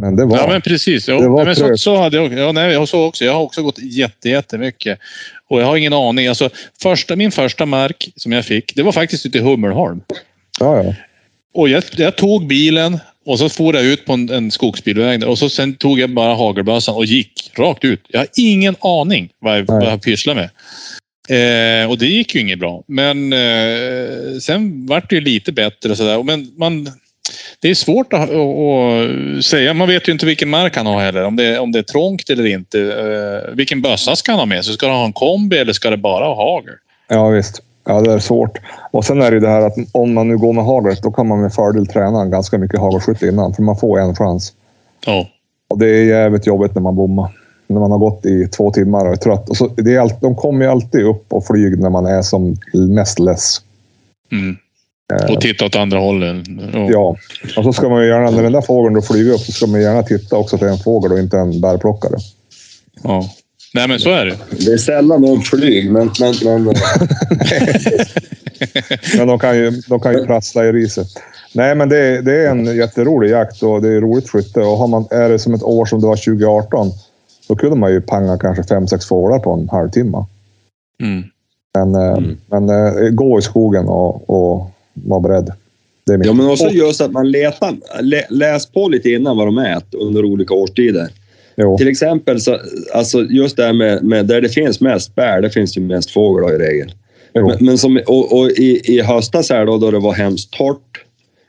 Men 0.00 0.16
det 0.16 0.24
var... 0.24 0.36
Ja, 0.38 0.46
men 0.48 0.60
precis. 0.60 1.08
Jo, 1.08 1.20
Det 1.20 1.28
var 1.28 1.36
nej, 1.36 1.46
men 1.46 1.56
så, 1.56 1.76
så 1.76 1.96
hade 1.96 2.16
jag, 2.16 2.38
ja, 2.38 2.52
nej, 2.52 2.72
jag 2.72 2.88
så 2.88 3.04
också. 3.04 3.24
Jag 3.24 3.32
har 3.32 3.40
också 3.40 3.62
gått 3.62 3.78
jätte, 3.78 4.28
jättemycket. 4.28 4.98
Och 5.48 5.60
jag 5.60 5.66
har 5.66 5.76
ingen 5.76 5.92
aning. 5.92 6.26
Alltså, 6.26 6.50
första, 6.82 7.16
min 7.16 7.30
första 7.30 7.66
mark 7.66 8.12
som 8.16 8.32
jag 8.32 8.44
fick, 8.44 8.74
det 8.76 8.82
var 8.82 8.92
faktiskt 8.92 9.26
ute 9.26 9.38
i 9.38 9.40
Hummelholm. 9.40 10.00
ja, 10.60 10.82
ja. 10.82 10.94
Och 11.54 11.68
jag, 11.68 11.82
jag 11.96 12.16
tog 12.16 12.46
bilen 12.46 12.98
och 13.26 13.38
så 13.38 13.48
for 13.48 13.74
jag 13.74 13.84
ut 13.84 14.04
på 14.04 14.12
en, 14.12 14.30
en 14.30 14.50
skogsbilväg 14.50 15.20
där, 15.20 15.28
och 15.28 15.38
så 15.38 15.48
sen 15.48 15.74
tog 15.74 16.00
jag 16.00 16.10
bara 16.10 16.34
hagelbössan 16.34 16.94
och 16.94 17.04
gick 17.04 17.50
rakt 17.58 17.84
ut. 17.84 18.00
Jag 18.08 18.20
har 18.20 18.28
ingen 18.36 18.76
aning 18.80 19.30
vad 19.38 19.58
jag, 19.58 19.66
vad 19.66 19.84
jag 19.84 20.02
pysslar 20.02 20.34
med. 20.34 20.50
Eh, 21.30 21.90
och 21.90 21.98
det 21.98 22.06
gick 22.06 22.34
ju 22.34 22.40
inget 22.40 22.58
bra. 22.58 22.82
Men 22.86 23.32
eh, 23.32 24.38
sen 24.40 24.86
vart 24.86 25.10
det 25.10 25.16
ju 25.16 25.20
lite 25.20 25.52
bättre 25.52 25.90
och 25.90 25.96
sådär. 25.96 26.22
Men 26.22 26.52
man, 26.56 26.88
det 27.60 27.70
är 27.70 27.74
svårt 27.74 28.12
att, 28.12 28.30
att, 28.30 29.44
säga. 29.44 29.74
Man 29.74 29.88
vet 29.88 30.08
ju 30.08 30.12
inte 30.12 30.26
vilken 30.26 30.48
mark 30.50 30.76
han 30.76 30.86
har 30.86 31.00
heller. 31.00 31.24
Om 31.24 31.36
det, 31.36 31.58
om 31.58 31.72
det 31.72 31.78
är 31.78 31.82
trångt 31.82 32.30
eller 32.30 32.46
inte. 32.46 32.80
Eh, 32.80 33.54
vilken 33.54 33.82
bössa 33.82 34.16
ska 34.16 34.32
han 34.32 34.38
ha 34.38 34.46
med 34.46 34.64
sig? 34.64 34.74
Ska 34.74 34.86
han 34.86 34.96
ha 34.96 35.04
en 35.04 35.12
kombi 35.12 35.58
eller 35.58 35.72
ska 35.72 35.90
det 35.90 35.96
bara 35.96 36.24
ha 36.24 36.34
hagel? 36.34 36.74
ja, 37.08 37.28
visst. 37.28 37.62
Ja, 37.84 38.00
det 38.00 38.12
är 38.12 38.18
svårt. 38.18 38.58
Och 38.90 39.04
sen 39.04 39.22
är 39.22 39.30
det 39.30 39.34
ju 39.34 39.40
det 39.40 39.48
här 39.48 39.62
att 39.62 39.74
om 39.92 40.14
man 40.14 40.28
nu 40.28 40.38
går 40.38 40.52
med 40.52 40.64
haglet, 40.64 41.02
då 41.02 41.12
kan 41.12 41.26
man 41.26 41.40
med 41.40 41.54
fördel 41.54 41.86
träna 41.86 42.26
ganska 42.26 42.58
mycket 42.58 42.80
hagelskytte 42.80 43.26
innan. 43.26 43.54
För 43.54 43.62
man 43.62 43.76
får 43.76 44.00
en 44.00 44.14
chans. 44.14 44.52
Ja. 45.06 45.26
Och 45.68 45.78
det 45.78 45.86
är 45.86 46.04
jävligt 46.04 46.46
jobbigt 46.46 46.74
när 46.74 46.82
man 46.82 46.96
bommar. 46.96 47.30
När 47.66 47.80
man 47.80 47.90
har 47.90 47.98
gått 47.98 48.26
i 48.26 48.48
två 48.48 48.70
timmar 48.70 49.06
och 49.06 49.12
är 49.12 49.16
trött. 49.16 49.50
Och 49.50 49.56
så, 49.56 49.66
det 49.66 49.94
är 49.94 50.00
allt, 50.00 50.20
de 50.20 50.36
kommer 50.36 50.64
ju 50.64 50.70
alltid 50.70 51.04
upp 51.04 51.24
och 51.28 51.46
flyger 51.46 51.76
när 51.76 51.90
man 51.90 52.06
är 52.06 52.22
som 52.22 52.56
mest 52.72 53.18
less. 53.18 53.60
Mm. 54.32 54.56
Eh, 55.10 55.30
Och 55.34 55.40
titta 55.40 55.64
åt 55.64 55.76
andra 55.76 55.98
hållet. 55.98 56.36
Ja. 56.72 56.88
Ja, 56.90 57.16
och 57.56 57.64
så 57.64 57.72
ska 57.72 57.88
man 57.88 58.02
ju 58.02 58.08
gärna, 58.08 58.30
när 58.30 58.42
den 58.42 58.52
där 58.52 58.60
fågeln 58.60 58.94
då 58.94 59.02
flyger 59.02 59.32
upp, 59.32 59.40
så 59.40 59.52
ska 59.52 59.66
man 59.66 59.80
gärna 59.82 60.02
titta 60.02 60.36
också 60.36 60.58
till 60.58 60.66
en 60.66 60.78
fågel 60.78 61.12
och 61.12 61.18
inte 61.18 61.38
en 61.38 61.60
bärplockare. 61.60 62.16
Ja. 63.02 63.24
Nej, 63.74 63.88
men 63.88 63.98
så 63.98 64.10
är 64.10 64.26
det. 64.26 64.36
Det 64.50 64.72
är 64.72 64.76
sällan 64.78 65.22
de 65.22 65.40
flyg, 65.40 65.90
men... 65.92 66.10
men, 66.20 66.34
men 66.44 66.74
Men 69.16 69.26
de 69.26 69.38
kan 69.38 69.56
ju, 69.56 69.70
de 69.70 70.00
kan 70.00 70.12
ju 70.12 70.26
prassla 70.26 70.64
i 70.66 70.72
riset. 70.72 71.06
Nej, 71.54 71.74
men 71.74 71.88
det, 71.88 71.96
är- 71.98 72.22
det 72.22 72.34
är 72.34 72.50
en 72.50 72.76
jätterolig 72.76 73.30
jakt 73.30 73.62
och 73.62 73.82
det 73.82 73.88
är 73.88 74.00
roligt 74.00 74.28
skytte. 74.28 74.60
Och 74.60 74.76
har 74.78 74.86
man, 74.86 75.06
är 75.10 75.28
det 75.28 75.38
som 75.38 75.54
ett 75.54 75.62
år 75.62 75.86
som 75.86 76.00
det 76.00 76.06
var 76.06 76.16
2018, 76.16 76.90
då 77.48 77.56
kunde 77.56 77.76
man 77.76 77.92
ju 77.92 78.00
panga 78.00 78.38
kanske 78.38 78.62
fem, 78.64 78.86
sex 78.88 79.06
fåglar 79.06 79.38
på 79.38 79.52
en 79.52 79.68
halvtimme. 79.68 80.24
Mm. 81.02 81.22
Men, 81.74 81.94
eh, 81.94 82.18
Mm. 82.18 82.36
men 82.46 82.68
eh, 82.68 83.08
gå 83.10 83.38
i 83.38 83.42
skogen 83.42 83.88
och, 83.88 84.30
och 84.30 84.70
vara 84.94 85.20
beredd. 85.20 85.52
Det 86.06 86.12
är 86.12 86.18
mitt. 86.18 86.26
ja, 86.26 86.32
men 86.32 86.46
också 86.46 86.68
just 86.68 87.00
att 87.00 87.12
man 87.12 87.30
letar, 87.30 87.76
lä, 88.02 88.24
läs 88.30 88.66
på 88.66 88.88
lite 88.88 89.10
innan 89.10 89.36
vad 89.36 89.46
de 89.46 89.58
äter 89.58 90.00
under 90.00 90.24
olika 90.24 90.54
årstider. 90.54 91.08
Jo. 91.56 91.78
Till 91.78 91.88
exempel, 91.88 92.40
så, 92.40 92.58
alltså 92.94 93.22
just 93.22 93.56
det 93.56 93.64
här 93.64 93.72
med, 93.72 94.02
med 94.04 94.26
där 94.26 94.40
det 94.40 94.48
finns 94.48 94.80
mest 94.80 95.14
bär, 95.14 95.40
det 95.40 95.50
finns 95.50 95.76
ju 95.76 95.80
mest 95.80 96.10
fågel 96.10 96.42
då 96.42 96.54
i 96.54 96.58
regel. 96.58 96.92
Men, 97.34 97.56
men 97.60 97.78
som, 97.78 98.00
och, 98.06 98.38
och 98.38 98.50
i, 98.50 98.80
i 98.84 99.00
höstas 99.00 99.50
här 99.50 99.66
då, 99.66 99.78
då 99.78 99.90
det 99.90 99.98
var 99.98 100.12
hemskt 100.12 100.50
torrt, 100.50 101.04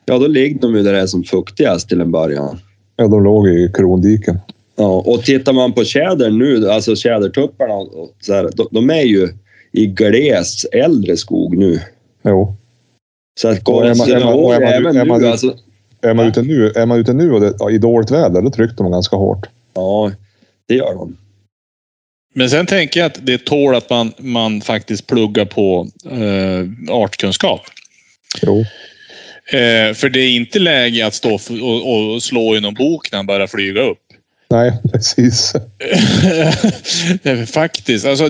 ja 0.06 0.17
då 0.17 0.27
ligger 0.27 0.60
de 0.60 0.75
ju 0.75 0.84
där 0.84 0.93
det 0.93 0.99
är 0.99 1.08
som 1.08 1.23
fuktigast 1.23 1.89
till 1.89 2.01
en 2.01 2.12
början. 2.12 2.60
Ja, 2.95 3.08
de 3.08 3.23
låg 3.23 3.47
i 3.47 3.71
krondiken. 3.73 4.38
Ja, 4.75 5.04
och 5.06 5.23
tittar 5.23 5.54
man 5.54 5.73
på 5.73 5.84
tjäder 5.84 6.32
nu, 6.32 6.69
alltså 6.69 6.95
tjädertupparna, 6.95 7.73
och 7.73 8.15
så 8.19 8.34
här, 8.34 8.49
de, 8.56 8.67
de 8.71 8.89
är 8.89 9.04
ju 9.04 9.30
i 9.71 9.86
gles 9.86 10.65
äldre 10.65 11.17
skog 11.17 11.58
nu. 11.58 11.80
Jo. 12.23 12.56
Så 13.39 13.47
att 13.47 13.63
går 13.63 13.85
är 13.85 13.95
man, 13.95 13.97
man- 13.97 14.11
är 14.11 14.25
man- 14.25 14.33
och 14.33 14.55
är 14.55 14.59
man- 14.59 14.73
även 14.73 14.97
är 14.97 15.05
man- 15.05 15.21
nu, 15.21 15.27
alltså, 15.27 15.57
Är 16.01 16.13
man 16.13 16.27
ute 16.27 16.41
nu, 16.41 16.67
är 16.75 16.85
man 16.85 16.99
ute 16.99 17.13
nu 17.13 17.31
och 17.31 17.41
det, 17.41 17.53
ja, 17.59 17.71
i 17.71 17.77
dåligt 17.77 18.11
väder, 18.11 18.41
då 18.41 18.49
trycker 18.51 18.75
de 18.75 18.91
ganska 18.91 19.15
hårt. 19.15 19.47
ja, 19.73 20.11
det 20.67 20.75
gör 20.75 20.93
de. 20.95 21.17
Men 22.33 22.49
sen 22.49 22.65
tänker 22.65 22.99
jag 22.99 23.07
att 23.07 23.25
det 23.25 23.45
tål 23.45 23.75
att 23.75 23.89
man, 23.89 24.13
man 24.17 24.61
faktiskt 24.61 25.07
pluggar 25.07 25.45
på 25.45 25.87
eh, 26.05 26.93
artkunskap. 26.95 27.61
Jo. 28.41 28.59
Eh, 29.53 29.93
för 29.93 30.09
det 30.09 30.19
är 30.19 30.29
inte 30.29 30.59
läge 30.59 31.05
att 31.05 31.13
stå 31.13 31.33
och, 31.61 32.13
och 32.13 32.23
slå 32.23 32.55
i 32.55 32.61
någon 32.61 32.73
bok 32.73 33.11
när 33.11 33.17
han 33.19 33.25
börjar 33.25 33.47
flyga 33.47 33.81
upp. 33.81 33.97
Nej, 34.51 34.73
precis. 34.93 35.53
Faktiskt. 37.53 38.05
Alltså, 38.05 38.29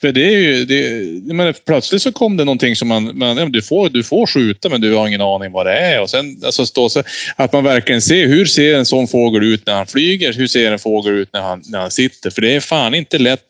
för 0.00 0.12
det 0.12 0.34
är 0.34 0.38
ju, 0.38 0.64
det, 0.64 1.34
menar, 1.34 1.54
plötsligt 1.66 2.02
så 2.02 2.12
kom 2.12 2.36
det 2.36 2.44
någonting 2.44 2.76
som 2.76 2.88
man, 2.88 3.18
man 3.18 3.52
du, 3.52 3.62
får, 3.62 3.88
du 3.88 4.02
får 4.02 4.26
skjuta 4.26 4.68
men 4.68 4.80
du 4.80 4.94
har 4.94 5.08
ingen 5.08 5.20
aning 5.20 5.52
vad 5.52 5.66
det 5.66 5.78
är. 5.78 6.02
Och 6.02 6.10
sen, 6.10 6.40
alltså, 6.44 6.66
stå 6.66 6.88
så, 6.88 7.02
att 7.36 7.52
man 7.52 7.64
verkligen 7.64 8.02
ser 8.02 8.26
hur 8.26 8.46
ser 8.46 8.74
en 8.74 8.86
sån 8.86 9.08
fågel 9.08 9.42
ut 9.42 9.66
när 9.66 9.74
han 9.74 9.86
flyger? 9.86 10.32
Hur 10.32 10.46
ser 10.46 10.72
en 10.72 10.78
fågel 10.78 11.14
ut 11.14 11.28
när 11.32 11.40
han, 11.40 11.62
när 11.66 11.78
han 11.78 11.90
sitter? 11.90 12.30
För 12.30 12.42
det 12.42 12.56
är 12.56 12.60
fan 12.60 12.94
inte 12.94 13.18
lätt 13.18 13.46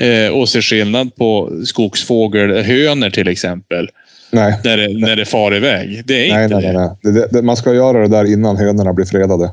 eh, 0.00 0.34
att 0.34 0.48
se 0.48 0.62
skillnad 0.62 1.16
på 1.16 1.50
skogsfågelhönor 1.64 3.10
till 3.10 3.28
exempel. 3.28 3.88
Nej, 4.30 4.58
När 4.64 4.76
det, 4.76 4.88
när 4.88 5.16
det 5.16 5.24
far 5.24 5.56
iväg. 5.56 6.02
Det 6.06 6.30
är 6.30 6.34
nej, 6.34 6.44
inte 6.44 6.56
nej. 6.56 6.64
nej, 6.64 6.72
det. 6.72 6.78
nej. 6.78 6.90
Det, 7.02 7.12
det, 7.12 7.28
det. 7.32 7.42
Man 7.42 7.56
ska 7.56 7.74
göra 7.74 8.02
det 8.02 8.08
där 8.08 8.32
innan 8.32 8.56
hönorna 8.56 8.92
blir 8.92 9.06
fredade. 9.06 9.50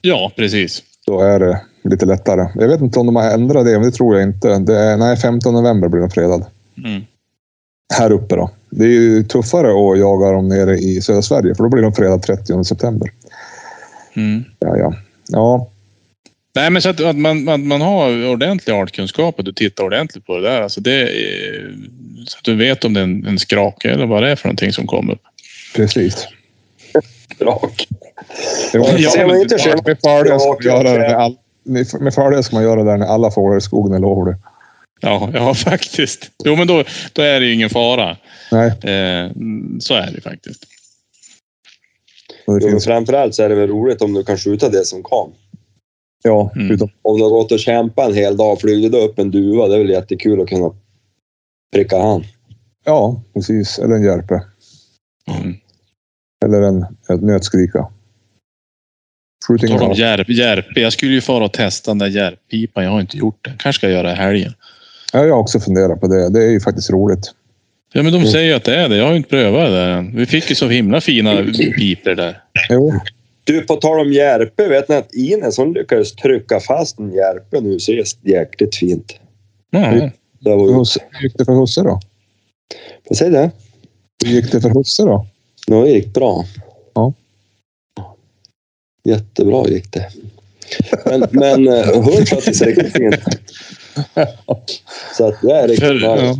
Ja, 0.00 0.32
precis. 0.36 0.82
Då 1.08 1.20
är 1.20 1.40
det 1.40 1.60
lite 1.84 2.06
lättare. 2.06 2.48
Jag 2.54 2.68
vet 2.68 2.80
inte 2.80 2.98
om 2.98 3.06
de 3.06 3.16
har 3.16 3.30
ändrat 3.30 3.64
det, 3.64 3.72
men 3.72 3.82
det 3.82 3.90
tror 3.90 4.16
jag 4.18 4.28
inte. 4.28 4.58
Det 4.58 4.78
är, 4.78 4.96
nej, 4.96 5.16
15 5.16 5.54
november 5.54 5.88
blir 5.88 6.00
de 6.00 6.10
fredade. 6.10 6.46
Mm. 6.84 7.02
Här 7.94 8.12
uppe 8.12 8.36
då. 8.36 8.50
Det 8.70 8.84
är 8.84 8.88
ju 8.88 9.22
tuffare 9.22 9.68
att 9.68 9.98
jaga 9.98 10.32
dem 10.32 10.48
nere 10.48 10.78
i 10.78 11.00
södra 11.00 11.22
Sverige, 11.22 11.54
för 11.54 11.62
då 11.62 11.68
blir 11.68 11.82
de 11.82 11.92
fredade 11.92 12.22
30 12.22 12.64
september. 12.64 13.10
Mm. 14.16 14.44
Ja, 14.58 14.76
ja. 14.76 14.94
Ja, 15.28 15.70
Nej, 16.54 16.70
men 16.70 16.82
så 16.82 16.88
att, 16.88 17.00
att 17.00 17.16
man, 17.16 17.44
man, 17.44 17.66
man 17.66 17.80
har 17.80 18.28
ordentlig 18.28 18.72
artkunskap 18.72 19.38
och 19.38 19.44
du 19.44 19.52
tittar 19.52 19.84
ordentligt 19.84 20.26
på 20.26 20.36
det 20.36 20.50
där. 20.50 20.62
Alltså 20.62 20.80
det 20.80 20.92
är, 20.92 21.74
så 22.26 22.38
att 22.38 22.44
du 22.44 22.56
vet 22.56 22.84
om 22.84 22.94
det 22.94 23.00
är 23.00 23.04
en, 23.04 23.26
en 23.26 23.38
skrake 23.38 23.90
eller 23.90 24.06
vad 24.06 24.22
det 24.22 24.30
är 24.30 24.36
för 24.36 24.48
någonting 24.48 24.72
som 24.72 24.86
kommer 24.86 25.12
upp. 25.12 25.22
precis. 25.76 26.28
Ja, 28.72 28.80
man 29.16 29.26
men- 29.26 29.40
inte 29.40 29.54
med 29.84 29.96
fördel 30.04 30.40
ska 30.40 30.46
man 30.56 30.64
göra 30.64 30.92
det 30.92 30.98
när 30.98 31.14
all, 31.14 31.36
med 31.64 32.44
ska 32.44 32.56
man 32.56 32.62
göra 32.62 32.84
det 32.84 32.96
när 32.96 33.06
alla 33.06 33.30
fåglar 33.30 33.56
i 33.58 33.60
skogen 33.60 33.92
är 33.94 33.98
lovliga. 33.98 34.36
Ja, 35.00 35.30
ja, 35.34 35.54
faktiskt. 35.70 36.30
Jo, 36.44 36.56
men 36.56 36.66
då, 36.66 36.84
då 37.12 37.22
är 37.22 37.40
det 37.40 37.46
ju 37.46 37.54
ingen 37.54 37.70
fara. 37.70 38.16
Nej, 38.52 38.68
Eh, 38.68 39.30
så 39.80 39.94
är 39.94 40.10
det 40.14 40.20
faktiskt. 40.20 40.64
det 42.46 42.70
Jo, 42.70 42.80
framförallt 42.80 43.34
så 43.34 43.42
är 43.42 43.48
det 43.48 43.54
väl 43.54 43.68
roligt 43.68 44.02
om 44.02 44.14
du 44.14 44.24
kan 44.24 44.38
skjuta 44.38 44.68
det 44.68 44.84
som 44.84 45.02
kom. 45.02 45.32
ja, 46.24 46.50
Mm. 46.56 46.70
utom, 46.70 46.88
Om 47.02 47.18
du 47.18 47.22
har 47.24 47.30
gått 47.30 47.52
och 47.52 47.58
kämpat 47.58 48.08
en 48.08 48.14
hel 48.14 48.36
dag 48.36 48.52
och 48.52 48.60
flugit 48.60 48.94
upp 48.94 49.18
en 49.18 49.30
duva, 49.30 49.66
det 49.68 49.74
är 49.74 49.78
väl 49.78 49.90
jättekul 49.90 50.40
att 50.40 50.48
kunna 50.48 50.70
pricka 51.74 51.98
han. 51.98 52.24
ja, 52.84 53.22
precis. 53.34 53.78
Eller 53.78 53.94
en 53.96 54.04
järpe. 54.04 54.42
Mm. 55.40 55.54
Eller 56.44 56.62
en, 56.62 56.86
en 57.08 57.18
nötskrika. 57.20 57.88
Skjut 59.46 59.60
Tal 59.60 59.82
om 59.82 59.92
järp, 59.92 60.28
järpe. 60.28 60.80
Jag 60.80 60.92
skulle 60.92 61.12
ju 61.12 61.20
fara 61.20 61.44
och 61.44 61.52
testa 61.52 61.90
den 61.90 61.98
där 61.98 62.06
järppipan. 62.06 62.84
Jag 62.84 62.90
har 62.90 63.00
inte 63.00 63.16
gjort 63.16 63.44
det. 63.44 63.52
Kanske 63.58 63.78
ska 63.80 63.86
jag 63.86 63.94
göra 63.96 64.06
det 64.06 64.12
i 64.12 64.16
helgen. 64.16 64.52
Ja, 65.12 65.24
jag 65.24 65.34
har 65.34 65.40
också 65.40 65.60
funderat 65.60 66.00
på 66.00 66.06
det. 66.08 66.28
Det 66.30 66.44
är 66.44 66.50
ju 66.50 66.60
faktiskt 66.60 66.90
roligt. 66.90 67.32
Ja, 67.92 68.02
men 68.02 68.12
de 68.12 68.18
Mm. 68.18 68.30
säger 68.32 68.46
ju 68.48 68.52
att 68.52 68.64
det 68.64 68.76
är 68.76 68.88
det. 68.88 68.96
Jag 68.96 69.04
har 69.04 69.10
ju 69.10 69.16
inte 69.16 69.28
prövat 69.28 69.66
det 69.68 69.74
där 69.76 69.88
än. 69.88 70.16
Vi 70.16 70.26
fick 70.26 70.50
ju 70.50 70.56
så 70.56 70.68
himla 70.68 71.00
fina 71.00 71.36
pipor 71.76 72.14
där. 72.14 72.42
Jo, 72.70 72.92
Du, 73.44 73.60
på 73.60 73.76
tal 73.76 74.00
om 74.00 74.12
järpe, 74.12 74.68
vet 74.68 74.88
ni 74.88 74.94
att 74.94 75.14
Ines 75.14 75.56
hon 75.58 75.72
lyckades 75.72 76.12
trycka 76.16 76.60
fast 76.60 76.98
en 76.98 77.12
järpe 77.12 77.60
nu 77.60 77.78
sist 77.80 78.18
jäkligt 78.26 78.76
fint. 78.76 79.14
Ja. 79.70 80.10
Det 80.40 80.50
var, 80.56 80.72
Husse, 80.78 81.00
hur 81.10 81.22
gick 81.28 81.38
det 81.38 81.44
för 81.44 81.52
husse 81.60 81.82
då? 81.82 82.00
vad 83.08 83.18
säger 83.18 83.32
du? 83.42 83.50
Hur 84.28 84.34
gick 84.34 84.52
det 84.52 84.60
för 84.60 84.68
husse 84.70 85.02
då? 85.02 85.26
Ja, 85.66 85.76
det 85.82 85.90
gick 85.90 86.14
bra. 86.14 86.44
Ja. 86.94 87.12
Jättebra 89.08 89.68
gick 89.68 89.92
det. 89.92 90.08
Men, 91.04 91.26
men 91.30 91.84
sig 92.54 92.66
riktigt 92.66 92.92
fint. 92.92 93.14
Så 95.16 95.26
att 95.28 95.34
jag 95.42 95.58
är 95.58 95.68
riktigt 95.68 95.88
För, 95.88 96.00
ja. 96.00 96.36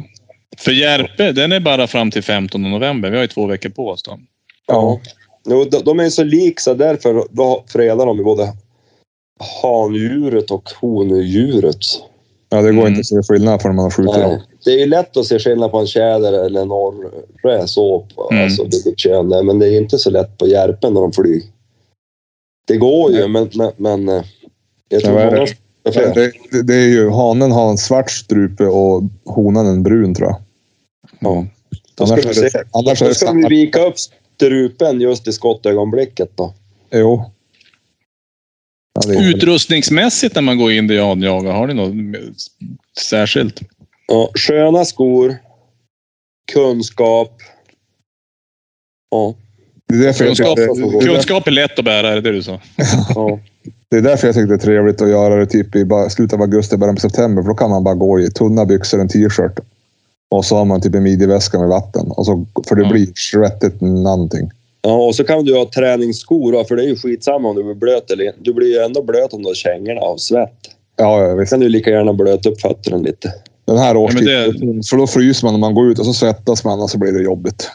för 0.58 0.72
järpe, 0.72 1.32
den 1.32 1.52
är 1.52 1.60
bara 1.60 1.86
fram 1.86 2.10
till 2.10 2.22
15 2.22 2.62
november. 2.70 3.10
Vi 3.10 3.16
har 3.16 3.22
ju 3.22 3.28
två 3.28 3.46
veckor 3.46 3.68
på 3.68 3.88
oss 3.88 4.02
då. 4.02 4.18
Ja. 4.66 5.00
Jo, 5.48 5.64
de, 5.64 5.82
de 5.84 6.00
är 6.00 6.10
så 6.10 6.24
lik 6.24 6.60
så 6.60 6.74
därför 6.74 7.24
då 7.30 7.64
fredar 7.68 8.06
de 8.06 8.22
både 8.24 8.52
handjuret 9.62 10.50
och 10.50 10.70
hondjuret. 10.80 11.76
Ja, 12.50 12.62
det 12.62 12.72
går 12.72 12.80
Mm. 12.80 12.86
inte 12.86 13.00
att 13.00 13.06
se 13.06 13.32
skillnad 13.32 13.62
förrän 13.62 13.76
man 13.76 13.82
har 13.82 13.90
skjutit 13.90 14.14
dem. 14.14 14.40
Det 14.64 14.70
är 14.70 14.78
ju 14.78 14.86
lätt 14.86 15.16
att 15.16 15.26
se 15.26 15.38
skillnad 15.38 15.70
på 15.70 15.78
en 15.78 15.86
tjäder 15.86 16.32
eller 16.46 16.60
en 16.62 16.72
orre 16.72 17.68
så, 17.68 18.06
Mm. 18.30 18.44
alltså 18.44 18.64
vilket 18.64 18.98
kön 18.98 19.28
det 19.28 19.38
är. 19.38 19.42
Men 19.42 19.58
det 19.58 19.68
är 19.68 19.78
inte 19.78 19.98
så 19.98 20.10
lätt 20.10 20.38
på 20.38 20.46
järpen 20.46 20.94
när 20.94 21.00
de 21.00 21.12
flyger. 21.12 21.48
Det 22.68 22.76
går 22.76 23.12
ju, 23.12 23.28
men, 23.28 23.50
men, 23.54 23.72
men 23.76 24.08
eh, 24.08 24.24
jag 24.88 25.02
tror 25.02 25.12
många 25.12 25.30
det? 25.30 25.54
Det, 25.82 26.32
det, 26.50 26.62
det 26.62 26.74
är 26.74 26.88
ju, 26.88 27.10
hanen 27.10 27.52
har 27.52 27.70
en 27.70 27.78
svart 27.78 28.10
strupe 28.10 28.64
och 28.64 29.02
honan 29.24 29.66
en 29.66 29.82
brun 29.82 30.14
tror 30.14 30.28
jag. 30.28 30.40
Ja. 31.20 31.46
Då 31.94 32.06
ska, 32.06 32.14
Annars 32.14 32.26
vi 32.26 32.38
är 32.38 32.42
det, 32.42 32.50
se. 32.50 32.58
annars 32.72 32.98
Då 32.98 33.14
ska 33.14 33.26
samma. 33.26 33.48
vi 33.48 33.56
vika 33.56 33.86
upp 33.86 33.94
strupen 34.36 35.00
just 35.00 35.28
i 35.28 35.32
skottögonblicket 35.32 36.36
då. 36.36 36.54
Jo. 36.90 37.24
Ja, 38.94 39.00
det 39.06 39.14
är, 39.14 39.30
Utrustningsmässigt 39.34 40.34
när 40.34 40.42
man 40.42 40.58
går 40.58 40.72
in 40.72 40.90
i 40.90 40.98
adjaga, 40.98 41.52
har 41.52 41.66
ni 41.66 41.74
något 41.74 42.36
särskilt? 43.00 43.60
Ja, 44.06 44.30
sköna 44.34 44.84
skor, 44.84 45.36
kunskap. 46.52 47.32
Ja, 49.10 49.34
det, 49.89 49.95
är 49.95 49.99
därför 49.99 50.24
jag 50.24 50.36
Kunskap, 50.36 50.57
tyckte, 50.57 50.99
det, 50.99 51.07
kunskap 51.14 51.47
är 51.47 51.51
lätt 51.51 51.78
att 51.78 51.84
bära, 51.84 52.09
är 52.11 52.14
det 52.14 52.20
det 52.20 52.32
du 52.32 52.43
sa? 52.43 52.61
ja. 53.14 53.39
det 53.91 53.97
är 53.97 54.03
därför 54.03 54.28
jag 54.28 54.34
tyckte 54.34 54.49
det 54.49 54.55
är 54.55 54.59
trevligt 54.59 55.03
att 55.03 55.09
göra 55.09 55.36
det 55.36 55.47
typ 55.47 55.76
i 55.76 55.86
slutet 56.11 56.34
av 56.34 56.41
augusti, 56.43 56.76
början 56.76 56.95
på 56.95 57.01
september. 57.01 57.43
För 57.43 57.49
då 57.49 57.55
kan 57.55 57.70
man 57.70 57.84
bara 57.84 57.95
gå 57.95 58.20
i 58.20 58.30
tunna 58.30 58.64
byxor, 58.66 59.01
en 59.01 59.09
t-shirt. 59.09 59.61
Och 60.30 60.45
så 60.45 60.57
har 60.57 60.64
man 60.64 60.80
typ 60.80 60.95
en 60.95 61.03
midjeväska 61.03 61.59
med 61.59 61.68
vatten. 61.68 62.07
Och 62.11 62.26
så, 62.26 62.47
för 62.68 62.76
det 62.76 62.82
Ja. 62.82 62.91
blir 62.93 63.09
svettigt 63.14 63.80
någonting. 63.80 64.51
ja, 64.82 64.93
och 65.07 65.14
så 65.14 65.24
kan 65.24 65.45
du 65.45 65.57
ha 65.57 65.70
träningsskor 65.74 66.64
för 66.64 66.76
det 66.76 66.82
är 66.82 66.86
ju 66.89 66.97
skitsamma 66.97 67.49
om 67.49 67.57
du 67.57 67.64
blir 67.64 67.74
blöt 67.74 68.11
eller. 68.11 68.32
Du 68.39 68.53
blir 68.55 68.68
ju 68.68 68.78
ändå 68.84 69.03
blöt 69.03 69.32
om 69.32 69.43
du 69.43 69.49
har 69.49 69.55
kängorna 69.55 70.01
av 70.01 70.16
svett. 70.16 70.53
Ja, 70.97 71.28
ja, 71.28 71.34
visst. 71.34 71.51
kan 71.51 71.61
du 71.61 71.68
lika 71.68 71.91
gärna 71.91 72.12
blöta 72.12 72.49
upp 72.49 72.61
fötterna 72.61 72.97
lite. 72.97 73.32
Den 73.64 73.78
här 73.78 73.97
årstiden. 73.97 74.82
För 74.91 74.97
då 74.97 75.07
fryser 75.07 75.47
man 75.47 75.55
när 75.55 75.61
man 75.61 75.74
går 75.74 75.91
ut 75.91 75.99
och 75.99 76.07
så 76.07 76.12
svettas 76.14 76.64
man 76.64 76.80
och 76.80 76.91
så 76.91 76.99
blir 76.99 77.12
det 77.12 77.22
jobbigt. 77.22 77.70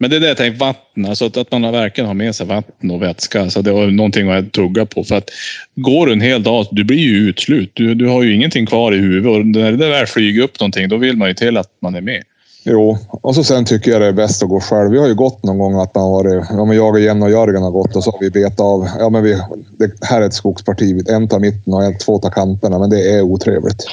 Men 0.00 0.10
det 0.10 0.16
är 0.16 0.20
det 0.20 0.28
jag 0.28 0.36
tänkte, 0.36 0.64
vatten. 0.64 1.06
Alltså 1.06 1.24
att, 1.26 1.36
att 1.36 1.52
man 1.52 1.62
verkligen 1.72 2.06
har 2.08 2.14
med 2.14 2.34
sig 2.34 2.46
vatten 2.46 2.90
och 2.90 3.02
vätska. 3.02 3.40
Alltså 3.42 3.62
det 3.62 3.72
var 3.72 3.86
någonting 3.86 4.30
att 4.30 4.52
tugga 4.52 4.86
på. 4.86 5.04
För 5.04 5.14
att 5.14 5.30
går 5.74 6.06
du 6.06 6.12
en 6.12 6.20
hel 6.20 6.42
dag, 6.42 6.66
du 6.70 6.84
blir 6.84 6.98
ju 6.98 7.16
utslut. 7.28 7.70
Du, 7.74 7.94
du 7.94 8.08
har 8.08 8.22
ju 8.22 8.34
ingenting 8.34 8.66
kvar 8.66 8.92
i 8.94 8.98
huvudet. 8.98 9.30
Och 9.30 9.46
när 9.46 9.72
det 9.72 9.88
väl 9.88 10.06
flyger 10.06 10.42
upp 10.42 10.60
någonting, 10.60 10.88
då 10.88 10.96
vill 10.96 11.16
man 11.16 11.28
ju 11.28 11.34
till 11.34 11.56
att 11.56 11.68
man 11.82 11.94
är 11.94 12.00
med. 12.00 12.22
Jo, 12.66 12.98
och 13.10 13.34
så 13.34 13.44
sen 13.44 13.64
tycker 13.64 13.90
jag 13.90 14.00
det 14.00 14.06
är 14.06 14.12
bäst 14.12 14.42
att 14.42 14.48
gå 14.48 14.60
själv. 14.60 14.90
Vi 14.90 14.98
har 14.98 15.06
ju 15.08 15.14
gått 15.14 15.42
någon 15.44 15.58
gång 15.58 15.74
att 15.80 15.94
man 15.94 16.04
har 16.04 16.10
varit, 16.10 16.44
ja 16.50 16.64
men 16.64 16.76
jag 16.76 16.94
och 16.94 17.00
Jenny 17.00 17.24
och 17.26 17.30
Jörgen 17.30 17.62
har 17.62 17.70
gått 17.70 17.96
och 17.96 18.04
så 18.04 18.10
har 18.10 18.20
vi 18.20 18.30
betat 18.30 18.60
av, 18.60 18.88
ja 18.98 19.10
men 19.10 19.22
vi, 19.22 19.40
det 19.78 19.90
här 20.06 20.20
är 20.22 20.26
ett 20.26 20.34
skogsparti, 20.34 21.08
en 21.08 21.28
tar 21.28 21.38
mitten 21.38 21.74
och 21.74 21.84
en, 21.84 21.98
två 21.98 22.18
tar 22.18 22.30
kanterna, 22.30 22.78
men 22.78 22.90
det 22.90 23.10
är 23.12 23.22
otrevligt. 23.22 23.84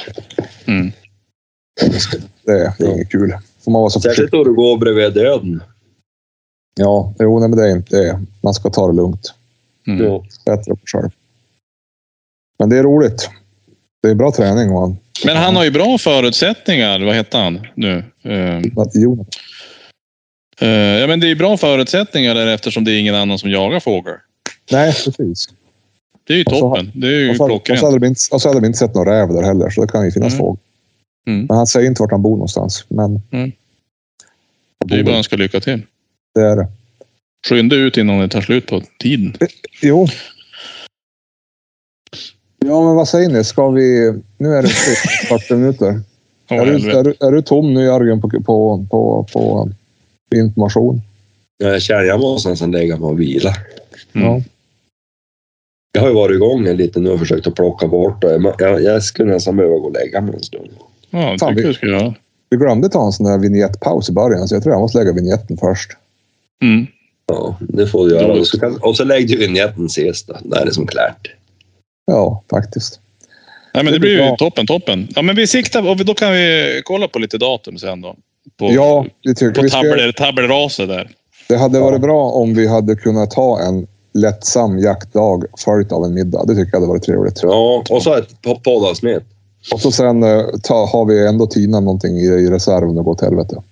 Mm. 0.66 0.92
Det, 2.46 2.52
är- 2.52 2.72
det 2.78 2.84
är 2.84 2.94
inget 2.94 3.10
kul. 3.10 3.34
Får 3.64 3.70
man 3.72 3.80
vara 3.80 3.90
så 3.90 4.00
Särskilt 4.00 4.32
då 4.32 4.44
du 4.44 4.54
går 4.54 4.78
bredvid 4.78 5.12
döden. 5.14 5.62
Ja, 6.74 7.14
jo, 7.18 7.40
nej, 7.40 7.48
men 7.48 7.58
det 7.58 7.64
är 7.64 7.76
inte 7.76 7.96
det. 7.96 8.20
Man 8.40 8.54
ska 8.54 8.70
ta 8.70 8.86
det 8.86 8.92
lugnt. 8.92 9.34
Mm. 9.86 10.20
Bättre 10.46 10.70
på 10.74 10.80
själv. 10.84 11.10
Men 12.58 12.68
det 12.68 12.76
är 12.78 12.82
roligt. 12.82 13.30
Det 14.02 14.08
är 14.08 14.14
bra 14.14 14.32
träning. 14.32 14.72
Man. 14.72 14.96
Men 15.24 15.36
han 15.36 15.56
har 15.56 15.64
ju 15.64 15.70
bra 15.70 15.98
förutsättningar. 15.98 17.00
Vad 17.00 17.14
heter 17.14 17.38
han 17.38 17.66
nu? 17.74 18.04
Eh, 18.22 18.60
Jo, 18.94 19.26
eh, 20.60 20.68
ja, 20.68 21.06
men 21.06 21.20
det 21.20 21.26
är 21.26 21.28
ju 21.28 21.36
bra 21.36 21.56
förutsättningar 21.56 22.34
där 22.34 22.46
eftersom 22.46 22.84
det 22.84 22.92
är 22.92 23.00
ingen 23.00 23.14
annan 23.14 23.38
som 23.38 23.50
jagar 23.50 23.80
fågel. 23.80 24.14
nej, 24.72 24.92
precis. 25.04 25.48
Det 26.24 26.32
är 26.32 26.38
ju 26.38 26.44
så 26.44 26.50
toppen. 26.50 26.92
Det 26.94 27.06
är 27.06 27.10
ju 27.20 27.30
Och 27.30 27.36
så, 27.36 27.44
och, 27.44 27.48
så 27.50 27.58
klockrent. 27.58 27.82
hade 27.82 27.98
vi 27.98 28.06
inte, 28.06 28.20
och 28.32 28.42
så 28.42 28.48
hade 28.48 28.60
vi 28.60 28.66
inte 28.66 28.78
sett 28.78 28.94
någon 28.94 29.06
räv 29.06 29.28
där 29.28 29.42
heller, 29.42 29.70
så 29.70 29.80
det 29.80 29.88
kan 29.92 30.04
ju 30.04 30.10
finnas 30.12 30.32
Mm. 30.32 30.38
fågel. 30.38 30.60
Mm. 31.26 31.46
Men 31.48 31.56
han 31.56 31.66
säger 31.66 31.88
inte 31.88 32.02
vart 32.02 32.10
han 32.10 32.22
bor 32.22 32.30
någonstans. 32.36 32.84
Men 32.88 33.22
Det 34.86 34.94
är 34.94 34.98
ju 34.98 35.04
bara 35.04 35.16
önska 35.16 35.36
lycka 35.36 35.60
till. 35.60 35.82
Det 36.34 36.40
är 36.40 36.56
det. 36.56 36.66
Skynda 37.48 37.76
ut 37.76 37.96
innan 37.96 38.18
det 38.20 38.28
tar 38.28 38.40
slut 38.40 38.66
på 38.66 38.82
tiden. 38.98 39.34
Jo. 39.82 40.06
Ja, 42.64 42.84
men 42.84 42.96
vad 42.96 43.08
säger 43.08 43.28
ni? 43.28 43.44
Ska 43.44 43.70
vi... 43.70 44.12
Nu 44.38 44.54
är 44.54 44.62
det 44.62 44.68
40 44.68 45.54
minuter. 45.56 46.00
Åh, 46.50 46.58
är, 46.58 46.66
du, 46.66 46.90
är, 46.90 47.04
du, 47.04 47.14
är 47.20 47.30
du 47.32 47.42
tom 47.42 47.74
nu, 47.74 47.84
Jörgen, 47.84 48.20
på, 48.20 48.28
på, 48.30 48.86
på, 48.90 49.26
på 49.32 49.68
information? 50.34 51.00
Jag 51.58 51.82
känner 51.82 52.02
jag 52.02 52.20
måste 52.20 52.48
nästan 52.50 52.70
lägga 52.70 52.96
mig 52.96 53.06
och 53.06 53.20
vila. 53.20 53.54
Mm. 54.12 54.26
Ja. 54.28 54.42
Jag 55.94 56.00
har 56.02 56.08
ju 56.08 56.14
varit 56.14 56.34
igång 56.34 56.66
en 56.66 56.76
lite 56.76 57.00
nu 57.00 57.10
och 57.10 57.18
försökt 57.18 57.46
att 57.46 57.54
plocka 57.54 57.86
bort 57.88 58.20
det. 58.22 58.54
Jag, 58.58 58.82
jag 58.82 59.02
skulle 59.02 59.32
nästan 59.32 59.56
behöva 59.56 59.74
gå 59.78 59.84
och 59.86 59.92
lägga 59.92 60.20
mig 60.20 60.34
en 60.34 60.42
stund. 60.42 60.70
Ja, 61.10 61.32
det 61.32 61.38
Fan, 61.38 61.48
tycker 61.48 61.62
vi- 61.62 61.68
jag 61.68 61.74
ska 61.76 61.86
göra. 61.86 62.14
Vi 62.50 62.56
glömde 62.56 62.88
ta 62.88 63.06
en 63.06 63.12
sån 63.12 63.26
där 63.26 63.38
vignettpaus 63.38 64.08
i 64.08 64.12
början, 64.12 64.48
så 64.48 64.54
jag 64.54 64.62
tror 64.62 64.74
jag 64.74 64.80
måste 64.80 64.98
lägga 64.98 65.12
vignetten 65.12 65.56
först. 65.56 65.90
Mm. 66.62 66.86
Ja, 67.26 67.56
det 67.60 67.86
får 67.86 68.08
du 68.08 68.14
göra. 68.14 68.32
Och 68.32 68.46
så, 68.46 68.60
kan, 68.60 68.76
och 68.76 68.96
så 68.96 69.04
lägg 69.04 69.28
du 69.28 69.36
vignetten 69.36 69.88
sist 69.88 70.26
då. 70.28 70.36
Där 70.44 70.60
är 70.60 70.66
det 70.66 70.74
som 70.74 70.86
klart. 70.86 71.28
Ja, 72.06 72.42
faktiskt. 72.50 73.00
Nej, 73.74 73.84
men 73.84 73.92
Det 73.92 73.96
det 73.98 74.00
blir 74.00 74.16
blir 74.16 74.30
ju 74.30 74.36
toppen, 74.36 74.66
toppen. 74.66 75.08
Ja, 75.16 75.22
men 75.22 75.36
vi 75.36 75.46
siktar 75.46 75.88
och 75.88 75.96
då 75.96 76.14
kan 76.14 76.32
vi 76.32 76.82
kolla 76.84 77.08
på 77.08 77.18
lite 77.18 77.38
datum 77.38 77.78
sen 77.78 78.00
då. 78.00 78.16
På, 78.58 78.72
Ja, 78.72 79.06
det 79.22 79.34
tycker 79.34 79.54
på 79.54 79.62
vi. 79.62 79.70
Ska, 79.70 79.78
tabler, 79.78 80.12
tabelraset 80.12 80.88
där. 80.88 81.10
det 81.48 81.56
hade 81.56 81.80
varit 81.80 82.00
bra 82.00 82.30
om 82.30 82.54
vi 82.54 82.66
hade 82.68 82.96
kunnat 82.96 83.34
ha 83.34 83.60
en 83.62 83.86
lättsam 84.14 84.78
jaktdag 84.78 85.44
följt 85.64 85.92
av 85.92 86.04
en 86.04 86.14
middag. 86.14 86.44
Det 86.46 86.54
tycker 86.54 86.70
jag 86.72 86.80
hade 86.80 86.86
varit 86.92 87.02
trevligt. 87.02 87.40
Ja, 87.42 87.84
och 87.90 88.02
så 88.02 88.14
ett 88.14 88.28
po- 88.42 88.60
poddavsnitt. 88.62 89.22
Och 89.72 89.80
så 89.80 89.92
sen 89.92 90.22
eh, 90.22 90.42
ta, 90.62 90.86
har 90.86 91.04
vi 91.04 91.26
ändå 91.26 91.46
Tina 91.46 91.80
någonting 91.80 92.16
i, 92.18 92.24
i 92.26 92.50
reserv 92.50 92.88
om 92.90 92.96
det 92.96 93.02
går 93.02 93.12
åt 93.12 93.20
helvete. 93.20 93.62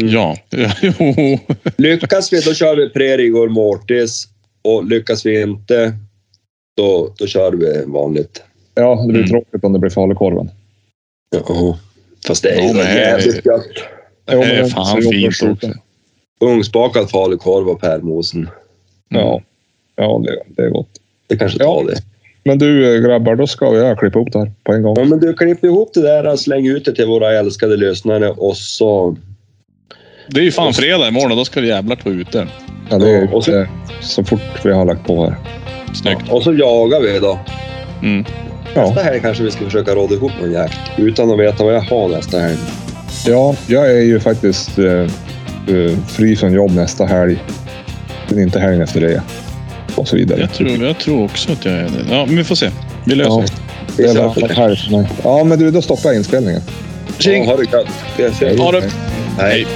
Mm. 0.00 0.12
Ja, 0.12 0.36
jo. 0.82 1.38
Lyckas 1.76 2.32
vi, 2.32 2.40
då 2.40 2.54
kör 2.54 2.76
vi 2.76 2.88
pre-rigor 2.88 3.48
mortis. 3.48 4.24
Och 4.62 4.84
lyckas 4.84 5.26
vi 5.26 5.42
inte, 5.42 5.92
då, 6.76 7.14
då 7.18 7.26
kör 7.26 7.52
vi 7.52 7.84
vanligt. 7.86 8.42
Ja, 8.74 8.94
det 9.06 9.06
blir 9.12 9.18
Mm. 9.18 9.30
tråkigt 9.30 9.64
om 9.64 9.72
det 9.72 9.78
blir 9.78 9.90
falukorven. 9.90 10.50
Ja, 11.30 11.78
fast 12.26 12.42
det 12.42 12.50
är 12.50 12.56
Ja, 12.56 12.68
ju 12.68 12.74
men- 12.74 12.96
jävligt 12.96 13.46
gött. 13.46 13.66
Det 14.24 14.32
Jo, 14.34 14.42
är 14.42 14.64
fan 14.64 15.02
fint 15.02 15.26
också. 15.52 15.56
Ugnsbakad 16.40 17.10
falukorv 17.10 17.68
och 17.68 17.80
pärlmosen. 17.80 18.48
Ja, 19.08 19.42
ja 19.96 20.22
det, 20.24 20.42
det 20.56 20.62
är 20.62 20.70
gott. 20.70 20.88
Det 21.26 21.36
kanske 21.36 21.58
Ja. 21.60 21.64
tar 21.64 21.84
det. 21.86 21.96
Men 22.44 22.58
du 22.58 22.94
eh, 22.96 23.02
grabbar, 23.02 23.34
då 23.36 23.46
ska 23.46 23.70
vi 23.70 23.78
jag 23.78 23.98
klippa 23.98 24.18
ihop 24.18 24.32
det 24.32 24.38
här 24.38 24.52
på 24.64 24.72
en 24.72 24.82
gång. 24.82 24.94
Ja, 24.98 25.04
men 25.04 25.20
du, 25.20 25.34
klipp 25.34 25.64
ihop 25.64 25.90
det 25.94 26.02
där 26.02 26.26
och 26.26 26.40
släng 26.40 26.66
ut 26.66 26.84
det 26.84 26.94
till 26.94 27.06
våra 27.06 27.32
älskade 27.38 27.76
lyssnare 27.76 28.30
och 28.30 28.56
så... 28.56 29.16
Det 30.28 30.40
är 30.40 30.44
ju 30.44 30.52
fan 30.52 30.74
fredag 30.74 31.08
imorgon 31.08 31.30
och 31.30 31.36
då 31.36 31.44
ska 31.44 31.60
vi 31.60 31.68
jävlar 31.68 31.98
vara 32.04 32.14
ute. 32.14 32.46
Ja, 32.90 32.98
det 32.98 33.10
är 33.10 33.22
Ja, 33.22 33.28
och 33.32 33.44
så- 33.44 33.60
eh, 33.60 33.68
så 34.00 34.24
fort 34.24 34.40
vi 34.64 34.72
har 34.72 34.84
lagt 34.84 35.06
på 35.06 35.24
här. 35.24 35.36
Snyggt. 35.94 36.22
Och 36.30 36.42
så 36.42 36.52
jagar 36.54 37.00
vi 37.00 37.18
då. 37.18 37.38
Mm. 38.02 38.24
Ja, 38.74 38.86
Nästa 38.86 39.02
helg 39.02 39.20
kanske 39.20 39.42
vi 39.42 39.50
ska 39.50 39.64
försöka 39.64 39.94
råda 39.94 40.14
ihop 40.14 40.32
någon 40.40 40.52
jakt. 40.52 40.78
Utan 40.96 41.30
att 41.30 41.38
veta 41.38 41.64
vad 41.64 41.74
jag 41.74 41.80
har 41.80 42.08
nästa 42.08 42.38
helg. 42.38 42.56
ja 43.26 43.54
jag 43.66 43.90
är 43.90 44.00
ju 44.02 44.20
faktiskt 44.20 44.78
eh, 44.78 44.84
eh, 44.94 45.98
fri 46.08 46.36
från 46.36 46.52
jobb 46.52 46.70
nästa 46.74 47.06
helg. 47.06 47.36
Men 48.28 48.42
inte 48.42 48.60
helgen 48.60 48.80
efter 48.82 49.00
det. 49.00 49.22
Och 49.94 50.08
så 50.08 50.16
vidare. 50.16 50.40
Jag, 50.40 50.52
tror, 50.52 50.84
jag 50.84 50.98
tror 50.98 51.24
också 51.24 51.52
att 51.52 51.64
jag 51.64 51.74
är 51.74 51.82
det. 51.82 51.90
Ja, 52.10 52.26
men 52.26 52.36
vi 52.36 52.44
får 52.44 52.54
se. 52.54 52.70
Vi 53.04 53.14
löser 53.14 53.30
Ja, 53.98 54.34
det. 54.36 54.42
är 54.42 54.54
helg 54.54 54.76
för 54.76 54.90
mig. 54.96 55.08
Ja, 55.24 55.44
men 55.44 55.58
du, 55.58 55.70
då 55.70 55.82
stoppar 55.82 56.08
jag 56.10 56.16
inspelningen. 56.16 56.60
Ja, 57.18 57.44
ha 57.44 57.56
det 57.56 57.62
gött. 58.22 58.58
Ha 58.58 58.72
det. 58.72 58.80
Hej. 58.80 58.90
Hej. 59.38 59.66